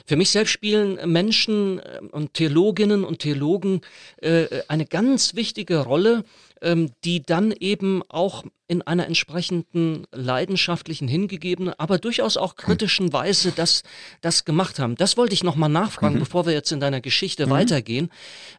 Für 0.10 0.16
mich 0.16 0.32
selbst 0.32 0.49
spielen 0.49 0.97
Menschen 1.05 1.78
äh, 1.78 1.99
und 2.12 2.34
Theologinnen 2.34 3.03
und 3.03 3.20
Theologen 3.20 3.82
äh, 4.24 4.47
eine 4.68 4.88
ganz 4.88 5.36
wichtige 5.36 5.78
Rolle, 5.78 6.24
ähm, 6.64 6.89
die 7.03 7.22
dann 7.22 7.51
eben 7.51 8.01
auch 8.10 8.43
in 8.68 8.82
einer 8.82 9.05
entsprechenden 9.05 10.07
leidenschaftlichen, 10.12 11.07
hingegebenen, 11.07 11.76
aber 11.78 11.99
durchaus 11.99 12.38
auch 12.38 12.55
kritischen 12.55 13.14
Weise 13.14 13.51
das, 13.55 13.84
das 14.22 14.45
gemacht 14.45 14.80
haben. 14.80 14.95
Das 14.95 15.16
wollte 15.16 15.36
ich 15.36 15.43
nochmal 15.43 15.70
nachfragen, 15.70 16.16
mhm. 16.16 16.22
bevor 16.22 16.47
wir 16.47 16.53
jetzt 16.53 16.72
in 16.72 16.80
deiner 16.80 17.01
Geschichte 17.01 17.45
mhm. 17.45 17.51
weitergehen. 17.51 18.10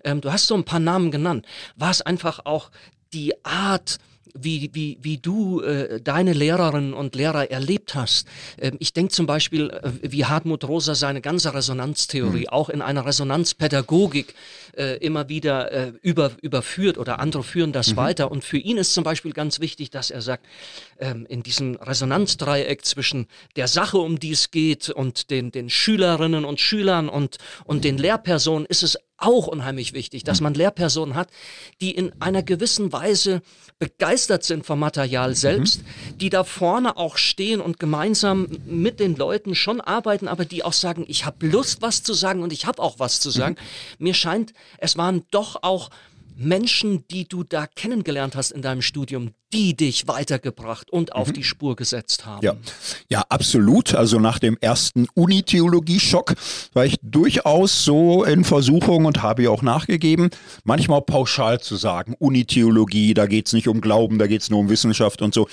Ähm, 0.05 0.21
du 0.21 0.33
hast 0.33 0.47
so 0.47 0.55
ein 0.55 0.65
paar 0.65 0.79
Namen 0.79 1.11
genannt. 1.11 1.47
War 1.75 1.91
es 1.91 2.01
einfach 2.01 2.47
auch 2.47 2.71
die 3.13 3.45
Art, 3.45 3.99
wie, 4.39 4.71
wie, 4.73 4.99
wie 5.03 5.19
du 5.19 5.61
äh, 5.61 6.01
deine 6.01 6.33
Lehrerinnen 6.33 6.95
und 6.95 7.15
Lehrer 7.15 7.51
erlebt 7.51 7.95
hast. 7.95 8.27
Ähm, 8.59 8.77
ich 8.79 8.93
denke 8.93 9.13
zum 9.13 9.27
Beispiel, 9.27 9.71
äh, 9.71 9.91
wie 10.03 10.25
Hartmut 10.25 10.65
Rosa 10.65 10.95
seine 10.95 11.21
ganze 11.21 11.55
Resonanztheorie 11.55 12.43
mhm. 12.43 12.49
auch 12.49 12.69
in 12.69 12.83
einer 12.83 13.07
Resonanzpädagogik 13.07 14.35
äh, 14.77 14.97
immer 14.99 15.29
wieder 15.29 15.73
äh, 15.73 15.93
über, 16.03 16.33
überführt 16.43 16.99
oder 16.99 17.21
andere 17.21 17.43
führen 17.43 17.73
das 17.73 17.93
mhm. 17.93 17.97
weiter. 17.97 18.31
Und 18.31 18.45
für 18.45 18.59
ihn 18.59 18.77
ist 18.77 18.95
zum 18.95 19.05
Beispiel 19.05 19.33
ganz 19.33 19.61
wichtig, 19.61 19.91
dass 19.91 20.11
er 20.11 20.23
sagt, 20.23 20.47
ähm, 21.01 21.27
in 21.29 21.43
diesem 21.43 21.77
Resonanzdreieck 21.77 22.85
zwischen 22.85 23.27
der 23.57 23.69
Sache, 23.69 23.99
um 23.99 24.21
die 24.21 24.33
es 24.33 24.51
geht 24.51 24.91
und 24.91 25.31
den, 25.31 25.51
den 25.51 25.71
Schülerinnen 25.71 26.45
und 26.45 26.61
Schülern 26.61 27.09
und, 27.09 27.39
und 27.65 27.85
den 27.85 27.99
Lehrpersonen 27.99 28.67
ist 28.67 28.83
es 28.83 28.99
auch 29.21 29.47
unheimlich 29.47 29.93
wichtig, 29.93 30.25
dass 30.25 30.41
man 30.41 30.55
Lehrpersonen 30.55 31.15
hat, 31.15 31.29
die 31.81 31.91
in 31.91 32.13
einer 32.21 32.43
gewissen 32.43 32.93
Weise 32.93 33.43
begeistert 33.79 34.45
sind 34.45 34.65
vom 34.65 34.79
Material 34.79 35.35
selbst, 35.35 35.83
mhm. 35.83 36.19
die 36.19 36.31
da 36.31 36.43
vorne 36.45 36.97
auch 36.97 37.17
stehen 37.19 37.61
und 37.61 37.79
gemeinsam 37.79 38.49
mit 38.65 38.99
den 38.99 39.17
Leuten 39.17 39.55
schon 39.55 39.81
arbeiten, 39.81 40.27
aber 40.27 40.45
die 40.45 40.65
auch 40.65 40.73
sagen, 40.73 41.05
ich 41.07 41.27
habe 41.27 41.47
Lust, 41.47 41.83
was 41.83 42.03
zu 42.03 42.15
sagen 42.15 42.43
und 42.43 42.53
ich 42.53 42.67
habe 42.67 42.83
auch 42.83 42.99
was 42.99 43.21
zu 43.21 43.31
sagen. 43.31 43.57
Mhm. 43.99 44.05
Mir 44.05 44.15
scheint, 44.15 44.53
es 44.79 44.97
waren 44.97 45.25
doch 45.31 45.63
auch 45.63 45.91
Menschen, 46.41 47.07
die 47.11 47.29
du 47.29 47.45
da 47.45 47.67
kennengelernt 47.67 48.35
hast 48.35 48.51
in 48.51 48.63
deinem 48.63 48.81
Studium, 48.81 49.33
die 49.53 49.77
dich 49.77 50.09
weitergebracht 50.09 50.91
und 50.91 51.13
auf 51.13 51.29
mhm. 51.29 51.33
die 51.35 51.45
Spur 51.45 51.77
gesetzt 51.77 52.25
haben. 52.25 52.45
Ja. 52.45 52.57
ja, 53.09 53.25
absolut. 53.29 53.95
Also 53.95 54.19
nach 54.19 54.39
dem 54.39 54.57
ersten 54.61 55.07
Uni-Theologie-Schock 55.15 56.35
war 56.73 56.87
ich 56.87 56.97
durchaus 57.03 57.85
so 57.85 58.25
in 58.25 58.45
Versuchung 58.45 59.05
und 59.05 59.23
habe 59.23 59.43
ja 59.43 59.51
auch 59.51 59.63
nachgegeben, 59.63 60.31
manchmal 60.65 61.03
pauschal 61.03 61.61
zu 61.61 61.77
sagen, 61.77 62.15
Uni-Theologie, 62.19 63.13
da 63.13 63.27
geht 63.27 63.47
es 63.49 63.53
nicht 63.53 63.69
um 63.69 63.83
Glauben, 63.83 64.19
da 64.19 64.27
geht 64.27 64.41
es 64.41 64.51
nur 64.51 64.61
um 64.61 64.71
Wissenschaft 64.71 65.21
und 65.21 65.35
so. 65.35 65.47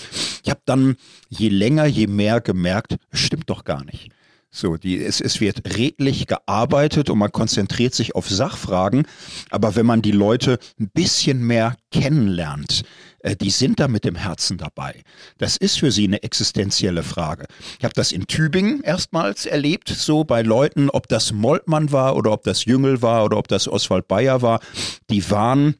Ich 0.44 0.50
habe 0.50 0.62
dann 0.66 0.96
je 1.28 1.50
länger, 1.50 1.86
je 1.86 2.08
mehr 2.08 2.40
gemerkt, 2.40 2.96
stimmt 3.12 3.50
doch 3.50 3.66
gar 3.66 3.84
nicht. 3.84 4.10
So, 4.50 4.78
die, 4.78 5.04
es, 5.04 5.20
es 5.20 5.42
wird 5.42 5.78
redlich 5.78 6.26
gearbeitet 6.26 7.10
und 7.10 7.20
man 7.20 7.32
konzentriert 7.32 7.94
sich 7.94 8.16
auf 8.16 8.30
Sachfragen. 8.30 9.06
Aber 9.50 9.76
wenn 9.76 9.86
man 9.86 10.02
die 10.02 10.12
Leute 10.12 10.58
ein 10.80 10.90
bisschen 10.90 11.46
mehr 11.46 11.76
kennenlernt, 11.92 12.84
äh, 13.20 13.36
die 13.36 13.50
sind 13.50 13.80
da 13.80 13.88
mit 13.88 14.06
dem 14.06 14.16
Herzen 14.16 14.58
dabei. 14.58 15.04
Das 15.38 15.58
ist 15.58 15.80
für 15.80 15.92
sie 15.92 16.06
eine 16.06 16.24
existenzielle 16.24 17.04
Frage. 17.04 17.46
Ich 17.78 17.84
habe 17.84 17.94
das 17.94 18.12
in 18.12 18.26
Tübingen 18.26 18.82
erstmals 18.82 19.46
erlebt, 19.46 19.90
so 19.90 20.24
bei 20.24 20.42
Leuten, 20.42 20.90
ob 20.90 21.08
das 21.08 21.34
Moltmann 21.34 21.92
war 21.92 22.16
oder 22.16 22.32
ob 22.32 22.44
das 22.44 22.66
Jüngel 22.66 23.02
war 23.02 23.26
oder 23.26 23.38
ob 23.38 23.48
das 23.50 23.68
Oswald 23.68 24.08
Bayer 24.08 24.42
war. 24.42 24.62
Die 25.10 25.30
waren 25.30 25.76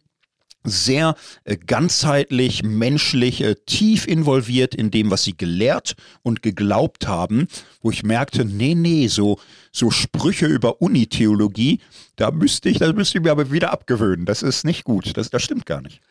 sehr 0.70 1.16
äh, 1.44 1.58
ganzheitlich, 1.58 2.64
menschlich, 2.64 3.42
äh, 3.42 3.56
tief 3.66 4.08
involviert 4.08 4.76
in 4.76 4.92
dem, 4.92 5.12
was 5.12 5.24
sie 5.24 5.36
gelehrt 5.36 5.96
und 6.24 6.42
geglaubt 6.42 7.08
haben, 7.08 7.48
wo 7.82 7.92
ich 7.92 8.04
merkte, 8.04 8.46
nee, 8.46 8.76
nee, 8.76 9.08
so, 9.08 9.40
so 9.72 9.92
Sprüche 9.92 10.46
über 10.46 10.82
Unitheologie, 10.82 11.80
da 12.16 12.32
müsste 12.32 12.70
ich, 12.70 12.80
das 12.80 12.94
müsste 12.94 13.18
ich 13.18 13.24
mir 13.24 13.32
aber 13.32 13.52
wieder 13.52 13.72
abgewöhnen. 13.72 14.26
Das 14.26 14.44
ist 14.44 14.66
nicht 14.66 14.84
gut. 14.84 15.16
Das, 15.18 15.30
das 15.30 15.44
stimmt 15.44 15.66
gar 15.66 15.82
nicht. 15.82 16.02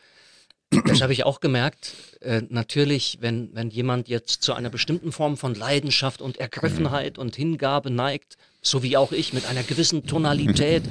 Das 0.85 1.01
habe 1.01 1.13
ich 1.13 1.23
auch 1.23 1.39
gemerkt. 1.39 1.93
Äh, 2.19 2.41
natürlich, 2.49 3.19
wenn, 3.21 3.49
wenn 3.53 3.69
jemand 3.69 4.09
jetzt 4.09 4.41
zu 4.41 4.53
einer 4.53 4.69
bestimmten 4.69 5.11
Form 5.11 5.37
von 5.37 5.55
Leidenschaft 5.55 6.21
und 6.21 6.37
Ergriffenheit 6.37 7.17
mhm. 7.17 7.21
und 7.21 7.35
Hingabe 7.35 7.89
neigt, 7.89 8.37
so 8.61 8.83
wie 8.83 8.97
auch 8.97 9.13
ich, 9.13 9.33
mit 9.33 9.45
einer 9.45 9.63
gewissen 9.63 10.05
Tonalität, 10.05 10.83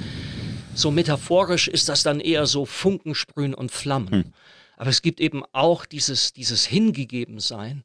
so 0.77 0.91
metaphorisch 0.91 1.67
ist 1.67 1.89
das 1.89 2.03
dann 2.03 2.19
eher 2.19 2.45
so 2.45 2.65
Funken 2.65 3.15
sprühen 3.15 3.53
und 3.53 3.71
Flammen. 3.71 4.11
Hm. 4.11 4.33
Aber 4.77 4.89
es 4.91 5.01
gibt 5.01 5.19
eben 5.19 5.43
auch 5.53 5.85
dieses, 5.85 6.33
dieses 6.33 6.65
Hingegebensein, 6.65 7.83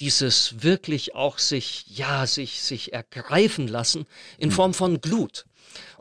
dieses 0.00 0.62
wirklich 0.62 1.14
auch 1.14 1.38
sich, 1.38 1.86
ja, 1.88 2.26
sich, 2.26 2.60
sich 2.60 2.92
ergreifen 2.92 3.68
lassen 3.68 4.04
in 4.36 4.50
Form 4.50 4.74
von 4.74 5.00
Glut. 5.00 5.46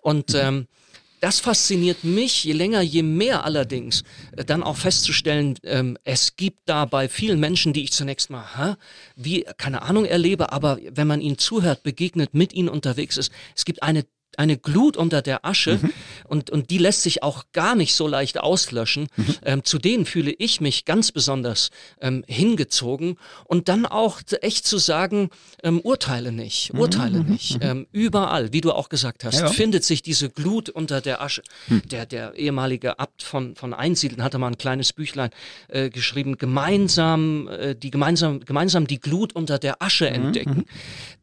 Und 0.01 0.33
mhm. 0.33 0.39
ähm, 0.39 0.67
das 1.21 1.39
fasziniert 1.39 2.03
mich, 2.03 2.43
je 2.43 2.51
länger, 2.51 2.81
je 2.81 3.01
mehr 3.01 3.45
allerdings, 3.45 4.03
äh, 4.35 4.43
dann 4.43 4.61
auch 4.61 4.75
festzustellen, 4.75 5.57
ähm, 5.63 5.97
es 6.03 6.35
gibt 6.35 6.59
da 6.65 6.83
bei 6.85 7.07
vielen 7.07 7.39
Menschen, 7.39 7.71
die 7.71 7.83
ich 7.83 7.93
zunächst 7.93 8.29
mal, 8.29 8.45
hä, 8.57 8.75
wie, 9.15 9.45
keine 9.57 9.83
Ahnung, 9.83 10.03
erlebe, 10.03 10.51
aber 10.51 10.79
wenn 10.89 11.07
man 11.07 11.21
ihnen 11.21 11.37
zuhört, 11.37 11.83
begegnet, 11.83 12.33
mit 12.33 12.51
ihnen 12.51 12.69
unterwegs 12.69 13.15
ist, 13.15 13.31
es 13.55 13.63
gibt 13.63 13.81
eine 13.81 14.05
eine 14.39 14.57
Glut 14.57 14.97
unter 14.97 15.21
der 15.21 15.45
Asche 15.45 15.79
mhm. 15.81 15.93
und, 16.25 16.49
und 16.49 16.69
die 16.69 16.77
lässt 16.77 17.01
sich 17.01 17.23
auch 17.23 17.45
gar 17.53 17.75
nicht 17.75 17.93
so 17.95 18.07
leicht 18.07 18.39
auslöschen. 18.39 19.07
Mhm. 19.15 19.35
Ähm, 19.43 19.63
zu 19.63 19.79
denen 19.79 20.05
fühle 20.05 20.31
ich 20.31 20.61
mich 20.61 20.85
ganz 20.85 21.11
besonders 21.11 21.69
ähm, 22.01 22.23
hingezogen 22.27 23.17
und 23.45 23.69
dann 23.69 23.85
auch 23.85 24.21
echt 24.41 24.65
zu 24.67 24.77
sagen, 24.77 25.29
ähm, 25.63 25.79
urteile 25.79 26.31
nicht, 26.31 26.73
mhm. 26.73 26.79
urteile 26.79 27.19
mhm. 27.23 27.31
nicht. 27.31 27.57
Ähm, 27.61 27.87
überall, 27.91 28.53
wie 28.53 28.61
du 28.61 28.71
auch 28.71 28.89
gesagt 28.89 29.23
hast, 29.23 29.39
ja. 29.39 29.47
findet 29.47 29.83
sich 29.83 30.01
diese 30.01 30.29
Glut 30.29 30.69
unter 30.69 31.01
der 31.01 31.21
Asche. 31.21 31.41
Hm. 31.67 31.81
Der, 31.89 32.05
der 32.05 32.35
ehemalige 32.35 32.99
Abt 32.99 33.23
von, 33.23 33.55
von 33.55 33.73
Einsiedeln 33.73 34.23
hatte 34.23 34.37
mal 34.37 34.47
ein 34.47 34.57
kleines 34.57 34.93
Büchlein 34.93 35.29
äh, 35.67 35.89
geschrieben, 35.89 36.37
gemeinsam, 36.37 37.47
äh, 37.47 37.75
die 37.75 37.91
gemeinsam, 37.91 38.41
gemeinsam 38.41 38.87
die 38.87 38.99
Glut 38.99 39.33
unter 39.33 39.59
der 39.59 39.81
Asche 39.81 40.09
mhm. 40.09 40.15
entdecken. 40.15 40.57
Mhm. 40.57 40.65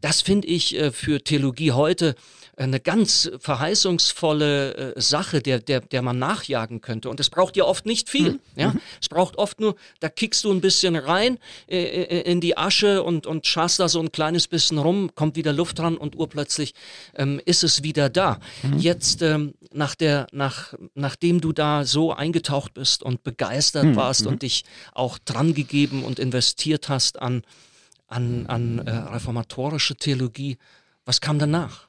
Das 0.01 0.21
finde 0.23 0.49
ich 0.49 0.77
äh, 0.77 0.91
für 0.91 1.23
Theologie 1.23 1.73
heute 1.73 2.15
eine 2.57 2.81
ganz 2.81 3.31
verheißungsvolle 3.39 4.95
äh, 4.95 5.01
Sache, 5.01 5.41
der, 5.41 5.59
der, 5.59 5.81
der 5.81 6.03
man 6.03 6.19
nachjagen 6.19 6.83
könnte. 6.83 7.09
Und 7.09 7.19
es 7.19 7.31
braucht 7.31 7.57
ja 7.57 7.65
oft 7.65 7.87
nicht 7.87 8.11
viel. 8.11 8.33
Mhm. 8.33 8.41
Ja? 8.57 8.69
Mhm. 8.69 8.81
Es 9.01 9.09
braucht 9.09 9.39
oft 9.39 9.59
nur, 9.61 9.75
da 10.01 10.11
kickst 10.11 10.45
du 10.45 10.53
ein 10.53 10.61
bisschen 10.61 10.97
rein 10.97 11.39
äh, 11.67 11.83
äh, 11.83 12.31
in 12.31 12.43
die 12.43 12.59
Asche 12.59 13.03
und, 13.03 13.27
und 13.27 13.47
schaust 13.47 13.81
da 13.81 13.89
so 13.89 14.01
ein 14.01 14.13
kleines 14.13 14.49
bisschen 14.49 14.77
rum, 14.77 15.11
kommt 15.15 15.37
wieder 15.37 15.53
Luft 15.53 15.79
dran 15.79 15.97
und 15.97 16.15
urplötzlich 16.15 16.75
ähm, 17.15 17.41
ist 17.47 17.65
es 17.65 17.83
wieder 17.83 18.11
da. 18.11 18.39
Mhm. 18.63 18.79
Jetzt, 18.79 19.23
ähm, 19.23 19.55
nach 19.73 19.95
der, 19.95 20.27
nach, 20.33 20.75
nachdem 20.95 21.41
du 21.41 21.53
da 21.53 21.87
so 21.87 22.13
eingetaucht 22.13 22.75
bist 22.75 23.03
und 23.03 23.23
begeistert 23.23 23.85
mhm. 23.85 23.97
warst 23.97 24.27
und 24.27 24.35
mhm. 24.35 24.41
dich 24.41 24.65
auch 24.93 25.19
dran 25.19 25.55
gegeben 25.55 26.05
und 26.05 26.19
investiert 26.19 26.91
hast 26.91 27.21
an, 27.21 27.45
an, 28.09 28.47
an 28.47 28.79
äh, 28.87 28.91
reformatorische 28.91 29.97
Theologie, 29.97 30.59
was 31.07 31.21
kam 31.21 31.39
danach? 31.39 31.89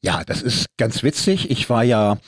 Ja, 0.00 0.22
das 0.24 0.42
ist 0.42 0.66
ganz 0.76 1.02
witzig. 1.02 1.50
Ich 1.50 1.68
war 1.68 1.82
ja 1.82 2.18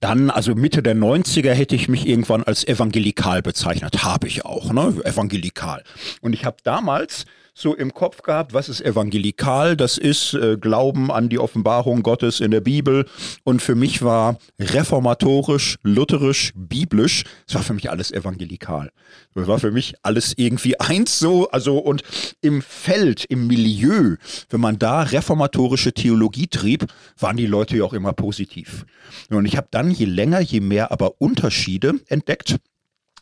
dann, 0.00 0.30
also 0.30 0.54
Mitte 0.54 0.82
der 0.82 0.94
90er 0.94 1.52
hätte 1.52 1.74
ich 1.74 1.88
mich 1.88 2.06
irgendwann 2.06 2.44
als 2.44 2.66
evangelikal 2.66 3.42
bezeichnet. 3.42 4.04
Habe 4.04 4.28
ich 4.28 4.44
auch, 4.44 4.72
ne? 4.72 4.94
Evangelikal. 5.04 5.82
Und 6.20 6.32
ich 6.32 6.44
habe 6.44 6.58
damals 6.62 7.24
so 7.58 7.74
im 7.74 7.92
Kopf 7.92 8.22
gehabt, 8.22 8.54
was 8.54 8.68
ist 8.68 8.80
evangelikal? 8.80 9.76
Das 9.76 9.98
ist 9.98 10.34
äh, 10.34 10.56
Glauben 10.56 11.10
an 11.10 11.28
die 11.28 11.40
Offenbarung 11.40 12.04
Gottes 12.04 12.38
in 12.38 12.52
der 12.52 12.60
Bibel. 12.60 13.04
Und 13.42 13.60
für 13.60 13.74
mich 13.74 14.02
war 14.02 14.38
reformatorisch, 14.60 15.76
lutherisch, 15.82 16.52
biblisch, 16.54 17.24
es 17.48 17.56
war 17.56 17.62
für 17.62 17.74
mich 17.74 17.90
alles 17.90 18.12
evangelikal. 18.12 18.90
Das 19.34 19.48
war 19.48 19.58
für 19.58 19.72
mich 19.72 19.94
alles 20.02 20.34
irgendwie 20.36 20.78
eins 20.80 21.18
so. 21.18 21.50
Also 21.50 21.78
und 21.78 22.02
im 22.40 22.62
Feld, 22.62 23.24
im 23.24 23.48
Milieu, 23.48 24.16
wenn 24.50 24.60
man 24.60 24.78
da 24.78 25.02
reformatorische 25.02 25.92
Theologie 25.92 26.46
trieb, 26.46 26.86
waren 27.18 27.36
die 27.36 27.46
Leute 27.46 27.76
ja 27.76 27.84
auch 27.84 27.92
immer 27.92 28.12
positiv. 28.12 28.86
Und 29.30 29.46
ich 29.46 29.56
habe 29.56 29.66
dann 29.72 29.87
je 29.90 30.06
länger, 30.06 30.40
je 30.40 30.60
mehr 30.60 30.90
aber 30.90 31.20
Unterschiede 31.20 31.94
entdeckt 32.08 32.58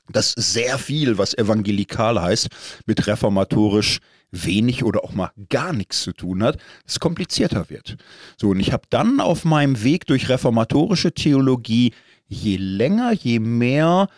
dass 0.08 0.32
sehr 0.32 0.78
viel, 0.78 1.18
was 1.18 1.36
evangelikal 1.36 2.20
heißt, 2.20 2.48
mit 2.86 3.06
reformatorisch 3.06 3.98
wenig 4.30 4.84
oder 4.84 5.04
auch 5.04 5.12
mal 5.12 5.30
gar 5.48 5.72
nichts 5.72 6.02
zu 6.02 6.12
tun 6.12 6.42
hat, 6.42 6.58
es 6.86 7.00
komplizierter 7.00 7.70
wird. 7.70 7.96
So, 8.36 8.50
und 8.50 8.60
ich 8.60 8.72
habe 8.72 8.84
dann 8.90 9.20
auf 9.20 9.44
meinem 9.44 9.82
Weg 9.82 10.06
durch 10.06 10.28
reformatorische 10.28 11.12
Theologie 11.12 11.92
je 12.28 12.56
länger, 12.56 13.12
je 13.12 13.38
mehr 13.38 14.08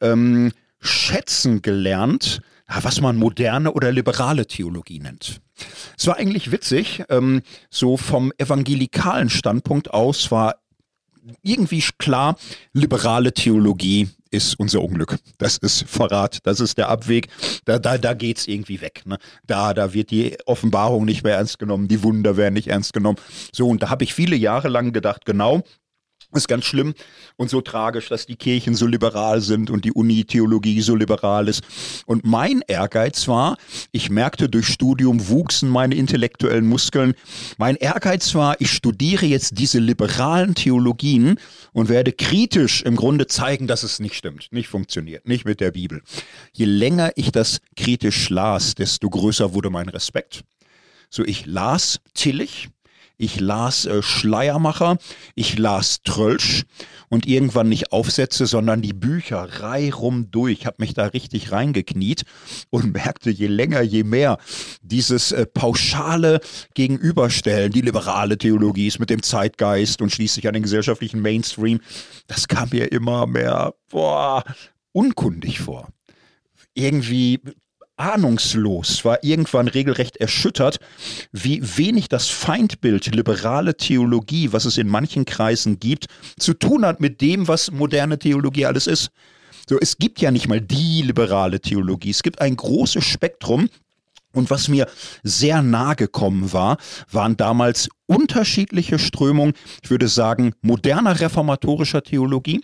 ähm, 0.00 0.52
schätzen 0.80 1.62
gelernt, 1.62 2.40
was 2.66 3.00
man 3.00 3.16
moderne 3.16 3.72
oder 3.72 3.92
liberale 3.92 4.46
Theologie 4.46 5.00
nennt. 5.00 5.40
Es 5.98 6.06
war 6.06 6.16
eigentlich 6.16 6.52
witzig, 6.52 7.02
ähm, 7.10 7.42
so 7.68 7.96
vom 7.96 8.32
evangelikalen 8.38 9.28
Standpunkt 9.28 9.92
aus 9.92 10.30
war 10.30 10.56
irgendwie 11.42 11.82
klar, 11.98 12.36
liberale 12.72 13.32
Theologie 13.32 14.08
ist 14.30 14.58
unser 14.58 14.82
Unglück. 14.82 15.18
Das 15.38 15.56
ist 15.58 15.84
Verrat, 15.88 16.38
das 16.44 16.60
ist 16.60 16.78
der 16.78 16.88
Abweg. 16.88 17.28
Da, 17.64 17.78
da, 17.78 17.98
da 17.98 18.14
geht's 18.14 18.46
irgendwie 18.46 18.80
weg. 18.80 19.02
Ne? 19.04 19.18
Da, 19.46 19.74
da 19.74 19.92
wird 19.92 20.10
die 20.10 20.36
Offenbarung 20.46 21.04
nicht 21.04 21.24
mehr 21.24 21.36
ernst 21.36 21.58
genommen, 21.58 21.88
die 21.88 22.02
Wunder 22.02 22.36
werden 22.36 22.54
nicht 22.54 22.68
ernst 22.68 22.92
genommen. 22.92 23.18
So, 23.52 23.68
und 23.68 23.82
da 23.82 23.90
habe 23.90 24.04
ich 24.04 24.14
viele 24.14 24.36
Jahre 24.36 24.68
lang 24.68 24.92
gedacht, 24.92 25.24
genau, 25.24 25.62
ist 26.32 26.48
ganz 26.48 26.64
schlimm 26.64 26.94
und 27.36 27.50
so 27.50 27.60
tragisch, 27.60 28.08
dass 28.08 28.26
die 28.26 28.36
Kirchen 28.36 28.74
so 28.74 28.86
liberal 28.86 29.40
sind 29.40 29.70
und 29.70 29.84
die 29.84 29.92
Uni-Theologie 29.92 30.80
so 30.80 30.94
liberal 30.94 31.48
ist. 31.48 31.62
Und 32.06 32.24
mein 32.24 32.62
Ehrgeiz 32.66 33.26
war, 33.28 33.56
ich 33.92 34.10
merkte, 34.10 34.48
durch 34.48 34.66
Studium 34.66 35.28
wuchsen 35.28 35.68
meine 35.68 35.94
intellektuellen 35.94 36.66
Muskeln. 36.66 37.14
Mein 37.58 37.76
Ehrgeiz 37.76 38.34
war, 38.34 38.60
ich 38.60 38.70
studiere 38.70 39.26
jetzt 39.26 39.58
diese 39.58 39.78
liberalen 39.78 40.54
Theologien 40.54 41.38
und 41.72 41.88
werde 41.88 42.12
kritisch 42.12 42.82
im 42.82 42.96
Grunde 42.96 43.26
zeigen, 43.26 43.66
dass 43.66 43.82
es 43.82 43.98
nicht 43.98 44.14
stimmt, 44.14 44.48
nicht 44.52 44.68
funktioniert, 44.68 45.26
nicht 45.26 45.44
mit 45.44 45.60
der 45.60 45.72
Bibel. 45.72 46.02
Je 46.52 46.66
länger 46.66 47.12
ich 47.16 47.32
das 47.32 47.60
kritisch 47.76 48.30
las, 48.30 48.74
desto 48.74 49.10
größer 49.10 49.52
wurde 49.54 49.70
mein 49.70 49.88
Respekt. 49.88 50.44
So, 51.08 51.24
ich 51.24 51.46
las 51.46 52.00
Tillich, 52.14 52.68
ich 53.20 53.38
las 53.38 53.84
äh, 53.84 54.02
Schleiermacher, 54.02 54.96
ich 55.34 55.58
las 55.58 56.02
Trölsch 56.02 56.64
und 57.10 57.26
irgendwann 57.26 57.68
nicht 57.68 57.92
Aufsätze, 57.92 58.46
sondern 58.46 58.80
die 58.80 58.94
Bücher 58.94 59.60
reihum 59.60 60.30
durch. 60.30 60.64
Habe 60.64 60.76
mich 60.78 60.94
da 60.94 61.06
richtig 61.06 61.52
reingekniet 61.52 62.22
und 62.70 62.92
merkte, 62.94 63.30
je 63.30 63.46
länger, 63.46 63.82
je 63.82 64.04
mehr 64.04 64.38
dieses 64.82 65.32
äh, 65.32 65.46
pauschale 65.46 66.40
Gegenüberstellen, 66.74 67.72
die 67.72 67.82
liberale 67.82 68.38
Theologie 68.38 68.86
ist 68.86 69.00
mit 69.00 69.10
dem 69.10 69.22
Zeitgeist 69.22 70.00
und 70.00 70.10
schließlich 70.10 70.48
an 70.48 70.54
den 70.54 70.62
gesellschaftlichen 70.62 71.20
Mainstream, 71.20 71.80
das 72.26 72.48
kam 72.48 72.70
mir 72.70 72.90
immer 72.90 73.26
mehr 73.26 73.74
boah, 73.90 74.44
unkundig 74.92 75.60
vor 75.60 75.88
irgendwie 76.74 77.40
ahnungslos, 78.00 79.04
war 79.04 79.22
irgendwann 79.22 79.68
regelrecht 79.68 80.16
erschüttert, 80.16 80.78
wie 81.32 81.62
wenig 81.76 82.08
das 82.08 82.28
Feindbild 82.28 83.14
liberale 83.14 83.76
Theologie, 83.76 84.52
was 84.52 84.64
es 84.64 84.78
in 84.78 84.88
manchen 84.88 85.26
Kreisen 85.26 85.78
gibt, 85.78 86.06
zu 86.38 86.54
tun 86.54 86.84
hat 86.86 87.00
mit 87.00 87.20
dem, 87.20 87.46
was 87.46 87.70
moderne 87.70 88.18
Theologie 88.18 88.66
alles 88.66 88.86
ist. 88.86 89.10
So, 89.68 89.78
es 89.78 89.98
gibt 89.98 90.20
ja 90.20 90.30
nicht 90.30 90.48
mal 90.48 90.60
die 90.60 91.02
liberale 91.02 91.60
Theologie. 91.60 92.10
Es 92.10 92.22
gibt 92.22 92.40
ein 92.40 92.56
großes 92.56 93.04
Spektrum 93.04 93.68
und 94.32 94.50
was 94.50 94.68
mir 94.68 94.86
sehr 95.22 95.62
nahe 95.62 95.96
gekommen 95.96 96.52
war, 96.52 96.78
waren 97.10 97.36
damals 97.36 97.88
unterschiedliche 98.10 98.98
Strömungen, 98.98 99.54
ich 99.84 99.90
würde 99.90 100.08
sagen, 100.08 100.52
moderner 100.62 101.20
reformatorischer 101.20 102.02
Theologie, 102.02 102.60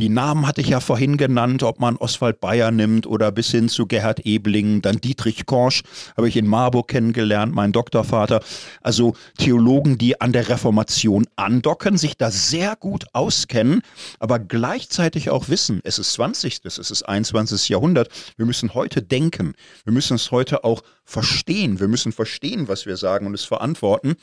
die 0.00 0.08
Namen 0.08 0.46
hatte 0.46 0.60
ich 0.60 0.68
ja 0.68 0.80
vorhin 0.80 1.16
genannt, 1.16 1.62
ob 1.62 1.78
man 1.78 1.96
Oswald 1.96 2.40
Bayer 2.40 2.70
nimmt 2.72 3.06
oder 3.06 3.30
bis 3.32 3.50
hin 3.50 3.68
zu 3.68 3.86
Gerhard 3.86 4.26
Ebling, 4.26 4.82
dann 4.82 5.00
Dietrich 5.00 5.46
Korsch 5.46 5.82
habe 6.16 6.28
ich 6.28 6.36
in 6.36 6.46
Marburg 6.46 6.88
kennengelernt, 6.88 7.54
mein 7.54 7.72
Doktorvater. 7.72 8.40
Also 8.80 9.14
Theologen, 9.38 9.98
die 9.98 10.20
an 10.20 10.32
der 10.32 10.48
Reformation 10.48 11.26
andocken, 11.36 11.96
sich 11.96 12.16
da 12.16 12.30
sehr 12.30 12.74
gut 12.76 13.06
auskennen, 13.12 13.82
aber 14.18 14.40
gleichzeitig 14.40 15.30
auch 15.30 15.48
wissen, 15.48 15.80
es 15.84 15.98
ist 15.98 16.12
20., 16.14 16.60
es 16.64 16.78
ist 16.78 17.02
21. 17.02 17.68
Jahrhundert, 17.68 18.08
wir 18.36 18.46
müssen 18.46 18.74
heute 18.74 19.02
denken, 19.02 19.54
wir 19.84 19.92
müssen 19.92 20.14
es 20.14 20.32
heute 20.32 20.64
auch 20.64 20.82
verstehen, 21.04 21.78
wir 21.78 21.88
müssen 21.88 22.12
verstehen, 22.12 22.66
was 22.66 22.86
wir 22.86 22.96
sagen 22.96 23.26
und 23.26 23.34
es 23.34 23.44
verantworten. 23.44 24.16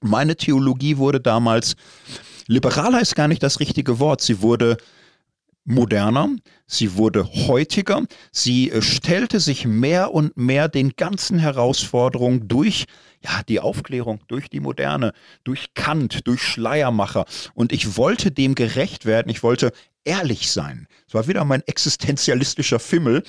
Meine 0.00 0.36
Theologie 0.36 0.96
wurde 0.96 1.20
damals 1.20 1.76
Liberaler 2.50 3.00
ist 3.00 3.14
gar 3.14 3.28
nicht 3.28 3.44
das 3.44 3.60
richtige 3.60 4.00
Wort. 4.00 4.20
Sie 4.22 4.42
wurde 4.42 4.76
moderner, 5.64 6.30
sie 6.66 6.96
wurde 6.96 7.28
heutiger, 7.46 8.02
sie 8.32 8.70
äh, 8.70 8.82
stellte 8.82 9.38
sich 9.38 9.66
mehr 9.66 10.12
und 10.12 10.36
mehr 10.36 10.68
den 10.68 10.94
ganzen 10.96 11.38
Herausforderungen 11.38 12.48
durch 12.48 12.86
ja, 13.22 13.42
die 13.48 13.60
Aufklärung, 13.60 14.20
durch 14.26 14.48
die 14.48 14.58
Moderne, 14.58 15.12
durch 15.44 15.74
Kant, 15.74 16.26
durch 16.26 16.42
Schleiermacher. 16.42 17.24
Und 17.54 17.72
ich 17.72 17.96
wollte 17.96 18.32
dem 18.32 18.56
gerecht 18.56 19.06
werden, 19.06 19.28
ich 19.28 19.44
wollte 19.44 19.70
ehrlich 20.04 20.50
sein. 20.50 20.88
Es 21.06 21.14
war 21.14 21.28
wieder 21.28 21.44
mein 21.44 21.62
existenzialistischer 21.66 22.80
Fimmel. 22.80 23.22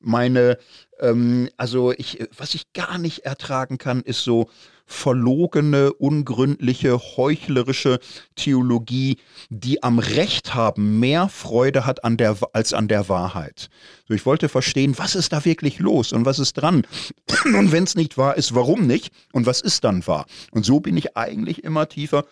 Meine, 0.00 0.56
ähm, 1.00 1.50
also 1.58 1.92
ich, 1.92 2.24
was 2.36 2.54
ich 2.54 2.72
gar 2.72 2.96
nicht 2.96 3.26
ertragen 3.26 3.76
kann, 3.76 4.00
ist 4.00 4.22
so 4.22 4.48
verlogene, 4.92 5.92
ungründliche, 5.92 6.98
heuchlerische 7.16 7.98
Theologie, 8.36 9.18
die 9.48 9.82
am 9.82 9.98
Recht 9.98 10.54
haben 10.54 11.00
mehr 11.00 11.28
Freude 11.28 11.86
hat 11.86 12.04
an 12.04 12.16
der, 12.16 12.36
als 12.52 12.72
an 12.72 12.88
der 12.88 13.08
Wahrheit. 13.08 13.68
So, 14.06 14.14
ich 14.14 14.26
wollte 14.26 14.48
verstehen, 14.48 14.98
was 14.98 15.14
ist 15.14 15.32
da 15.32 15.44
wirklich 15.44 15.78
los 15.78 16.12
und 16.12 16.26
was 16.26 16.38
ist 16.38 16.54
dran? 16.54 16.86
Und 17.44 17.72
wenn 17.72 17.84
es 17.84 17.94
nicht 17.94 18.18
wahr 18.18 18.36
ist, 18.36 18.54
warum 18.54 18.86
nicht? 18.86 19.10
Und 19.32 19.46
was 19.46 19.60
ist 19.60 19.84
dann 19.84 20.06
wahr? 20.06 20.26
Und 20.50 20.64
so 20.64 20.80
bin 20.80 20.96
ich 20.96 21.16
eigentlich 21.16 21.64
immer 21.64 21.88
tiefer 21.88 22.24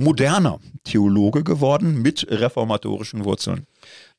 moderner 0.00 0.58
Theologe 0.84 1.44
geworden 1.44 2.00
mit 2.00 2.26
reformatorischen 2.30 3.24
Wurzeln. 3.24 3.66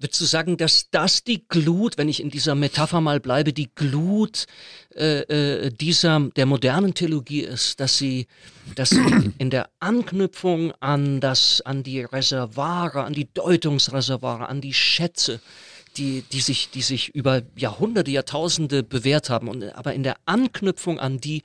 Würdest 0.02 0.20
du 0.20 0.26
sagen, 0.26 0.58
dass 0.58 0.90
das 0.90 1.24
die 1.24 1.48
Glut, 1.48 2.00
wenn 2.00 2.10
ich 2.10 2.22
in 2.22 2.32
dieser 2.32 2.56
Metapher 2.56 3.02
mal 3.02 3.20
bleibe, 3.20 3.54
die 3.54 3.70
Glut 3.76 4.48
äh, 4.96 5.20
äh, 5.20 5.70
dieser 5.70 6.20
der 6.36 6.48
modernen 6.48 6.96
Theologie 6.96 7.42
ist, 7.42 7.80
dass 7.80 8.00
sie, 8.00 8.26
dass 8.74 8.90
sie 8.90 9.32
in 9.38 9.52
der 9.52 9.70
Anknüpfung 9.80 10.74
an 10.80 11.20
das, 11.20 11.62
an 11.62 11.84
die 11.84 12.02
Reservare, 12.02 13.04
an 13.04 13.14
die 13.14 13.32
Deutungsreservare, 13.32 14.50
an 14.50 14.60
die 14.60 14.74
Schätze, 14.74 15.40
die, 15.98 16.24
die 16.32 16.42
sich, 16.42 16.72
die 16.72 16.82
sich 16.82 17.10
über 17.10 17.44
Jahrhunderte, 17.56 18.10
Jahrtausende 18.10 18.82
bewährt 18.82 19.30
haben, 19.30 19.48
und 19.50 19.64
aber 19.76 19.94
in 19.94 20.02
der 20.02 20.16
Anknüpfung 20.26 21.00
an 21.00 21.20
die 21.20 21.44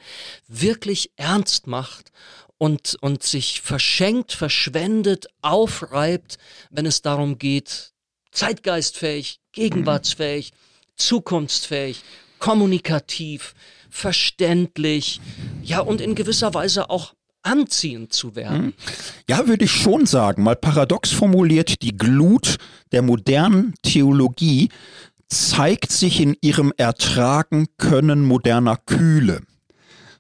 wirklich 0.49 1.11
ernst 1.17 1.67
macht 1.67 2.11
und, 2.57 2.97
und 3.03 3.23
sich 3.23 3.61
verschenkt, 3.61 4.33
verschwendet, 4.33 5.27
aufreibt, 5.43 6.39
wenn 6.71 6.87
es 6.87 7.03
darum 7.03 7.37
geht, 7.37 7.93
zeitgeistfähig, 8.37 9.41
gegenwartsfähig, 9.53 10.53
zukunftsfähig, 10.97 12.03
kommunikativ, 12.39 13.55
verständlich, 13.91 15.21
ja 15.63 15.81
und 15.81 16.01
in 16.01 16.15
gewisser 16.15 16.53
Weise 16.55 16.91
auch 16.91 17.15
anziehend 17.43 18.13
zu 18.13 18.37
werden. 18.37 18.67
Mhm. 18.67 18.73
Ja, 19.29 19.47
würde 19.47 19.65
ich 19.65 19.71
schon 19.71 20.05
sagen, 20.05 20.43
mal 20.43 20.57
paradox 20.57 21.13
formuliert, 21.13 21.81
die 21.83 21.97
Glut 21.97 22.57
der 22.93 23.03
modernen 23.03 23.75
Theologie 23.83 24.69
zeigt 25.29 25.91
sich 25.91 26.21
in 26.21 26.37
ihrem 26.41 26.73
Ertragen 26.77 27.67
können 27.79 28.25
moderner 28.25 28.77
Kühle. 28.77 29.43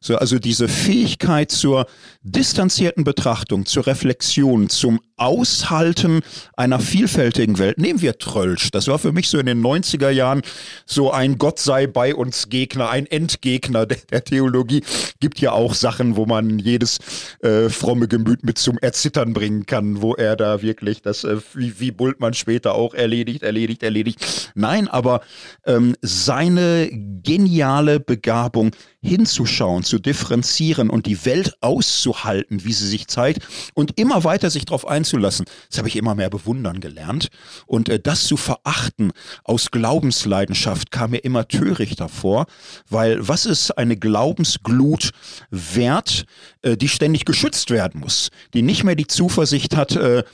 So, 0.00 0.16
also 0.16 0.38
diese 0.38 0.68
Fähigkeit 0.68 1.50
zur 1.50 1.86
distanzierten 2.22 3.04
Betrachtung, 3.04 3.66
zur 3.66 3.86
Reflexion, 3.86 4.68
zum 4.68 5.00
Aushalten 5.16 6.20
einer 6.56 6.78
vielfältigen 6.78 7.58
Welt. 7.58 7.78
Nehmen 7.78 8.02
wir 8.02 8.18
Trölsch. 8.18 8.70
Das 8.70 8.86
war 8.88 8.98
für 8.98 9.12
mich 9.12 9.28
so 9.28 9.38
in 9.38 9.46
den 9.46 9.64
90er 9.64 10.10
Jahren 10.10 10.42
so 10.84 11.10
ein 11.10 11.38
Gott 11.38 11.58
sei 11.58 11.86
bei 11.86 12.14
uns 12.14 12.48
Gegner, 12.50 12.90
ein 12.90 13.06
Endgegner 13.06 13.86
der, 13.86 13.98
der 14.10 14.24
Theologie. 14.24 14.82
Gibt 15.20 15.40
ja 15.40 15.52
auch 15.52 15.72
Sachen, 15.74 16.16
wo 16.16 16.26
man 16.26 16.58
jedes 16.58 16.98
äh, 17.40 17.70
fromme 17.70 18.08
Gemüt 18.08 18.44
mit 18.44 18.58
zum 18.58 18.78
Erzittern 18.78 19.32
bringen 19.32 19.64
kann, 19.64 20.02
wo 20.02 20.14
er 20.14 20.36
da 20.36 20.60
wirklich 20.60 21.00
das, 21.00 21.24
äh, 21.24 21.38
wie, 21.54 21.80
wie 21.80 21.90
Bultmann 21.90 22.34
später 22.34 22.74
auch 22.74 22.92
erledigt, 22.92 23.42
erledigt, 23.42 23.82
erledigt. 23.82 24.52
Nein, 24.54 24.86
aber 24.86 25.22
ähm, 25.64 25.96
seine 26.02 26.90
geniale 26.92 28.00
Begabung 28.00 28.72
hinzuschauen, 29.00 29.82
zu 29.84 29.98
differenzieren 29.98 30.90
und 30.90 31.06
die 31.06 31.24
Welt 31.24 31.54
auszuhalten, 31.60 32.64
wie 32.64 32.72
sie 32.72 32.88
sich 32.88 33.06
zeigt 33.06 33.46
und 33.74 33.98
immer 33.98 34.24
weiter 34.24 34.50
sich 34.50 34.64
darauf 34.64 34.86
einzulassen. 34.86 35.05
Das 35.10 35.78
habe 35.78 35.88
ich 35.88 35.96
immer 35.96 36.14
mehr 36.14 36.30
bewundern 36.30 36.80
gelernt. 36.80 37.28
Und 37.66 37.88
äh, 37.88 37.98
das 37.98 38.24
zu 38.24 38.36
verachten 38.36 39.12
aus 39.44 39.70
Glaubensleidenschaft 39.70 40.90
kam 40.90 41.10
mir 41.10 41.18
immer 41.18 41.48
törichter 41.48 42.08
vor, 42.08 42.46
weil 42.88 43.26
was 43.26 43.46
ist 43.46 43.72
eine 43.72 43.96
Glaubensglut 43.96 45.10
wert, 45.50 46.24
äh, 46.62 46.76
die 46.76 46.88
ständig 46.88 47.24
geschützt 47.24 47.70
werden 47.70 48.00
muss, 48.00 48.30
die 48.54 48.62
nicht 48.62 48.84
mehr 48.84 48.96
die 48.96 49.06
Zuversicht 49.06 49.76
hat, 49.76 49.96
äh, 49.96 50.24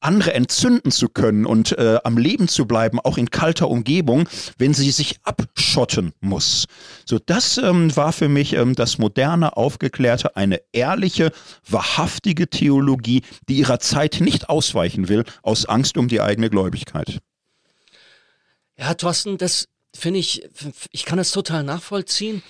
andere 0.00 0.34
entzünden 0.34 0.90
zu 0.90 1.08
können 1.08 1.46
und 1.46 1.76
äh, 1.78 1.98
am 2.04 2.18
Leben 2.18 2.48
zu 2.48 2.66
bleiben, 2.66 3.00
auch 3.00 3.18
in 3.18 3.30
kalter 3.30 3.68
Umgebung, 3.68 4.28
wenn 4.56 4.74
sie 4.74 4.90
sich 4.90 5.16
abschotten 5.24 6.12
muss. 6.20 6.66
So, 7.04 7.18
das 7.18 7.58
ähm, 7.58 7.94
war 7.96 8.12
für 8.12 8.28
mich 8.28 8.52
ähm, 8.52 8.74
das 8.74 8.98
moderne, 8.98 9.56
aufgeklärte, 9.56 10.36
eine 10.36 10.60
ehrliche, 10.72 11.32
wahrhaftige 11.68 12.48
Theologie, 12.48 13.22
die 13.48 13.58
ihrer 13.58 13.80
Zeit 13.80 14.20
nicht 14.20 14.48
ausweichen 14.48 15.08
will, 15.08 15.24
aus 15.42 15.66
Angst 15.66 15.96
um 15.96 16.08
die 16.08 16.20
eigene 16.20 16.50
Gläubigkeit. 16.50 17.20
Ja, 18.76 18.94
Thorsten, 18.94 19.38
das 19.38 19.68
finde 19.94 20.20
ich, 20.20 20.48
ich 20.92 21.04
kann 21.04 21.18
das 21.18 21.32
total 21.32 21.64
nachvollziehen. 21.64 22.42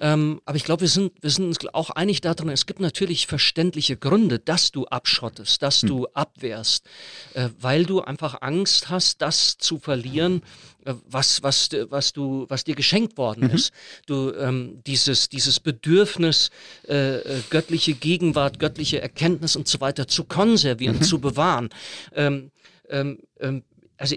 Ähm, 0.00 0.40
aber 0.44 0.56
ich 0.56 0.64
glaube, 0.64 0.82
wir 0.82 0.88
sind, 0.88 1.12
wir 1.20 1.30
sind 1.30 1.46
uns 1.46 1.58
auch 1.72 1.90
einig 1.90 2.20
darin, 2.20 2.48
es 2.48 2.66
gibt 2.66 2.80
natürlich 2.80 3.26
verständliche 3.26 3.96
Gründe, 3.96 4.38
dass 4.38 4.72
du 4.72 4.86
abschottest, 4.86 5.62
dass 5.62 5.82
hm. 5.82 5.88
du 5.88 6.06
abwehrst, 6.08 6.86
äh, 7.34 7.48
weil 7.60 7.84
du 7.84 8.00
einfach 8.00 8.42
Angst 8.42 8.90
hast, 8.90 9.22
das 9.22 9.58
zu 9.58 9.78
verlieren, 9.78 10.42
äh, 10.84 10.94
was, 11.08 11.42
was, 11.42 11.70
was, 11.88 12.12
du, 12.12 12.46
was 12.48 12.64
dir 12.64 12.74
geschenkt 12.74 13.16
worden 13.18 13.44
mhm. 13.44 13.54
ist. 13.54 13.72
Du, 14.06 14.32
ähm, 14.32 14.82
dieses, 14.86 15.28
dieses 15.28 15.60
Bedürfnis, 15.60 16.50
äh, 16.88 17.16
äh, 17.16 17.42
göttliche 17.50 17.94
Gegenwart, 17.94 18.58
göttliche 18.58 19.00
Erkenntnis 19.00 19.56
und 19.56 19.66
so 19.68 19.80
weiter 19.80 20.06
zu 20.06 20.24
konservieren, 20.24 20.96
mhm. 20.96 21.02
zu 21.02 21.20
bewahren. 21.20 21.70
Ähm, 22.14 22.50
ähm, 22.88 23.18
ähm 23.40 23.62
also 23.98 24.16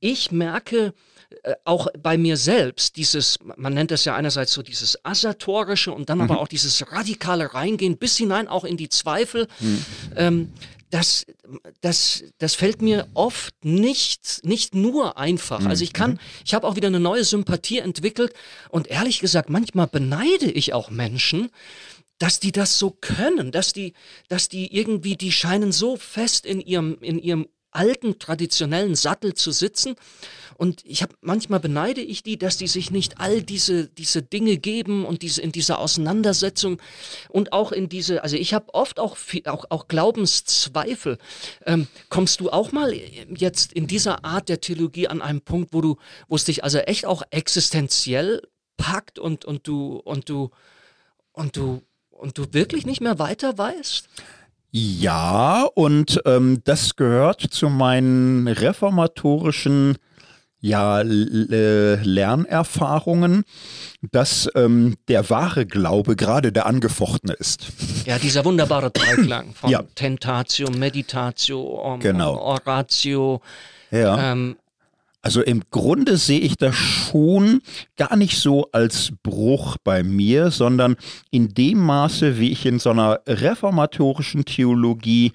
ich 0.00 0.30
merke, 0.30 0.94
auch 1.64 1.88
bei 1.98 2.16
mir 2.16 2.36
selbst 2.36 2.96
dieses, 2.96 3.38
man 3.56 3.74
nennt 3.74 3.90
das 3.90 4.04
ja 4.04 4.14
einerseits 4.14 4.52
so 4.52 4.62
dieses 4.62 5.04
asatorische 5.04 5.92
und 5.92 6.08
dann 6.08 6.18
mhm. 6.18 6.24
aber 6.24 6.40
auch 6.40 6.48
dieses 6.48 6.90
radikale 6.92 7.54
Reingehen 7.54 7.96
bis 7.96 8.16
hinein 8.16 8.48
auch 8.48 8.64
in 8.64 8.76
die 8.76 8.88
Zweifel. 8.88 9.48
Mhm. 9.60 9.84
Ähm, 10.16 10.52
das, 10.90 11.26
das, 11.80 12.22
das 12.38 12.54
fällt 12.54 12.80
mir 12.80 13.08
oft 13.14 13.52
nicht, 13.64 14.44
nicht 14.44 14.76
nur 14.76 15.18
einfach. 15.18 15.60
Mhm. 15.60 15.66
Also 15.66 15.82
ich 15.82 15.92
kann, 15.92 16.12
mhm. 16.12 16.18
ich 16.44 16.54
habe 16.54 16.66
auch 16.68 16.76
wieder 16.76 16.86
eine 16.86 17.00
neue 17.00 17.24
Sympathie 17.24 17.78
entwickelt 17.78 18.32
und 18.68 18.86
ehrlich 18.86 19.18
gesagt, 19.18 19.50
manchmal 19.50 19.88
beneide 19.88 20.46
ich 20.46 20.72
auch 20.72 20.90
Menschen, 20.90 21.50
dass 22.18 22.38
die 22.38 22.52
das 22.52 22.78
so 22.78 22.90
können, 22.90 23.50
dass 23.50 23.72
die, 23.72 23.92
dass 24.28 24.48
die 24.48 24.74
irgendwie, 24.74 25.16
die 25.16 25.32
scheinen 25.32 25.72
so 25.72 25.96
fest 25.96 26.46
in 26.46 26.60
ihrem, 26.60 26.96
in 27.00 27.18
ihrem 27.18 27.48
alten 27.74 28.18
traditionellen 28.18 28.94
Sattel 28.94 29.34
zu 29.34 29.50
sitzen 29.50 29.96
und 30.56 30.82
ich 30.84 31.02
habe 31.02 31.14
manchmal 31.20 31.60
beneide 31.60 32.00
ich 32.00 32.22
die, 32.22 32.38
dass 32.38 32.56
die 32.56 32.68
sich 32.68 32.90
nicht 32.90 33.20
all 33.20 33.42
diese, 33.42 33.88
diese 33.88 34.22
Dinge 34.22 34.56
geben 34.56 35.04
und 35.04 35.22
diese, 35.22 35.42
in 35.42 35.52
dieser 35.52 35.78
Auseinandersetzung 35.78 36.80
und 37.28 37.52
auch 37.52 37.72
in 37.72 37.88
diese, 37.88 38.22
also 38.22 38.36
ich 38.36 38.54
habe 38.54 38.72
oft 38.72 39.00
auch, 39.00 39.16
auch, 39.46 39.64
auch 39.68 39.88
Glaubenszweifel. 39.88 41.18
Ähm, 41.66 41.88
kommst 42.08 42.40
du 42.40 42.50
auch 42.50 42.72
mal 42.72 42.92
jetzt 42.92 43.72
in 43.72 43.86
dieser 43.86 44.24
Art 44.24 44.48
der 44.48 44.60
Theologie 44.60 45.08
an 45.08 45.22
einem 45.22 45.40
Punkt, 45.40 45.72
wo 45.72 45.80
du, 45.80 45.96
wo 46.28 46.36
es 46.36 46.44
dich 46.44 46.62
also 46.64 46.78
echt 46.78 47.06
auch 47.06 47.22
existenziell 47.30 48.42
packt 48.76 49.18
und, 49.18 49.44
und 49.44 49.66
du, 49.66 49.96
und 49.96 50.28
du, 50.28 50.50
und 51.32 51.56
du, 51.56 51.82
und 52.10 52.38
du 52.38 52.52
wirklich 52.52 52.86
nicht 52.86 53.00
mehr 53.00 53.18
weiter 53.18 53.58
weißt? 53.58 54.08
Ja, 54.76 55.68
und 55.76 56.20
ähm, 56.24 56.60
das 56.64 56.96
gehört 56.96 57.42
zu 57.42 57.68
meinen 57.68 58.48
reformatorischen 58.48 59.98
ja, 60.58 61.00
Lernerfahrungen, 61.04 63.44
dass 64.10 64.50
ähm, 64.56 64.96
der 65.06 65.30
wahre 65.30 65.64
Glaube 65.64 66.16
gerade 66.16 66.50
der 66.50 66.66
angefochtene 66.66 67.34
ist. 67.34 67.68
Ja, 68.04 68.18
dieser 68.18 68.44
wunderbare 68.44 68.90
Dreiklang 68.90 69.54
von 69.60 69.70
ja. 69.70 69.84
Tentatio, 69.94 70.68
Meditatio, 70.70 71.60
um, 71.60 72.00
genau. 72.00 72.36
Oratio. 72.36 73.42
Ja. 73.92 74.32
Ähm, 74.32 74.56
also 75.24 75.40
im 75.40 75.62
Grunde 75.70 76.18
sehe 76.18 76.38
ich 76.38 76.56
das 76.56 76.76
schon 76.76 77.62
gar 77.96 78.14
nicht 78.14 78.38
so 78.38 78.68
als 78.72 79.10
Bruch 79.22 79.78
bei 79.82 80.02
mir, 80.02 80.50
sondern 80.50 80.96
in 81.30 81.54
dem 81.54 81.78
Maße, 81.78 82.38
wie 82.38 82.52
ich 82.52 82.66
in 82.66 82.78
so 82.78 82.90
einer 82.90 83.20
reformatorischen 83.26 84.44
Theologie 84.44 85.32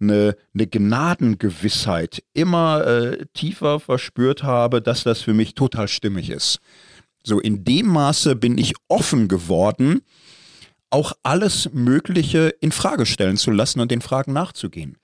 eine, 0.00 0.36
eine 0.52 0.66
Gnadengewissheit 0.66 2.24
immer 2.34 2.84
äh, 2.84 3.26
tiefer 3.32 3.78
verspürt 3.78 4.42
habe, 4.42 4.82
dass 4.82 5.04
das 5.04 5.22
für 5.22 5.34
mich 5.34 5.54
total 5.54 5.86
stimmig 5.86 6.28
ist. 6.28 6.58
So 7.22 7.38
in 7.38 7.62
dem 7.62 7.86
Maße 7.86 8.34
bin 8.34 8.58
ich 8.58 8.74
offen 8.88 9.28
geworden, 9.28 10.00
auch 10.90 11.12
alles 11.22 11.70
Mögliche 11.72 12.48
in 12.60 12.72
Frage 12.72 13.06
stellen 13.06 13.36
zu 13.36 13.52
lassen 13.52 13.78
und 13.78 13.92
den 13.92 14.00
Fragen 14.00 14.32
nachzugehen. 14.32 14.96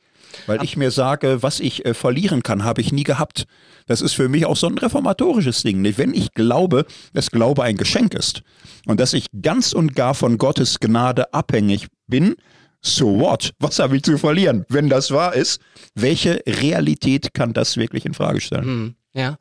Weil 0.46 0.62
ich 0.62 0.76
mir 0.76 0.90
sage, 0.90 1.42
was 1.42 1.60
ich 1.60 1.84
äh, 1.84 1.94
verlieren 1.94 2.42
kann, 2.42 2.64
habe 2.64 2.80
ich 2.80 2.92
nie 2.92 3.04
gehabt. 3.04 3.46
Das 3.86 4.00
ist 4.00 4.14
für 4.14 4.28
mich 4.28 4.46
auch 4.46 4.56
so 4.56 4.66
ein 4.66 4.78
reformatorisches 4.78 5.62
Ding. 5.62 5.84
Wenn 5.96 6.14
ich 6.14 6.32
glaube, 6.34 6.86
dass 7.12 7.30
Glaube 7.30 7.62
ein 7.62 7.76
Geschenk 7.76 8.14
ist 8.14 8.42
und 8.86 9.00
dass 9.00 9.12
ich 9.12 9.26
ganz 9.42 9.72
und 9.72 9.94
gar 9.94 10.14
von 10.14 10.38
Gottes 10.38 10.80
Gnade 10.80 11.32
abhängig 11.32 11.88
bin, 12.06 12.36
so 12.80 13.18
what? 13.18 13.52
Was 13.58 13.78
habe 13.78 13.96
ich 13.96 14.02
zu 14.02 14.18
verlieren? 14.18 14.64
Wenn 14.68 14.88
das 14.88 15.10
wahr 15.10 15.34
ist, 15.34 15.60
welche 15.94 16.42
Realität 16.46 17.34
kann 17.34 17.52
das 17.52 17.76
wirklich 17.76 18.04
in 18.04 18.14
Frage 18.14 18.40
stellen? 18.40 18.64
Hm, 18.64 18.94
ja, 19.14 19.36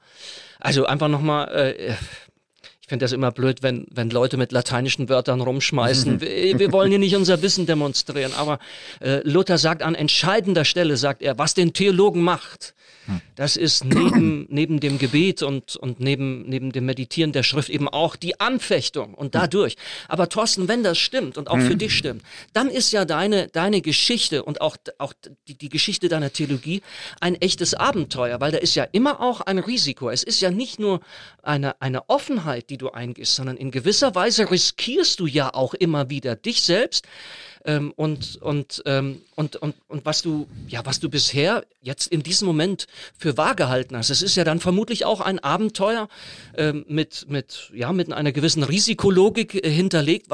also 0.60 0.86
einfach 0.86 1.08
nochmal, 1.08 1.50
äh, 1.50 1.94
ich 2.88 2.90
finde 2.90 3.04
das 3.04 3.12
immer 3.12 3.32
blöd, 3.32 3.64
wenn, 3.64 3.86
wenn 3.92 4.10
Leute 4.10 4.38
mit 4.38 4.54
lateinischen 4.54 5.10
Wörtern 5.10 5.42
rumschmeißen. 5.42 6.22
wir, 6.22 6.58
wir, 6.58 6.72
wollen 6.72 6.90
hier 6.90 7.00
nicht 7.00 7.18
unser 7.18 7.42
Wissen 7.42 7.66
demonstrieren, 7.66 8.32
aber 8.34 8.60
äh, 9.02 9.20
Luther 9.28 9.58
sagt 9.58 9.84
an 9.84 9.94
entscheidender 9.94 10.64
Stelle, 10.64 10.96
sagt 10.96 11.22
er, 11.22 11.38
was 11.38 11.54
den 11.54 11.74
Theologen 11.74 12.22
macht, 12.22 12.76
das 13.36 13.56
ist 13.56 13.86
neben, 13.86 14.46
neben 14.50 14.80
dem 14.80 14.98
Gebet 14.98 15.44
und, 15.44 15.76
und 15.76 16.00
neben, 16.00 16.48
neben 16.48 16.72
dem 16.72 16.86
Meditieren 16.86 17.32
der 17.32 17.44
Schrift 17.44 17.70
eben 17.70 17.88
auch 17.88 18.16
die 18.16 18.40
Anfechtung 18.40 19.14
und 19.14 19.36
dadurch. 19.36 19.76
Aber 20.08 20.30
Thorsten, 20.30 20.68
wenn 20.68 20.84
das 20.84 20.98
stimmt 20.98 21.38
und 21.38 21.50
auch 21.50 21.60
für 21.60 21.76
dich 21.76 21.96
stimmt, 21.98 22.24
dann 22.54 22.70
ist 22.70 22.92
ja 22.92 23.06
deine, 23.06 23.48
deine 23.48 23.82
Geschichte 23.82 24.44
und 24.44 24.62
auch, 24.62 24.78
auch 24.98 25.14
die, 25.48 25.58
die 25.58 25.70
Geschichte 25.70 26.10
deiner 26.10 26.32
Theologie 26.32 26.82
ein 27.20 27.36
echtes 27.36 27.74
Abenteuer, 27.74 28.40
weil 28.40 28.52
da 28.52 28.58
ist 28.58 28.76
ja 28.76 28.84
immer 28.84 29.22
auch 29.22 29.42
ein 29.42 29.60
Risiko. 29.60 30.10
Es 30.10 30.24
ist 30.24 30.42
ja 30.42 30.52
nicht 30.52 30.80
nur 30.80 31.00
eine, 31.44 31.82
eine 31.82 32.10
Offenheit, 32.10 32.70
die 32.70 32.78
du 32.78 32.90
eingehst, 32.90 33.36
sondern 33.36 33.58
in 33.58 33.72
gewisser 33.72 34.16
Weise 34.16 34.50
riskierst 34.50 35.20
du 35.20 35.28
ja 35.28 35.54
auch 35.54 35.74
immer 35.74 36.10
wieder 36.10 36.36
dich 36.36 36.62
selbst, 36.62 37.08
ähm, 37.68 37.94
und, 37.96 38.38
und, 38.38 38.82
ähm, 38.86 39.22
und, 39.36 39.58
und, 39.58 39.76
und 39.88 40.06
was 40.06 40.24
du, 40.24 40.48
ja, 40.68 40.84
was 40.86 41.00
du 41.00 41.10
bisher 41.10 41.66
jetzt 41.82 42.08
in 42.08 42.24
diesem 42.24 42.48
Moment 42.48 42.88
für 43.18 43.38
wahr 43.38 43.56
gehalten 43.56 43.96
hast. 43.96 44.10
Es 44.10 44.24
ist 44.24 44.36
ja 44.36 44.44
dann 44.44 44.60
vermutlich 44.60 45.06
auch 45.06 45.22
ein 45.22 45.38
Abenteuer 45.40 46.08
ähm, 46.56 46.86
mit, 46.88 47.30
mit, 47.30 47.70
ja, 47.76 47.92
mit 47.92 48.12
einer 48.12 48.32
gewissen 48.32 48.64
Risikologik 48.64 49.54
äh, 49.54 49.70
hinterlegt, 49.70 50.28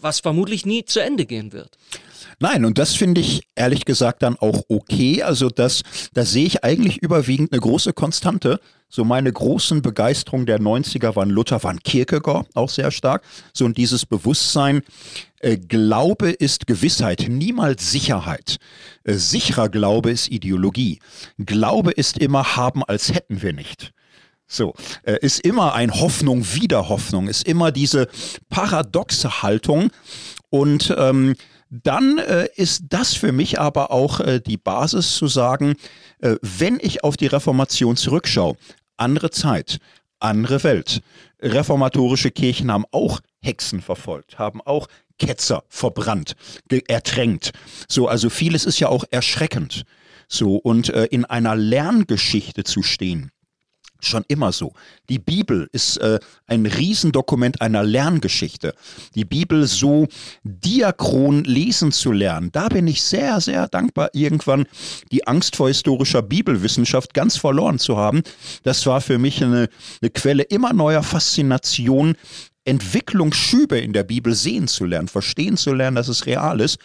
was 0.00 0.20
vermutlich 0.20 0.64
nie 0.64 0.84
zu 0.84 1.00
Ende 1.00 1.26
gehen 1.26 1.52
wird. 1.52 1.76
Nein, 2.42 2.64
und 2.64 2.78
das 2.78 2.94
finde 2.94 3.20
ich 3.20 3.42
ehrlich 3.54 3.84
gesagt 3.84 4.22
dann 4.22 4.36
auch 4.38 4.62
okay. 4.68 5.22
Also 5.22 5.50
das, 5.50 5.82
da 6.14 6.24
sehe 6.24 6.46
ich 6.46 6.64
eigentlich 6.64 6.96
überwiegend 6.96 7.52
eine 7.52 7.60
große 7.60 7.92
Konstante. 7.92 8.60
So 8.88 9.04
meine 9.04 9.30
großen 9.30 9.82
Begeisterungen 9.82 10.46
der 10.46 10.58
90er 10.58 11.14
waren 11.16 11.28
Luther, 11.28 11.62
waren 11.62 11.80
Kierkegaard 11.80 12.48
auch 12.54 12.70
sehr 12.70 12.90
stark. 12.90 13.22
So 13.52 13.66
und 13.66 13.76
dieses 13.76 14.06
Bewusstsein, 14.06 14.80
äh, 15.40 15.58
Glaube 15.58 16.30
ist 16.30 16.66
Gewissheit, 16.66 17.26
niemals 17.28 17.90
Sicherheit. 17.90 18.56
Äh, 19.04 19.14
sicherer 19.14 19.68
Glaube 19.68 20.10
ist 20.10 20.30
Ideologie. 20.30 20.98
Glaube 21.36 21.90
ist 21.90 22.16
immer 22.16 22.56
haben, 22.56 22.82
als 22.82 23.12
hätten 23.12 23.42
wir 23.42 23.52
nicht. 23.52 23.92
So, 24.46 24.74
äh, 25.02 25.18
ist 25.20 25.40
immer 25.44 25.74
ein 25.74 25.92
Hoffnung, 25.92 26.54
wieder 26.54 26.88
Hoffnung, 26.88 27.28
ist 27.28 27.46
immer 27.46 27.70
diese 27.70 28.08
paradoxe 28.48 29.42
Haltung. 29.42 29.90
Und 30.48 30.92
ähm, 30.98 31.36
dann 31.70 32.18
äh, 32.18 32.48
ist 32.56 32.84
das 32.88 33.14
für 33.14 33.32
mich 33.32 33.60
aber 33.60 33.92
auch 33.92 34.20
äh, 34.20 34.40
die 34.40 34.56
Basis 34.56 35.14
zu 35.14 35.28
sagen, 35.28 35.76
äh, 36.18 36.36
wenn 36.42 36.78
ich 36.80 37.04
auf 37.04 37.16
die 37.16 37.28
Reformation 37.28 37.96
zurückschaue, 37.96 38.56
andere 38.96 39.30
Zeit, 39.30 39.78
andere 40.18 40.62
Welt. 40.64 41.00
Reformatorische 41.40 42.30
Kirchen 42.30 42.70
haben 42.70 42.84
auch 42.90 43.20
Hexen 43.40 43.80
verfolgt, 43.80 44.38
haben 44.38 44.60
auch 44.60 44.88
Ketzer 45.18 45.64
verbrannt, 45.68 46.34
ertränkt. 46.88 47.52
So, 47.88 48.08
also 48.08 48.30
vieles 48.30 48.66
ist 48.66 48.80
ja 48.80 48.88
auch 48.88 49.04
erschreckend. 49.10 49.84
So, 50.28 50.56
und 50.56 50.90
äh, 50.90 51.06
in 51.06 51.24
einer 51.24 51.56
Lerngeschichte 51.56 52.64
zu 52.64 52.82
stehen, 52.82 53.30
schon 54.04 54.24
immer 54.28 54.52
so. 54.52 54.72
Die 55.08 55.18
Bibel 55.18 55.68
ist 55.72 55.96
äh, 55.98 56.18
ein 56.46 56.66
Riesendokument 56.66 57.60
einer 57.60 57.82
Lerngeschichte. 57.82 58.74
Die 59.14 59.24
Bibel 59.24 59.66
so 59.66 60.06
diachron 60.44 61.44
lesen 61.44 61.92
zu 61.92 62.12
lernen, 62.12 62.50
da 62.52 62.68
bin 62.68 62.86
ich 62.86 63.02
sehr, 63.02 63.40
sehr 63.40 63.68
dankbar, 63.68 64.10
irgendwann 64.12 64.66
die 65.10 65.26
Angst 65.26 65.56
vor 65.56 65.68
historischer 65.68 66.22
Bibelwissenschaft 66.22 67.14
ganz 67.14 67.36
verloren 67.36 67.78
zu 67.78 67.96
haben. 67.96 68.22
Das 68.62 68.86
war 68.86 69.00
für 69.00 69.18
mich 69.18 69.42
eine, 69.42 69.68
eine 70.00 70.10
Quelle 70.10 70.42
immer 70.44 70.72
neuer 70.72 71.02
Faszination, 71.02 72.16
Entwicklungsschübe 72.70 73.78
in 73.78 73.92
der 73.92 74.04
Bibel 74.04 74.34
sehen 74.34 74.68
zu 74.68 74.84
lernen, 74.84 75.08
verstehen 75.08 75.56
zu 75.56 75.74
lernen, 75.74 75.96
dass 75.96 76.08
es 76.08 76.26
real 76.26 76.60
ist. 76.60 76.78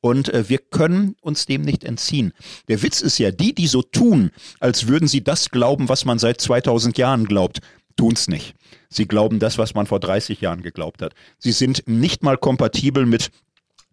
Und 0.00 0.28
äh, 0.28 0.48
wir 0.48 0.58
können 0.58 1.16
uns 1.20 1.46
dem 1.46 1.62
nicht 1.62 1.82
entziehen. 1.82 2.32
Der 2.68 2.82
Witz 2.82 3.00
ist 3.00 3.18
ja, 3.18 3.32
die, 3.32 3.52
die 3.54 3.66
so 3.66 3.82
tun, 3.82 4.30
als 4.60 4.86
würden 4.86 5.08
sie 5.08 5.24
das 5.24 5.50
glauben, 5.50 5.88
was 5.88 6.04
man 6.04 6.20
seit 6.20 6.40
2000 6.40 6.96
Jahren 6.96 7.24
glaubt, 7.24 7.58
tun 7.96 8.12
es 8.12 8.28
nicht. 8.28 8.54
Sie 8.88 9.06
glauben 9.06 9.40
das, 9.40 9.58
was 9.58 9.74
man 9.74 9.86
vor 9.86 10.00
30 10.00 10.40
Jahren 10.40 10.62
geglaubt 10.62 11.02
hat. 11.02 11.14
Sie 11.38 11.52
sind 11.52 11.82
nicht 11.86 12.22
mal 12.22 12.38
kompatibel 12.38 13.04
mit 13.04 13.30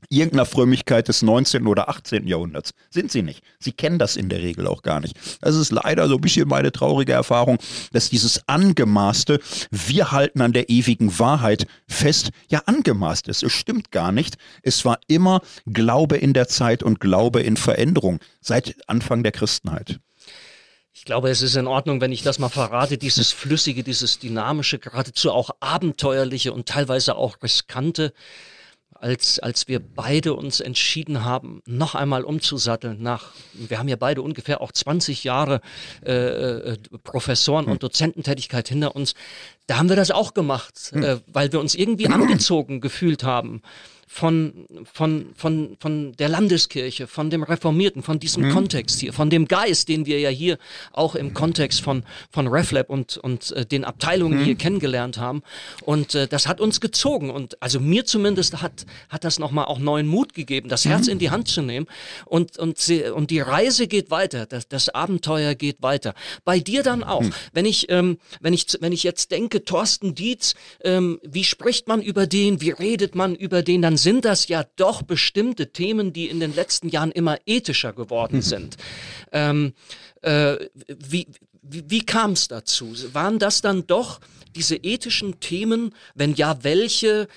irgendeiner 0.09 0.45
Frömmigkeit 0.45 1.07
des 1.07 1.21
19. 1.21 1.67
oder 1.67 1.89
18. 1.89 2.27
Jahrhunderts. 2.27 2.71
Sind 2.89 3.11
sie 3.11 3.21
nicht. 3.21 3.43
Sie 3.59 3.71
kennen 3.71 3.99
das 3.99 4.15
in 4.15 4.29
der 4.29 4.39
Regel 4.39 4.67
auch 4.67 4.81
gar 4.81 4.99
nicht. 4.99 5.15
Das 5.41 5.55
ist 5.55 5.71
leider 5.71 6.07
so 6.07 6.15
ein 6.15 6.21
bisschen 6.21 6.47
meine 6.47 6.71
traurige 6.71 7.13
Erfahrung, 7.13 7.57
dass 7.91 8.09
dieses 8.09 8.47
angemaßte, 8.47 9.39
wir 9.71 10.11
halten 10.11 10.41
an 10.41 10.53
der 10.53 10.69
ewigen 10.69 11.19
Wahrheit 11.19 11.67
fest, 11.87 12.29
ja 12.49 12.63
angemaßt 12.65 13.27
ist. 13.27 13.43
Es 13.43 13.51
stimmt 13.51 13.91
gar 13.91 14.11
nicht. 14.11 14.37
Es 14.63 14.85
war 14.85 14.99
immer 15.07 15.41
Glaube 15.65 16.17
in 16.17 16.33
der 16.33 16.47
Zeit 16.47 16.83
und 16.83 16.99
Glaube 16.99 17.41
in 17.41 17.57
Veränderung 17.57 18.19
seit 18.41 18.75
Anfang 18.87 19.23
der 19.23 19.31
Christenheit. 19.31 19.99
Ich 20.99 21.05
glaube, 21.05 21.29
es 21.29 21.41
ist 21.41 21.55
in 21.55 21.67
Ordnung, 21.67 22.01
wenn 22.01 22.11
ich 22.11 22.23
das 22.23 22.39
mal 22.39 22.49
verrate, 22.49 22.97
dieses 22.97 23.31
flüssige, 23.31 23.83
dieses 23.83 24.19
dynamische, 24.19 24.79
geradezu 24.79 25.31
auch 25.31 25.51
abenteuerliche 25.61 26.51
und 26.51 26.67
teilweise 26.67 27.15
auch 27.15 27.41
riskante 27.41 28.13
als, 28.99 29.39
als 29.39 29.67
wir 29.67 29.79
beide 29.79 30.33
uns 30.33 30.59
entschieden 30.59 31.23
haben, 31.23 31.61
noch 31.65 31.95
einmal 31.95 32.23
umzusatteln 32.23 33.01
nach, 33.01 33.31
wir 33.53 33.79
haben 33.79 33.87
ja 33.87 33.95
beide 33.95 34.21
ungefähr 34.21 34.61
auch 34.61 34.71
20 34.71 35.23
Jahre 35.23 35.61
äh, 36.05 36.13
äh, 36.13 36.77
Professoren- 37.03 37.65
und 37.65 37.73
hm. 37.73 37.79
Dozententätigkeit 37.79 38.67
hinter 38.67 38.95
uns, 38.95 39.13
da 39.67 39.77
haben 39.77 39.89
wir 39.89 39.95
das 39.95 40.11
auch 40.11 40.33
gemacht, 40.33 40.91
hm. 40.91 41.03
äh, 41.03 41.17
weil 41.27 41.51
wir 41.51 41.59
uns 41.59 41.75
irgendwie 41.75 42.07
angezogen 42.07 42.81
gefühlt 42.81 43.23
haben 43.23 43.61
von, 44.11 44.65
von, 44.91 45.27
von, 45.35 45.77
von 45.79 46.13
der 46.13 46.29
Landeskirche, 46.29 47.05
von 47.05 47.29
dem 47.29 47.43
Reformierten, 47.43 48.01
von 48.01 48.19
diesem 48.19 48.47
mhm. 48.47 48.53
Kontext 48.53 48.99
hier, 48.99 49.13
von 49.13 49.29
dem 49.29 49.47
Geist, 49.47 49.87
den 49.87 50.07
wir 50.07 50.19
ja 50.19 50.29
hier 50.29 50.57
auch 50.93 51.13
im 51.13 51.35
Kontext 51.35 51.81
von, 51.81 52.03
von 52.31 52.47
RefLab 52.47 52.89
und, 52.89 53.17
und 53.17 53.51
äh, 53.51 53.67
den 53.67 53.85
Abteilungen 53.85 54.39
mhm. 54.39 54.43
hier 54.43 54.55
kennengelernt 54.55 55.19
haben. 55.19 55.43
Und 55.85 56.15
äh, 56.15 56.27
das 56.27 56.47
hat 56.47 56.59
uns 56.59 56.81
gezogen. 56.81 57.29
Und 57.29 57.61
also 57.61 57.79
mir 57.79 58.03
zumindest 58.03 58.63
hat, 58.63 58.87
hat 59.09 59.23
das 59.23 59.37
nochmal 59.37 59.65
auch 59.65 59.77
neuen 59.77 60.07
Mut 60.07 60.33
gegeben, 60.33 60.69
das 60.69 60.85
Herz 60.85 61.05
mhm. 61.05 61.13
in 61.13 61.19
die 61.19 61.29
Hand 61.29 61.47
zu 61.47 61.61
nehmen. 61.61 61.85
Und, 62.25 62.57
und, 62.57 62.79
sie, 62.79 63.03
und 63.03 63.29
die 63.29 63.41
Reise 63.41 63.85
geht 63.87 64.09
weiter, 64.09 64.47
das, 64.47 64.67
das 64.67 64.89
Abenteuer 64.89 65.53
geht 65.53 65.83
weiter. 65.83 66.15
Bei 66.43 66.59
dir 66.59 66.81
dann 66.81 67.03
auch. 67.03 67.21
Mhm. 67.21 67.33
Wenn, 67.53 67.65
ich, 67.65 67.91
ähm, 67.91 68.17
wenn, 68.41 68.53
ich, 68.53 68.65
wenn 68.81 68.91
ich 68.91 69.03
jetzt 69.03 69.29
denke, 69.29 69.65
Thorsten 69.65 70.15
Dietz, 70.15 70.55
ähm, 70.83 71.19
wie 71.23 71.43
spricht 71.43 71.87
man 71.87 72.01
über 72.01 72.25
den, 72.25 72.59
wie 72.59 72.71
redet 72.71 73.13
man 73.13 73.35
über 73.35 73.61
den, 73.61 73.83
dann 73.83 73.98
sind 74.03 74.25
das 74.25 74.47
ja 74.47 74.65
doch 74.75 75.01
bestimmte 75.01 75.71
Themen, 75.71 76.13
die 76.13 76.27
in 76.29 76.39
den 76.39 76.55
letzten 76.55 76.89
Jahren 76.89 77.11
immer 77.11 77.37
ethischer 77.45 77.93
geworden 77.93 78.37
mhm. 78.37 78.41
sind. 78.41 78.77
Ähm, 79.31 79.73
äh, 80.21 80.57
wie, 80.87 81.27
wie, 81.61 81.83
wie 81.87 82.05
kam 82.05 82.31
es 82.31 82.47
dazu? 82.47 82.93
Waren 83.13 83.39
das 83.39 83.61
dann 83.61 83.87
doch 83.87 84.19
diese 84.55 84.75
ethischen 84.75 85.39
Themen, 85.39 85.93
wenn 86.15 86.33
ja 86.33 86.63
welche, 86.63 87.27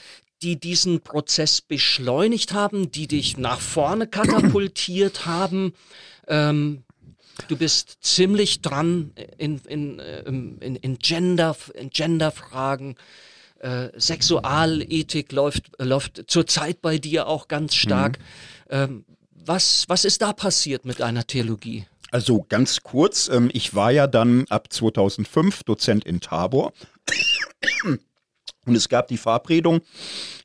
die 0.43 0.59
diesen 0.59 1.01
Prozess 1.01 1.61
beschleunigt 1.61 2.53
haben, 2.53 2.91
die 2.91 3.07
dich 3.07 3.37
nach 3.37 3.61
vorne 3.61 4.07
katapultiert 4.07 5.27
haben? 5.27 5.75
Ähm, 6.27 6.83
du 7.49 7.57
bist 7.57 7.99
ziemlich 8.01 8.61
dran 8.61 9.13
in, 9.39 9.59
in, 9.69 10.03
ähm, 10.27 10.59
in, 10.61 10.77
in, 10.77 10.99
Gender, 10.99 11.57
in 11.75 11.91
Genderfragen. 11.91 12.97
Äh, 13.63 13.91
Sexualethik 13.99 15.31
läuft, 15.31 15.71
läuft 15.79 16.25
zurzeit 16.27 16.83
bei 16.83 16.99
dir 16.99 17.29
auch 17.29 17.47
ganz 17.47 17.75
stark. 17.75 18.19
Mhm. 18.19 18.25
Ähm, 18.71 19.05
was, 19.33 19.85
was 19.89 20.05
ist 20.05 20.21
da 20.21 20.33
passiert 20.33 20.85
mit 20.85 20.99
deiner 20.99 21.27
Theologie? 21.27 21.87
Also 22.11 22.45
ganz 22.49 22.83
kurz, 22.83 23.29
ähm, 23.29 23.51
ich 23.53 23.75
war 23.75 23.93
ja 23.93 24.09
dann 24.09 24.47
ab 24.49 24.73
2005 24.73 25.63
Dozent 25.63 26.05
in 26.05 26.21
Tabor 26.21 26.73
und 28.67 28.75
es 28.75 28.89
gab 28.89 29.09
die 29.09 29.17
Verabredung, 29.17 29.81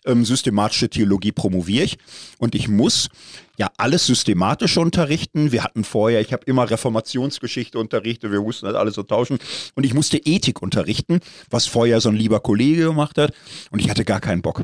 ähm, 0.08 0.26
systematische 0.26 0.90
Theologie 0.90 1.32
promoviere 1.32 1.84
ich. 1.84 1.98
Und 2.38 2.56
ich 2.56 2.68
muss 2.68 3.10
ja 3.58 3.72
alles 3.78 4.06
systematisch 4.06 4.78
unterrichten. 4.78 5.52
Wir 5.52 5.64
hatten 5.64 5.84
vorher, 5.84 6.22
ich 6.22 6.34
habe 6.34 6.44
immer 6.46 6.70
Reformationsgeschichte 6.70 7.78
unterrichtet, 7.78 8.32
wir 8.32 8.42
mussten 8.42 8.66
das 8.66 8.76
alles 8.76 8.96
so 8.96 9.04
tauschen. 9.04 9.40
Und 9.76 9.86
ich 9.86 9.94
musste 9.94 10.18
Ethik 10.18 10.62
unterrichten, 10.62 11.20
was 11.50 11.66
vorher 11.68 12.02
so 12.02 12.10
ein 12.10 12.16
lieber 12.16 12.40
Kollege 12.40 12.86
gemacht 12.86 13.18
hat. 13.18 13.34
Und 13.72 13.80
ich 13.80 13.90
hatte 13.90 14.06
gar 14.06 14.20
keinen 14.20 14.42
Bock, 14.42 14.64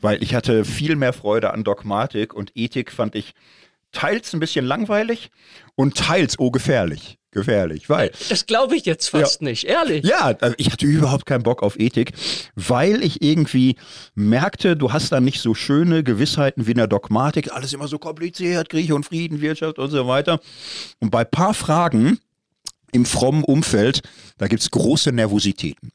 weil 0.00 0.22
ich 0.22 0.34
hatte 0.34 0.64
viel 0.64 0.96
mehr 0.96 1.12
Freude 1.12 1.52
an 1.52 1.64
Dogmatik 1.64 2.34
und 2.34 2.52
Ethik 2.54 2.92
fand 2.92 3.14
ich 3.14 3.34
teils 3.92 4.32
ein 4.32 4.40
bisschen 4.40 4.64
langweilig 4.64 5.30
und 5.74 5.96
teils 5.96 6.38
oh 6.38 6.50
gefährlich 6.50 7.18
gefährlich, 7.32 7.88
weil. 7.88 8.12
Das 8.28 8.46
glaube 8.46 8.76
ich 8.76 8.84
jetzt 8.84 9.08
fast 9.08 9.40
ja, 9.40 9.48
nicht, 9.48 9.64
ehrlich. 9.64 10.04
Ja, 10.04 10.34
also 10.40 10.54
ich 10.58 10.70
hatte 10.70 10.86
überhaupt 10.86 11.26
keinen 11.26 11.42
Bock 11.42 11.62
auf 11.62 11.78
Ethik, 11.78 12.12
weil 12.54 13.02
ich 13.02 13.22
irgendwie 13.22 13.76
merkte, 14.14 14.76
du 14.76 14.92
hast 14.92 15.10
da 15.10 15.20
nicht 15.20 15.40
so 15.40 15.54
schöne 15.54 16.04
Gewissheiten 16.04 16.66
wie 16.66 16.72
in 16.72 16.76
der 16.76 16.86
Dogmatik, 16.86 17.52
alles 17.52 17.72
immer 17.72 17.88
so 17.88 17.98
kompliziert, 17.98 18.68
Krieg 18.68 18.92
und 18.92 19.04
Frieden, 19.04 19.40
Wirtschaft 19.40 19.78
und 19.78 19.90
so 19.90 20.06
weiter. 20.06 20.40
Und 21.00 21.10
bei 21.10 21.24
paar 21.24 21.54
Fragen 21.54 22.18
im 22.92 23.06
frommen 23.06 23.42
Umfeld, 23.42 24.02
da 24.38 24.46
gibt 24.46 24.62
es 24.62 24.70
große 24.70 25.12
Nervositäten. 25.12 25.90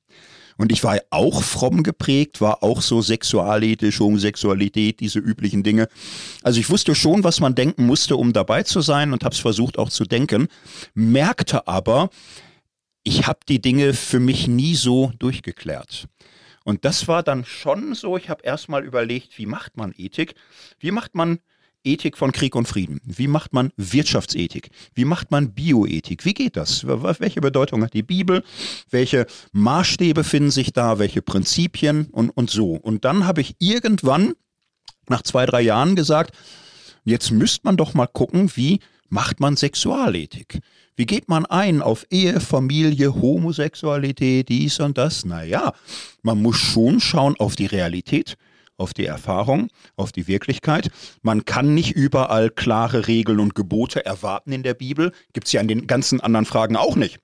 Und 0.57 0.71
ich 0.71 0.83
war 0.83 0.99
auch 1.11 1.43
fromm 1.43 1.83
geprägt, 1.83 2.41
war 2.41 2.63
auch 2.63 2.81
so 2.81 3.01
sexualethisch, 3.01 3.99
Homosexualität, 3.99 4.99
diese 4.99 5.19
üblichen 5.19 5.63
Dinge. 5.63 5.87
Also 6.43 6.59
ich 6.59 6.69
wusste 6.69 6.95
schon, 6.95 7.23
was 7.23 7.39
man 7.39 7.55
denken 7.55 7.85
musste, 7.85 8.15
um 8.17 8.33
dabei 8.33 8.63
zu 8.63 8.81
sein 8.81 9.13
und 9.13 9.23
habe 9.23 9.33
es 9.33 9.39
versucht 9.39 9.77
auch 9.77 9.89
zu 9.89 10.03
denken, 10.03 10.47
merkte 10.93 11.67
aber, 11.67 12.09
ich 13.03 13.27
habe 13.27 13.39
die 13.47 13.61
Dinge 13.61 13.93
für 13.93 14.19
mich 14.19 14.47
nie 14.47 14.75
so 14.75 15.13
durchgeklärt. 15.19 16.07
Und 16.65 16.83
das 16.83 17.07
war 17.07 17.23
dann 17.23 17.45
schon 17.45 17.95
so, 17.95 18.17
ich 18.17 18.27
habe 18.29 18.43
erstmal 18.43 18.83
überlegt, 18.83 19.37
wie 19.37 19.45
macht 19.45 19.77
man 19.77 19.93
Ethik? 19.95 20.35
Wie 20.79 20.91
macht 20.91 21.15
man 21.15 21.39
Ethik 21.87 22.17
von 22.17 22.31
Krieg 22.31 22.55
und 22.55 22.67
Frieden? 22.67 23.01
Wie 23.05 23.27
macht 23.27 23.53
man 23.53 23.71
Wirtschaftsethik? 23.77 24.69
Wie 24.93 25.05
macht 25.05 25.31
man 25.31 25.53
Bioethik? 25.53 26.25
Wie 26.25 26.33
geht 26.33 26.57
das? 26.57 26.85
Welche 26.85 27.41
Bedeutung 27.41 27.83
hat 27.83 27.93
die 27.93 28.03
Bibel? 28.03 28.43
Welche 28.89 29.25
Maßstäbe 29.53 30.23
finden 30.23 30.51
sich 30.51 30.73
da? 30.73 30.99
Welche 30.99 31.21
Prinzipien 31.21 32.07
und, 32.11 32.29
und 32.29 32.49
so? 32.49 32.73
Und 32.73 33.05
dann 33.05 33.25
habe 33.25 33.41
ich 33.41 33.55
irgendwann 33.59 34.33
nach 35.09 35.21
zwei, 35.21 35.45
drei 35.45 35.61
Jahren 35.61 35.95
gesagt, 35.95 36.35
jetzt 37.05 37.31
müsste 37.31 37.61
man 37.63 37.77
doch 37.77 37.93
mal 37.93 38.07
gucken, 38.07 38.51
wie 38.55 38.79
macht 39.09 39.39
man 39.39 39.55
Sexualethik? 39.55 40.59
Wie 40.95 41.05
geht 41.05 41.29
man 41.29 41.45
ein 41.45 41.81
auf 41.81 42.05
Ehe, 42.09 42.39
Familie, 42.39 43.13
Homosexualität, 43.13 44.49
dies 44.49 44.79
und 44.79 44.97
das? 44.97 45.25
Naja, 45.25 45.73
man 46.23 46.41
muss 46.41 46.57
schon 46.57 46.99
schauen 46.99 47.35
auf 47.37 47.55
die 47.55 47.67
Realität, 47.67 48.35
auf 48.77 48.93
die 48.93 49.05
Erfahrung, 49.05 49.69
auf 49.95 50.11
die 50.11 50.27
Wirklichkeit. 50.27 50.89
Man 51.21 51.45
kann 51.45 51.73
nicht 51.73 51.91
überall 51.91 52.49
klare 52.49 53.07
Regeln 53.07 53.39
und 53.39 53.55
Gebote 53.55 54.05
erwarten 54.05 54.51
in 54.51 54.63
der 54.63 54.75
Bibel. 54.75 55.11
Gibt 55.33 55.47
es 55.47 55.53
ja 55.53 55.61
in 55.61 55.67
den 55.67 55.87
ganzen 55.87 56.21
anderen 56.21 56.45
Fragen 56.45 56.75
auch 56.75 56.95
nicht. 56.95 57.19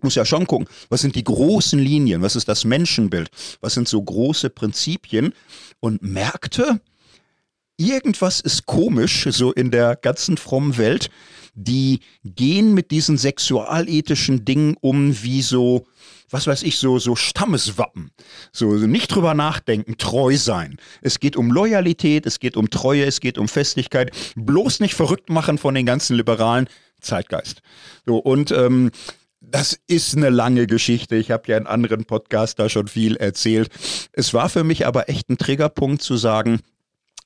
Muss 0.00 0.14
ja 0.14 0.24
schon 0.24 0.46
gucken, 0.46 0.68
was 0.88 1.00
sind 1.00 1.14
die 1.14 1.24
großen 1.24 1.78
Linien, 1.78 2.22
was 2.22 2.36
ist 2.36 2.48
das 2.48 2.64
Menschenbild, 2.64 3.30
was 3.60 3.74
sind 3.74 3.88
so 3.88 4.02
große 4.02 4.50
Prinzipien 4.50 5.32
und 5.80 6.02
merkte, 6.02 6.80
irgendwas 7.78 8.40
ist 8.40 8.66
komisch, 8.66 9.26
so 9.30 9.52
in 9.52 9.70
der 9.70 9.96
ganzen 9.96 10.36
frommen 10.36 10.76
Welt 10.76 11.10
die 11.56 12.00
gehen 12.22 12.74
mit 12.74 12.90
diesen 12.90 13.16
sexualethischen 13.18 14.44
Dingen 14.44 14.76
um 14.80 15.22
wie 15.22 15.42
so, 15.42 15.86
was 16.30 16.46
weiß 16.46 16.62
ich, 16.62 16.78
so, 16.78 16.98
so 16.98 17.16
Stammeswappen. 17.16 18.12
So, 18.52 18.76
so 18.76 18.86
nicht 18.86 19.08
drüber 19.08 19.34
nachdenken, 19.34 19.96
treu 19.96 20.36
sein. 20.36 20.76
Es 21.00 21.18
geht 21.18 21.34
um 21.34 21.50
Loyalität, 21.50 22.26
es 22.26 22.38
geht 22.38 22.56
um 22.56 22.70
Treue, 22.70 23.04
es 23.04 23.20
geht 23.20 23.38
um 23.38 23.48
Festigkeit. 23.48 24.14
Bloß 24.36 24.80
nicht 24.80 24.94
verrückt 24.94 25.30
machen 25.30 25.58
von 25.58 25.74
den 25.74 25.86
ganzen 25.86 26.16
liberalen 26.16 26.68
Zeitgeist. 27.00 27.62
So, 28.04 28.18
und 28.18 28.50
ähm, 28.50 28.90
das 29.40 29.78
ist 29.86 30.14
eine 30.14 30.28
lange 30.28 30.66
Geschichte. 30.66 31.16
Ich 31.16 31.30
habe 31.30 31.44
ja 31.46 31.56
in 31.56 31.66
anderen 31.66 32.04
Podcasts 32.04 32.54
da 32.54 32.68
schon 32.68 32.88
viel 32.88 33.16
erzählt. 33.16 33.70
Es 34.12 34.34
war 34.34 34.50
für 34.50 34.64
mich 34.64 34.86
aber 34.86 35.08
echt 35.08 35.30
ein 35.30 35.38
Triggerpunkt 35.38 36.02
zu 36.02 36.16
sagen, 36.16 36.60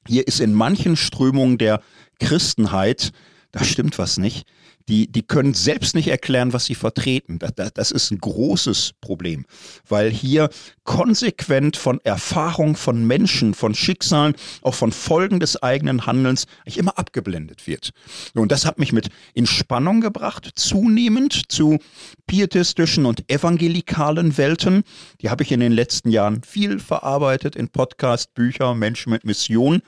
hier 0.06 0.26
ist 0.26 0.40
in 0.40 0.54
manchen 0.54 0.96
Strömungen 0.96 1.58
der 1.58 1.82
Christenheit 2.20 3.12
da 3.52 3.64
stimmt 3.64 3.98
was 3.98 4.18
nicht. 4.18 4.46
Die, 4.90 5.06
die 5.06 5.22
können 5.22 5.54
selbst 5.54 5.94
nicht 5.94 6.08
erklären, 6.08 6.52
was 6.52 6.64
sie 6.64 6.74
vertreten. 6.74 7.38
Das, 7.38 7.72
das 7.72 7.90
ist 7.92 8.10
ein 8.10 8.18
großes 8.18 8.94
Problem, 9.00 9.46
weil 9.88 10.10
hier 10.10 10.50
konsequent 10.82 11.76
von 11.76 12.00
Erfahrung 12.02 12.74
von 12.74 13.06
Menschen, 13.06 13.54
von 13.54 13.72
Schicksalen, 13.72 14.34
auch 14.62 14.74
von 14.74 14.90
Folgen 14.90 15.38
des 15.38 15.62
eigenen 15.62 16.06
Handelns 16.06 16.46
eigentlich 16.62 16.78
immer 16.78 16.98
abgeblendet 16.98 17.68
wird. 17.68 17.92
Und 18.34 18.50
das 18.50 18.66
hat 18.66 18.80
mich 18.80 18.92
mit 18.92 19.10
in 19.32 19.46
Spannung 19.46 20.00
gebracht, 20.00 20.50
zunehmend 20.56 21.52
zu 21.52 21.78
pietistischen 22.26 23.06
und 23.06 23.30
evangelikalen 23.30 24.36
Welten. 24.38 24.82
Die 25.20 25.30
habe 25.30 25.44
ich 25.44 25.52
in 25.52 25.60
den 25.60 25.70
letzten 25.70 26.10
Jahren 26.10 26.42
viel 26.42 26.80
verarbeitet 26.80 27.54
in 27.54 27.68
Podcast, 27.68 28.34
Bücher, 28.34 28.74
Menschen 28.74 29.12
mit 29.12 29.24
Mission 29.24 29.82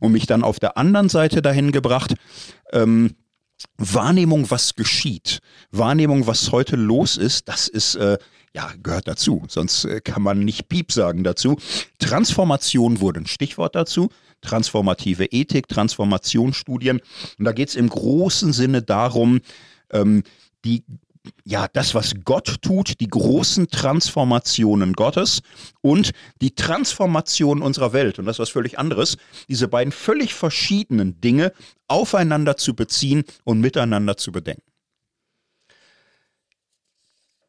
und 0.00 0.12
mich 0.12 0.24
dann 0.24 0.42
auf 0.42 0.58
der 0.58 0.78
anderen 0.78 1.10
Seite 1.10 1.42
dahin 1.42 1.72
gebracht, 1.72 2.14
ähm, 2.72 3.14
Wahrnehmung, 3.78 4.50
was 4.50 4.74
geschieht, 4.74 5.40
Wahrnehmung, 5.70 6.26
was 6.26 6.52
heute 6.52 6.76
los 6.76 7.16
ist, 7.16 7.48
das 7.48 7.68
ist, 7.68 7.94
äh, 7.96 8.18
ja, 8.54 8.72
gehört 8.82 9.06
dazu. 9.08 9.44
Sonst 9.48 9.84
äh, 9.84 10.00
kann 10.00 10.22
man 10.22 10.40
nicht 10.40 10.68
Piep 10.68 10.92
sagen 10.92 11.24
dazu. 11.24 11.58
Transformation 11.98 13.00
wurde 13.00 13.20
ein 13.20 13.26
Stichwort 13.26 13.74
dazu. 13.74 14.08
Transformative 14.40 15.26
Ethik, 15.26 15.68
Transformationsstudien. 15.68 17.00
Und 17.38 17.44
da 17.44 17.52
geht 17.52 17.68
es 17.68 17.74
im 17.74 17.88
großen 17.88 18.52
Sinne 18.52 18.82
darum, 18.82 19.40
ähm, 19.90 20.22
die 20.64 20.84
ja, 21.44 21.68
das, 21.72 21.94
was 21.94 22.14
Gott 22.24 22.62
tut, 22.62 23.00
die 23.00 23.08
großen 23.08 23.68
Transformationen 23.68 24.92
Gottes 24.92 25.42
und 25.80 26.12
die 26.40 26.54
Transformation 26.54 27.62
unserer 27.62 27.92
Welt. 27.92 28.18
Und 28.18 28.26
das 28.26 28.36
ist 28.36 28.40
was 28.40 28.50
völlig 28.50 28.78
anderes. 28.78 29.16
Diese 29.48 29.68
beiden 29.68 29.92
völlig 29.92 30.34
verschiedenen 30.34 31.20
Dinge 31.20 31.52
aufeinander 31.88 32.56
zu 32.56 32.74
beziehen 32.74 33.24
und 33.44 33.60
miteinander 33.60 34.16
zu 34.16 34.32
bedenken. 34.32 34.62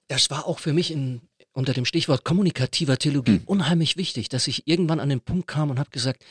Das 0.08 0.30
war 0.30 0.48
auch 0.48 0.60
für 0.60 0.74
mich 0.74 0.92
in, 0.92 1.22
unter 1.52 1.74
dem 1.74 1.86
Stichwort 1.86 2.24
kommunikativer 2.24 2.98
Theologie 2.98 3.40
hm. 3.40 3.44
unheimlich 3.46 3.98
wichtig, 3.98 4.30
dass 4.30 4.48
ich 4.48 4.68
irgendwann 4.68 5.00
an 5.00 5.10
den 5.10 5.22
Punkt 5.22 5.48
kam 5.48 5.70
und 5.70 5.80
habe 5.80 5.90
gesagt, 5.90 6.24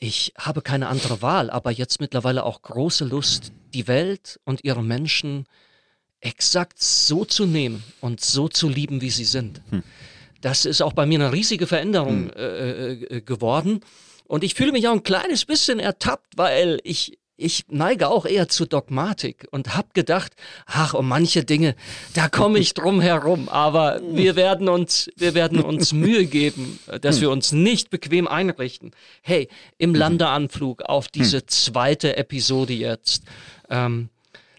ich 0.00 0.32
habe 0.38 0.62
keine 0.62 0.88
andere 0.88 1.22
Wahl, 1.22 1.50
aber 1.50 1.72
jetzt 1.72 2.00
mittlerweile 2.00 2.44
auch 2.44 2.62
große 2.62 3.04
Lust, 3.04 3.52
die 3.74 3.88
Welt 3.88 4.40
und 4.44 4.62
ihre 4.64 4.82
Menschen 4.82 5.44
zu 5.44 5.67
exakt 6.20 6.82
so 6.82 7.24
zu 7.24 7.46
nehmen 7.46 7.82
und 8.00 8.20
so 8.20 8.48
zu 8.48 8.68
lieben, 8.68 9.00
wie 9.00 9.10
sie 9.10 9.24
sind. 9.24 9.60
Hm. 9.70 9.82
Das 10.40 10.64
ist 10.64 10.82
auch 10.82 10.92
bei 10.92 11.06
mir 11.06 11.20
eine 11.20 11.32
riesige 11.32 11.66
Veränderung 11.66 12.30
hm. 12.30 12.32
äh, 12.36 12.92
äh, 12.92 13.20
geworden. 13.20 13.80
Und 14.26 14.44
ich 14.44 14.54
fühle 14.54 14.72
mich 14.72 14.86
auch 14.88 14.92
ein 14.92 15.02
kleines 15.02 15.44
bisschen 15.46 15.80
ertappt, 15.80 16.36
weil 16.36 16.80
ich, 16.84 17.18
ich 17.36 17.64
neige 17.68 18.08
auch 18.08 18.26
eher 18.26 18.48
zu 18.48 18.66
Dogmatik 18.66 19.48
und 19.50 19.74
habe 19.74 19.88
gedacht, 19.94 20.34
ach, 20.66 20.92
um 20.92 21.08
manche 21.08 21.44
Dinge, 21.44 21.74
da 22.12 22.28
komme 22.28 22.58
ich 22.58 22.74
drum 22.74 23.00
herum, 23.00 23.48
aber 23.48 24.00
wir 24.12 24.36
werden 24.36 24.68
uns, 24.68 25.08
wir 25.16 25.32
werden 25.34 25.62
uns 25.62 25.92
Mühe 25.94 26.26
geben, 26.26 26.78
dass 27.00 27.22
wir 27.22 27.30
uns 27.30 27.52
nicht 27.52 27.88
bequem 27.88 28.28
einrichten. 28.28 28.90
Hey, 29.22 29.48
im 29.78 29.90
mhm. 29.90 29.96
Landeanflug 29.96 30.82
auf 30.82 31.08
diese 31.08 31.38
hm. 31.38 31.48
zweite 31.48 32.16
Episode 32.18 32.74
jetzt, 32.74 33.22
ähm, 33.70 34.10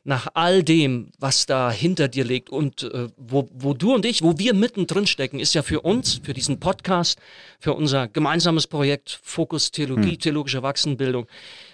nach 0.09 0.27
all 0.33 0.63
dem, 0.63 1.11
was 1.19 1.45
da 1.45 1.69
hinter 1.69 2.07
dir 2.07 2.25
liegt 2.25 2.49
und 2.49 2.81
äh, 2.81 3.09
wo, 3.15 3.47
wo 3.53 3.75
du 3.75 3.93
und 3.93 4.05
ich, 4.05 4.23
wo 4.23 4.39
wir 4.39 4.55
mittendrin 4.55 5.05
stecken, 5.05 5.39
ist 5.39 5.53
ja 5.53 5.61
für 5.61 5.81
uns, 5.81 6.19
für 6.23 6.33
diesen 6.33 6.59
Podcast, 6.59 7.19
für 7.59 7.75
unser 7.75 8.07
gemeinsames 8.07 8.65
Projekt 8.65 9.19
Fokus 9.21 9.69
Theologie, 9.69 10.13
hm. 10.13 10.19
theologische 10.19 10.57
Erwachsenenbildung, 10.57 11.27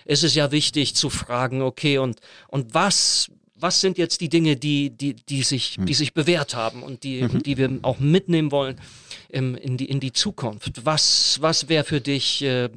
ist 0.03 0.25
es 0.25 0.35
ja 0.35 0.51
wichtig 0.51 0.95
zu 0.95 1.09
fragen, 1.09 1.61
okay, 1.61 1.97
und, 1.97 2.19
und 2.49 2.73
was, 2.73 3.31
was 3.55 3.79
sind 3.79 3.97
jetzt 3.97 4.19
die 4.19 4.27
Dinge, 4.27 4.57
die, 4.57 4.89
die, 4.89 5.13
die, 5.13 5.41
sich, 5.41 5.77
hm. 5.77 5.85
die 5.85 5.93
sich 5.93 6.13
bewährt 6.13 6.55
haben 6.55 6.83
und 6.83 7.03
die, 7.03 7.21
mhm. 7.21 7.41
die 7.41 7.57
wir 7.57 7.79
auch 7.83 7.99
mitnehmen 7.99 8.51
wollen 8.51 8.75
im, 9.29 9.55
in, 9.55 9.77
die, 9.77 9.85
in 9.85 10.01
die 10.01 10.11
Zukunft? 10.11 10.85
Was, 10.85 11.37
was 11.39 11.69
wäre 11.69 11.85
für 11.85 12.01
dich 12.01 12.43
äh, 12.43 12.69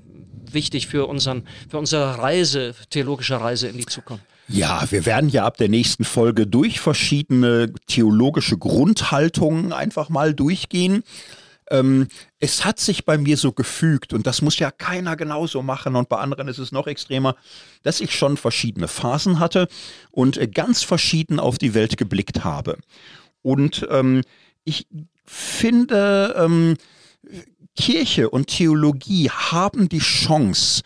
wichtig 0.53 0.87
für, 0.87 1.09
unseren, 1.09 1.49
für 1.69 1.79
unsere 1.79 2.19
Reise, 2.19 2.77
theologische 2.91 3.41
Reise 3.41 3.67
in 3.67 3.77
die 3.77 3.87
Zukunft? 3.87 4.25
Ja, 4.49 4.91
wir 4.91 5.05
werden 5.05 5.29
ja 5.29 5.45
ab 5.45 5.59
der 5.59 5.69
nächsten 5.69 6.05
Folge 6.05 6.47
durch 6.47 6.81
verschiedene 6.81 7.73
theologische 7.87 8.57
Grundhaltungen 8.57 9.73
einfach 9.73 10.09
mal 10.09 10.33
durchgehen. 10.33 11.05
Ähm, 11.71 12.09
es 12.39 12.65
hat 12.65 12.79
sich 12.79 13.05
bei 13.05 13.19
mir 13.19 13.37
so 13.37 13.53
gefügt, 13.53 14.15
und 14.15 14.27
das 14.27 14.41
muss 14.41 14.59
ja 14.59 14.71
keiner 14.71 15.17
genauso 15.17 15.63
machen, 15.63 15.97
und 15.97 16.09
bei 16.09 16.17
anderen 16.17 16.49
ist 16.49 16.59
es 16.59 16.73
noch 16.73 16.87
extremer, 16.87 17.37
dass 17.83 18.01
ich 18.01 18.15
schon 18.15 18.39
verschiedene 18.39 18.89
Phasen 18.89 19.39
hatte 19.39 19.69
und 20.11 20.39
äh, 20.39 20.49
ganz 20.49 20.83
verschieden 20.83 21.39
auf 21.39 21.59
die 21.59 21.75
Welt 21.75 21.99
geblickt 21.99 22.43
habe. 22.43 22.79
Und 23.43 23.87
ähm, 23.91 24.23
ich 24.65 24.87
finde, 25.27 26.35
ähm, 26.39 26.77
Kirche 27.77 28.31
und 28.31 28.47
Theologie 28.47 29.31
haben 29.31 29.89
die 29.91 29.99
Chance, 29.99 30.83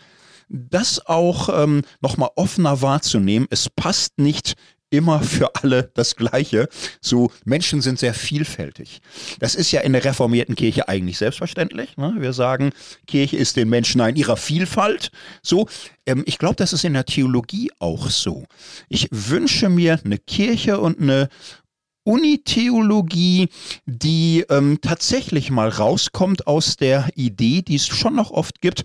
das 0.53 1.05
auch 1.05 1.49
ähm, 1.49 1.81
nochmal 2.01 2.29
offener 2.35 2.81
wahrzunehmen. 2.81 3.47
Es 3.49 3.69
passt 3.69 4.19
nicht 4.19 4.53
immer 4.93 5.21
für 5.21 5.55
alle 5.55 5.91
das 5.95 6.15
Gleiche. 6.15 6.69
So, 7.01 7.31
Menschen 7.45 7.81
sind 7.81 7.97
sehr 7.97 8.13
vielfältig. 8.13 9.01
Das 9.39 9.55
ist 9.55 9.71
ja 9.71 9.81
in 9.81 9.93
der 9.93 10.05
reformierten 10.05 10.55
Kirche 10.55 10.87
eigentlich 10.87 11.17
selbstverständlich. 11.17 11.97
Ne? 11.97 12.13
Wir 12.19 12.31
sagen, 12.31 12.71
Kirche 13.07 13.37
ist 13.37 13.57
den 13.57 13.69
Menschen 13.69 14.01
in 14.01 14.15
ihrer 14.15 14.37
Vielfalt. 14.37 15.09
So, 15.41 15.67
ähm, 16.05 16.23
ich 16.27 16.37
glaube, 16.37 16.55
das 16.55 16.73
ist 16.73 16.85
in 16.85 16.93
der 16.93 17.05
Theologie 17.05 17.71
auch 17.79 18.09
so. 18.11 18.45
Ich 18.87 19.07
wünsche 19.09 19.67
mir 19.67 19.99
eine 20.05 20.19
Kirche 20.19 20.79
und 20.79 21.01
eine 21.01 21.27
Unitheologie, 22.03 23.49
die 23.85 24.45
ähm, 24.49 24.79
tatsächlich 24.81 25.49
mal 25.51 25.69
rauskommt 25.69 26.47
aus 26.47 26.75
der 26.75 27.09
Idee, 27.15 27.61
die 27.61 27.75
es 27.75 27.87
schon 27.87 28.15
noch 28.15 28.31
oft 28.31 28.61
gibt. 28.61 28.83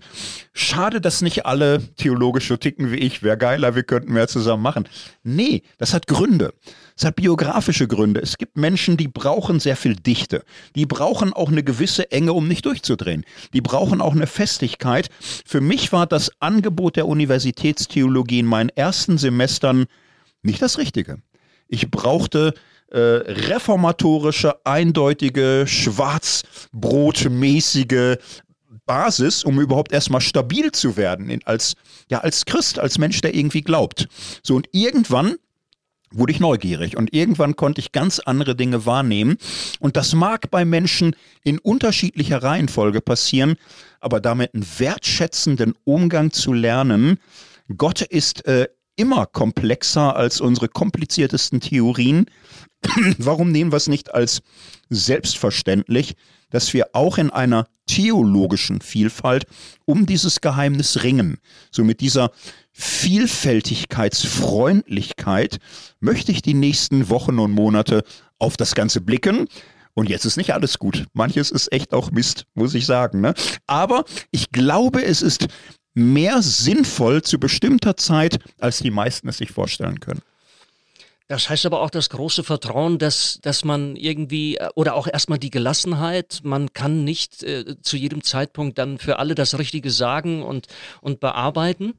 Schade, 0.53 1.01
dass 1.01 1.21
nicht 1.21 1.45
alle 1.45 1.81
theologisch 1.95 2.47
so 2.47 2.57
ticken 2.57 2.91
wie 2.91 2.97
ich. 2.97 3.21
Wäre 3.21 3.37
geiler, 3.37 3.75
wir 3.75 3.83
könnten 3.83 4.13
mehr 4.13 4.27
zusammen 4.27 4.63
machen. 4.63 4.87
Nee, 5.23 5.63
das 5.77 5.93
hat 5.93 6.07
Gründe. 6.07 6.53
Es 6.95 7.05
hat 7.05 7.15
biografische 7.15 7.87
Gründe. 7.87 8.21
Es 8.21 8.37
gibt 8.37 8.57
Menschen, 8.57 8.97
die 8.97 9.07
brauchen 9.07 9.59
sehr 9.59 9.75
viel 9.75 9.95
Dichte. 9.95 10.43
Die 10.75 10.85
brauchen 10.85 11.33
auch 11.33 11.49
eine 11.49 11.63
gewisse 11.63 12.11
Enge, 12.11 12.33
um 12.33 12.47
nicht 12.47 12.65
durchzudrehen. 12.65 13.25
Die 13.53 13.61
brauchen 13.61 14.01
auch 14.01 14.13
eine 14.13 14.27
Festigkeit. 14.27 15.09
Für 15.45 15.61
mich 15.61 15.91
war 15.91 16.07
das 16.07 16.31
Angebot 16.39 16.95
der 16.95 17.07
Universitätstheologie 17.07 18.39
in 18.39 18.45
meinen 18.45 18.69
ersten 18.69 19.17
Semestern 19.17 19.85
nicht 20.41 20.61
das 20.61 20.77
Richtige. 20.77 21.21
Ich 21.67 21.91
brauchte 21.91 22.53
äh, 22.91 22.99
reformatorische, 22.99 24.65
eindeutige, 24.65 25.65
schwarzbrotmäßige 25.67 28.17
Basis, 28.85 29.43
um 29.43 29.59
überhaupt 29.59 29.91
erstmal 29.91 30.21
stabil 30.21 30.71
zu 30.71 30.95
werden 30.97 31.29
in, 31.29 31.45
als, 31.45 31.75
ja, 32.09 32.19
als 32.19 32.45
Christ, 32.45 32.79
als 32.79 32.97
Mensch, 32.97 33.21
der 33.21 33.35
irgendwie 33.35 33.61
glaubt. 33.61 34.07
So, 34.41 34.55
und 34.55 34.67
irgendwann 34.71 35.35
wurde 36.11 36.31
ich 36.31 36.39
neugierig 36.39 36.97
und 36.97 37.13
irgendwann 37.13 37.55
konnte 37.55 37.81
ich 37.81 37.91
ganz 37.91 38.19
andere 38.19 38.55
Dinge 38.55 38.85
wahrnehmen. 38.85 39.37
Und 39.79 39.95
das 39.95 40.13
mag 40.13 40.49
bei 40.49 40.65
Menschen 40.65 41.15
in 41.43 41.59
unterschiedlicher 41.59 42.41
Reihenfolge 42.41 43.01
passieren, 43.01 43.55
aber 43.99 44.19
damit 44.19 44.53
einen 44.53 44.65
wertschätzenden 44.77 45.75
Umgang 45.83 46.31
zu 46.31 46.53
lernen. 46.53 47.19
Gott 47.77 48.01
ist 48.01 48.45
äh, 48.47 48.67
immer 48.95 49.27
komplexer 49.27 50.15
als 50.15 50.41
unsere 50.41 50.67
kompliziertesten 50.67 51.61
Theorien. 51.61 52.25
Warum 53.17 53.51
nehmen 53.51 53.71
wir 53.71 53.77
es 53.77 53.87
nicht 53.87 54.13
als 54.13 54.41
selbstverständlich, 54.89 56.15
dass 56.49 56.73
wir 56.73 56.87
auch 56.93 57.17
in 57.17 57.29
einer 57.29 57.67
theologischen 57.85 58.81
Vielfalt 58.81 59.45
um 59.85 60.05
dieses 60.05 60.41
Geheimnis 60.41 61.03
ringen? 61.03 61.37
So 61.71 61.83
mit 61.83 62.01
dieser 62.01 62.31
Vielfältigkeitsfreundlichkeit 62.71 65.59
möchte 65.99 66.31
ich 66.31 66.41
die 66.41 66.53
nächsten 66.53 67.09
Wochen 67.09 67.39
und 67.39 67.51
Monate 67.51 68.03
auf 68.37 68.55
das 68.57 68.75
Ganze 68.75 69.01
blicken. 69.01 69.47
Und 69.93 70.09
jetzt 70.09 70.25
ist 70.25 70.37
nicht 70.37 70.53
alles 70.53 70.79
gut. 70.79 71.05
Manches 71.13 71.51
ist 71.51 71.73
echt 71.73 71.93
auch 71.93 72.11
Mist, 72.11 72.45
muss 72.53 72.73
ich 72.73 72.85
sagen. 72.85 73.21
Ne? 73.21 73.33
Aber 73.67 74.05
ich 74.31 74.51
glaube, 74.51 75.03
es 75.03 75.21
ist 75.21 75.47
mehr 75.93 76.41
sinnvoll 76.41 77.21
zu 77.21 77.39
bestimmter 77.39 77.97
Zeit, 77.97 78.39
als 78.59 78.79
die 78.79 78.91
meisten 78.91 79.27
es 79.27 79.37
sich 79.37 79.51
vorstellen 79.51 79.99
können. 79.99 80.21
Das 81.29 81.47
heißt 81.47 81.67
aber 81.67 81.81
auch 81.81 81.91
das 81.91 82.09
große 82.09 82.43
Vertrauen, 82.43 82.97
dass, 82.97 83.39
dass 83.43 83.63
man 83.63 83.95
irgendwie, 83.95 84.57
äh, 84.57 84.67
oder 84.73 84.95
auch 84.95 85.07
erstmal 85.07 85.37
die 85.37 85.51
Gelassenheit, 85.51 86.41
man 86.43 86.73
kann 86.73 87.03
nicht 87.03 87.43
äh, 87.43 87.79
zu 87.83 87.97
jedem 87.97 88.23
Zeitpunkt 88.23 88.79
dann 88.79 88.97
für 88.97 89.19
alle 89.19 89.35
das 89.35 89.59
Richtige 89.59 89.91
sagen 89.91 90.41
und, 90.41 90.65
und 91.01 91.19
bearbeiten. 91.19 91.93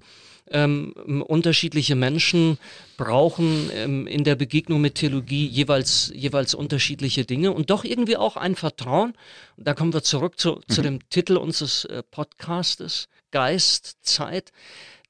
Ähm, 0.51 0.95
unterschiedliche 1.29 1.95
Menschen 1.95 2.59
brauchen 2.97 3.71
ähm, 3.73 4.09
in 4.09 4.25
der 4.25 4.35
Begegnung 4.35 4.81
mit 4.81 4.97
Theologie 4.97 5.47
jeweils, 5.47 6.11
jeweils 6.13 6.55
unterschiedliche 6.55 7.25
Dinge 7.25 7.53
und 7.53 7.71
doch 7.71 7.85
irgendwie 7.85 8.17
auch 8.17 8.37
ein 8.37 8.57
Vertrauen. 8.57 9.15
Da 9.57 9.75
kommen 9.75 9.95
wir 9.95 10.03
zurück 10.03 10.41
zu, 10.41 10.61
zu 10.67 10.81
mhm. 10.81 10.85
dem 10.85 11.09
Titel 11.09 11.37
unseres 11.37 11.85
äh, 11.85 12.03
Podcastes, 12.03 13.07
Geist, 13.31 13.99
Zeit, 14.03 14.51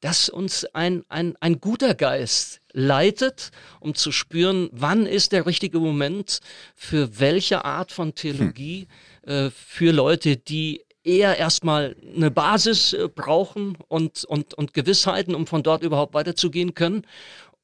dass 0.01 0.29
uns 0.29 0.65
ein, 0.65 1.05
ein, 1.09 1.37
ein 1.41 1.61
guter 1.61 1.95
Geist 1.95 2.61
leitet, 2.73 3.51
um 3.81 3.95
zu 3.95 4.13
spüren, 4.13 4.69
wann 4.73 5.07
ist 5.07 5.33
der 5.33 5.47
richtige 5.47 5.79
Moment 5.79 6.41
für 6.75 7.21
welche 7.21 7.65
Art 7.65 7.93
von 7.93 8.15
Theologie, 8.15 8.89
hm. 9.25 9.33
äh, 9.33 9.51
für 9.51 9.93
Leute, 9.93 10.37
die 10.37 10.83
eher 11.03 11.39
erstmal 11.39 11.97
eine 12.15 12.31
Basis 12.31 12.93
äh, 12.93 13.09
brauchen 13.09 13.77
und, 13.89 14.25
und, 14.25 14.55
und 14.55 14.75
Gewissheiten, 14.75 15.35
um 15.35 15.47
von 15.47 15.63
dort 15.63 15.83
überhaupt 15.83 16.15
weiterzugehen 16.15 16.75
können. 16.75 17.07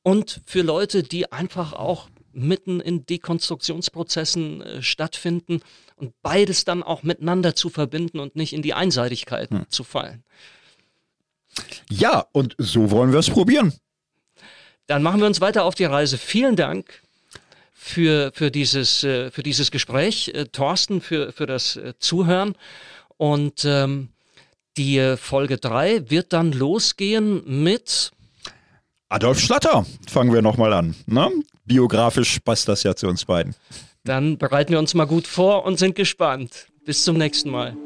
Und 0.03 0.41
für 0.47 0.63
Leute, 0.63 1.03
die 1.03 1.33
einfach 1.33 1.73
auch 1.73 2.09
mitten 2.33 2.81
in 2.81 3.07
Dekonstruktionsprozessen 3.07 4.61
äh, 4.61 4.83
stattfinden 4.83 5.61
und 5.97 6.13
beides 6.23 6.65
dann 6.65 6.83
auch 6.83 7.03
miteinander 7.03 7.55
zu 7.55 7.71
verbinden 7.71 8.21
und 8.21 8.37
nicht 8.37 8.53
in 8.53 8.63
die 8.63 8.75
Einseitigkeit 8.75 9.51
hm. 9.51 9.65
zu 9.69 9.85
fallen. 9.85 10.23
Ja, 11.91 12.27
und 12.33 12.55
so 12.59 12.91
wollen 12.91 13.13
wir 13.13 13.21
es 13.21 13.31
probieren. 13.31 13.73
Dann 14.87 15.03
machen 15.03 15.21
wir 15.21 15.27
uns 15.27 15.41
weiter 15.41 15.65
auf 15.65 15.75
die 15.75 15.85
Reise. 15.85 16.19
Vielen 16.19 16.57
Dank 16.57 17.03
für, 17.73 18.33
für, 18.35 18.51
dieses, 18.51 19.05
äh, 19.05 19.31
für 19.31 19.43
dieses 19.43 19.71
Gespräch, 19.71 20.33
äh, 20.35 20.47
Thorsten, 20.47 21.01
für, 21.01 21.33
für 21.33 21.47
das 21.47 21.77
äh, 21.77 21.95
Zuhören. 21.99 22.55
Und 23.17 23.65
ähm, 23.65 24.09
die 24.77 25.17
Folge 25.17 25.57
3 25.57 26.11
wird 26.11 26.33
dann 26.33 26.53
losgehen 26.53 27.63
mit 27.63 28.13
Adolf 29.09 29.41
Schlatter. 29.41 29.87
Fangen 30.09 30.33
wir 30.33 30.43
nochmal 30.43 30.73
an. 30.73 30.95
Ne? 31.07 31.31
Biografisch 31.65 32.41
passt 32.41 32.69
das 32.69 32.83
ja 32.83 32.95
zu 32.95 33.07
uns 33.07 33.25
beiden. 33.25 33.55
Dann 34.05 34.39
bereiten 34.39 34.73
wir 34.73 34.79
uns 34.79 34.95
mal 34.95 35.07
gut 35.07 35.27
vor 35.27 35.65
und 35.65 35.79
sind 35.79 35.95
gespannt. 35.95 36.67
Bis 36.85 37.05
zum 37.05 37.17
nächsten 37.17 37.51
Mal. 37.51 37.77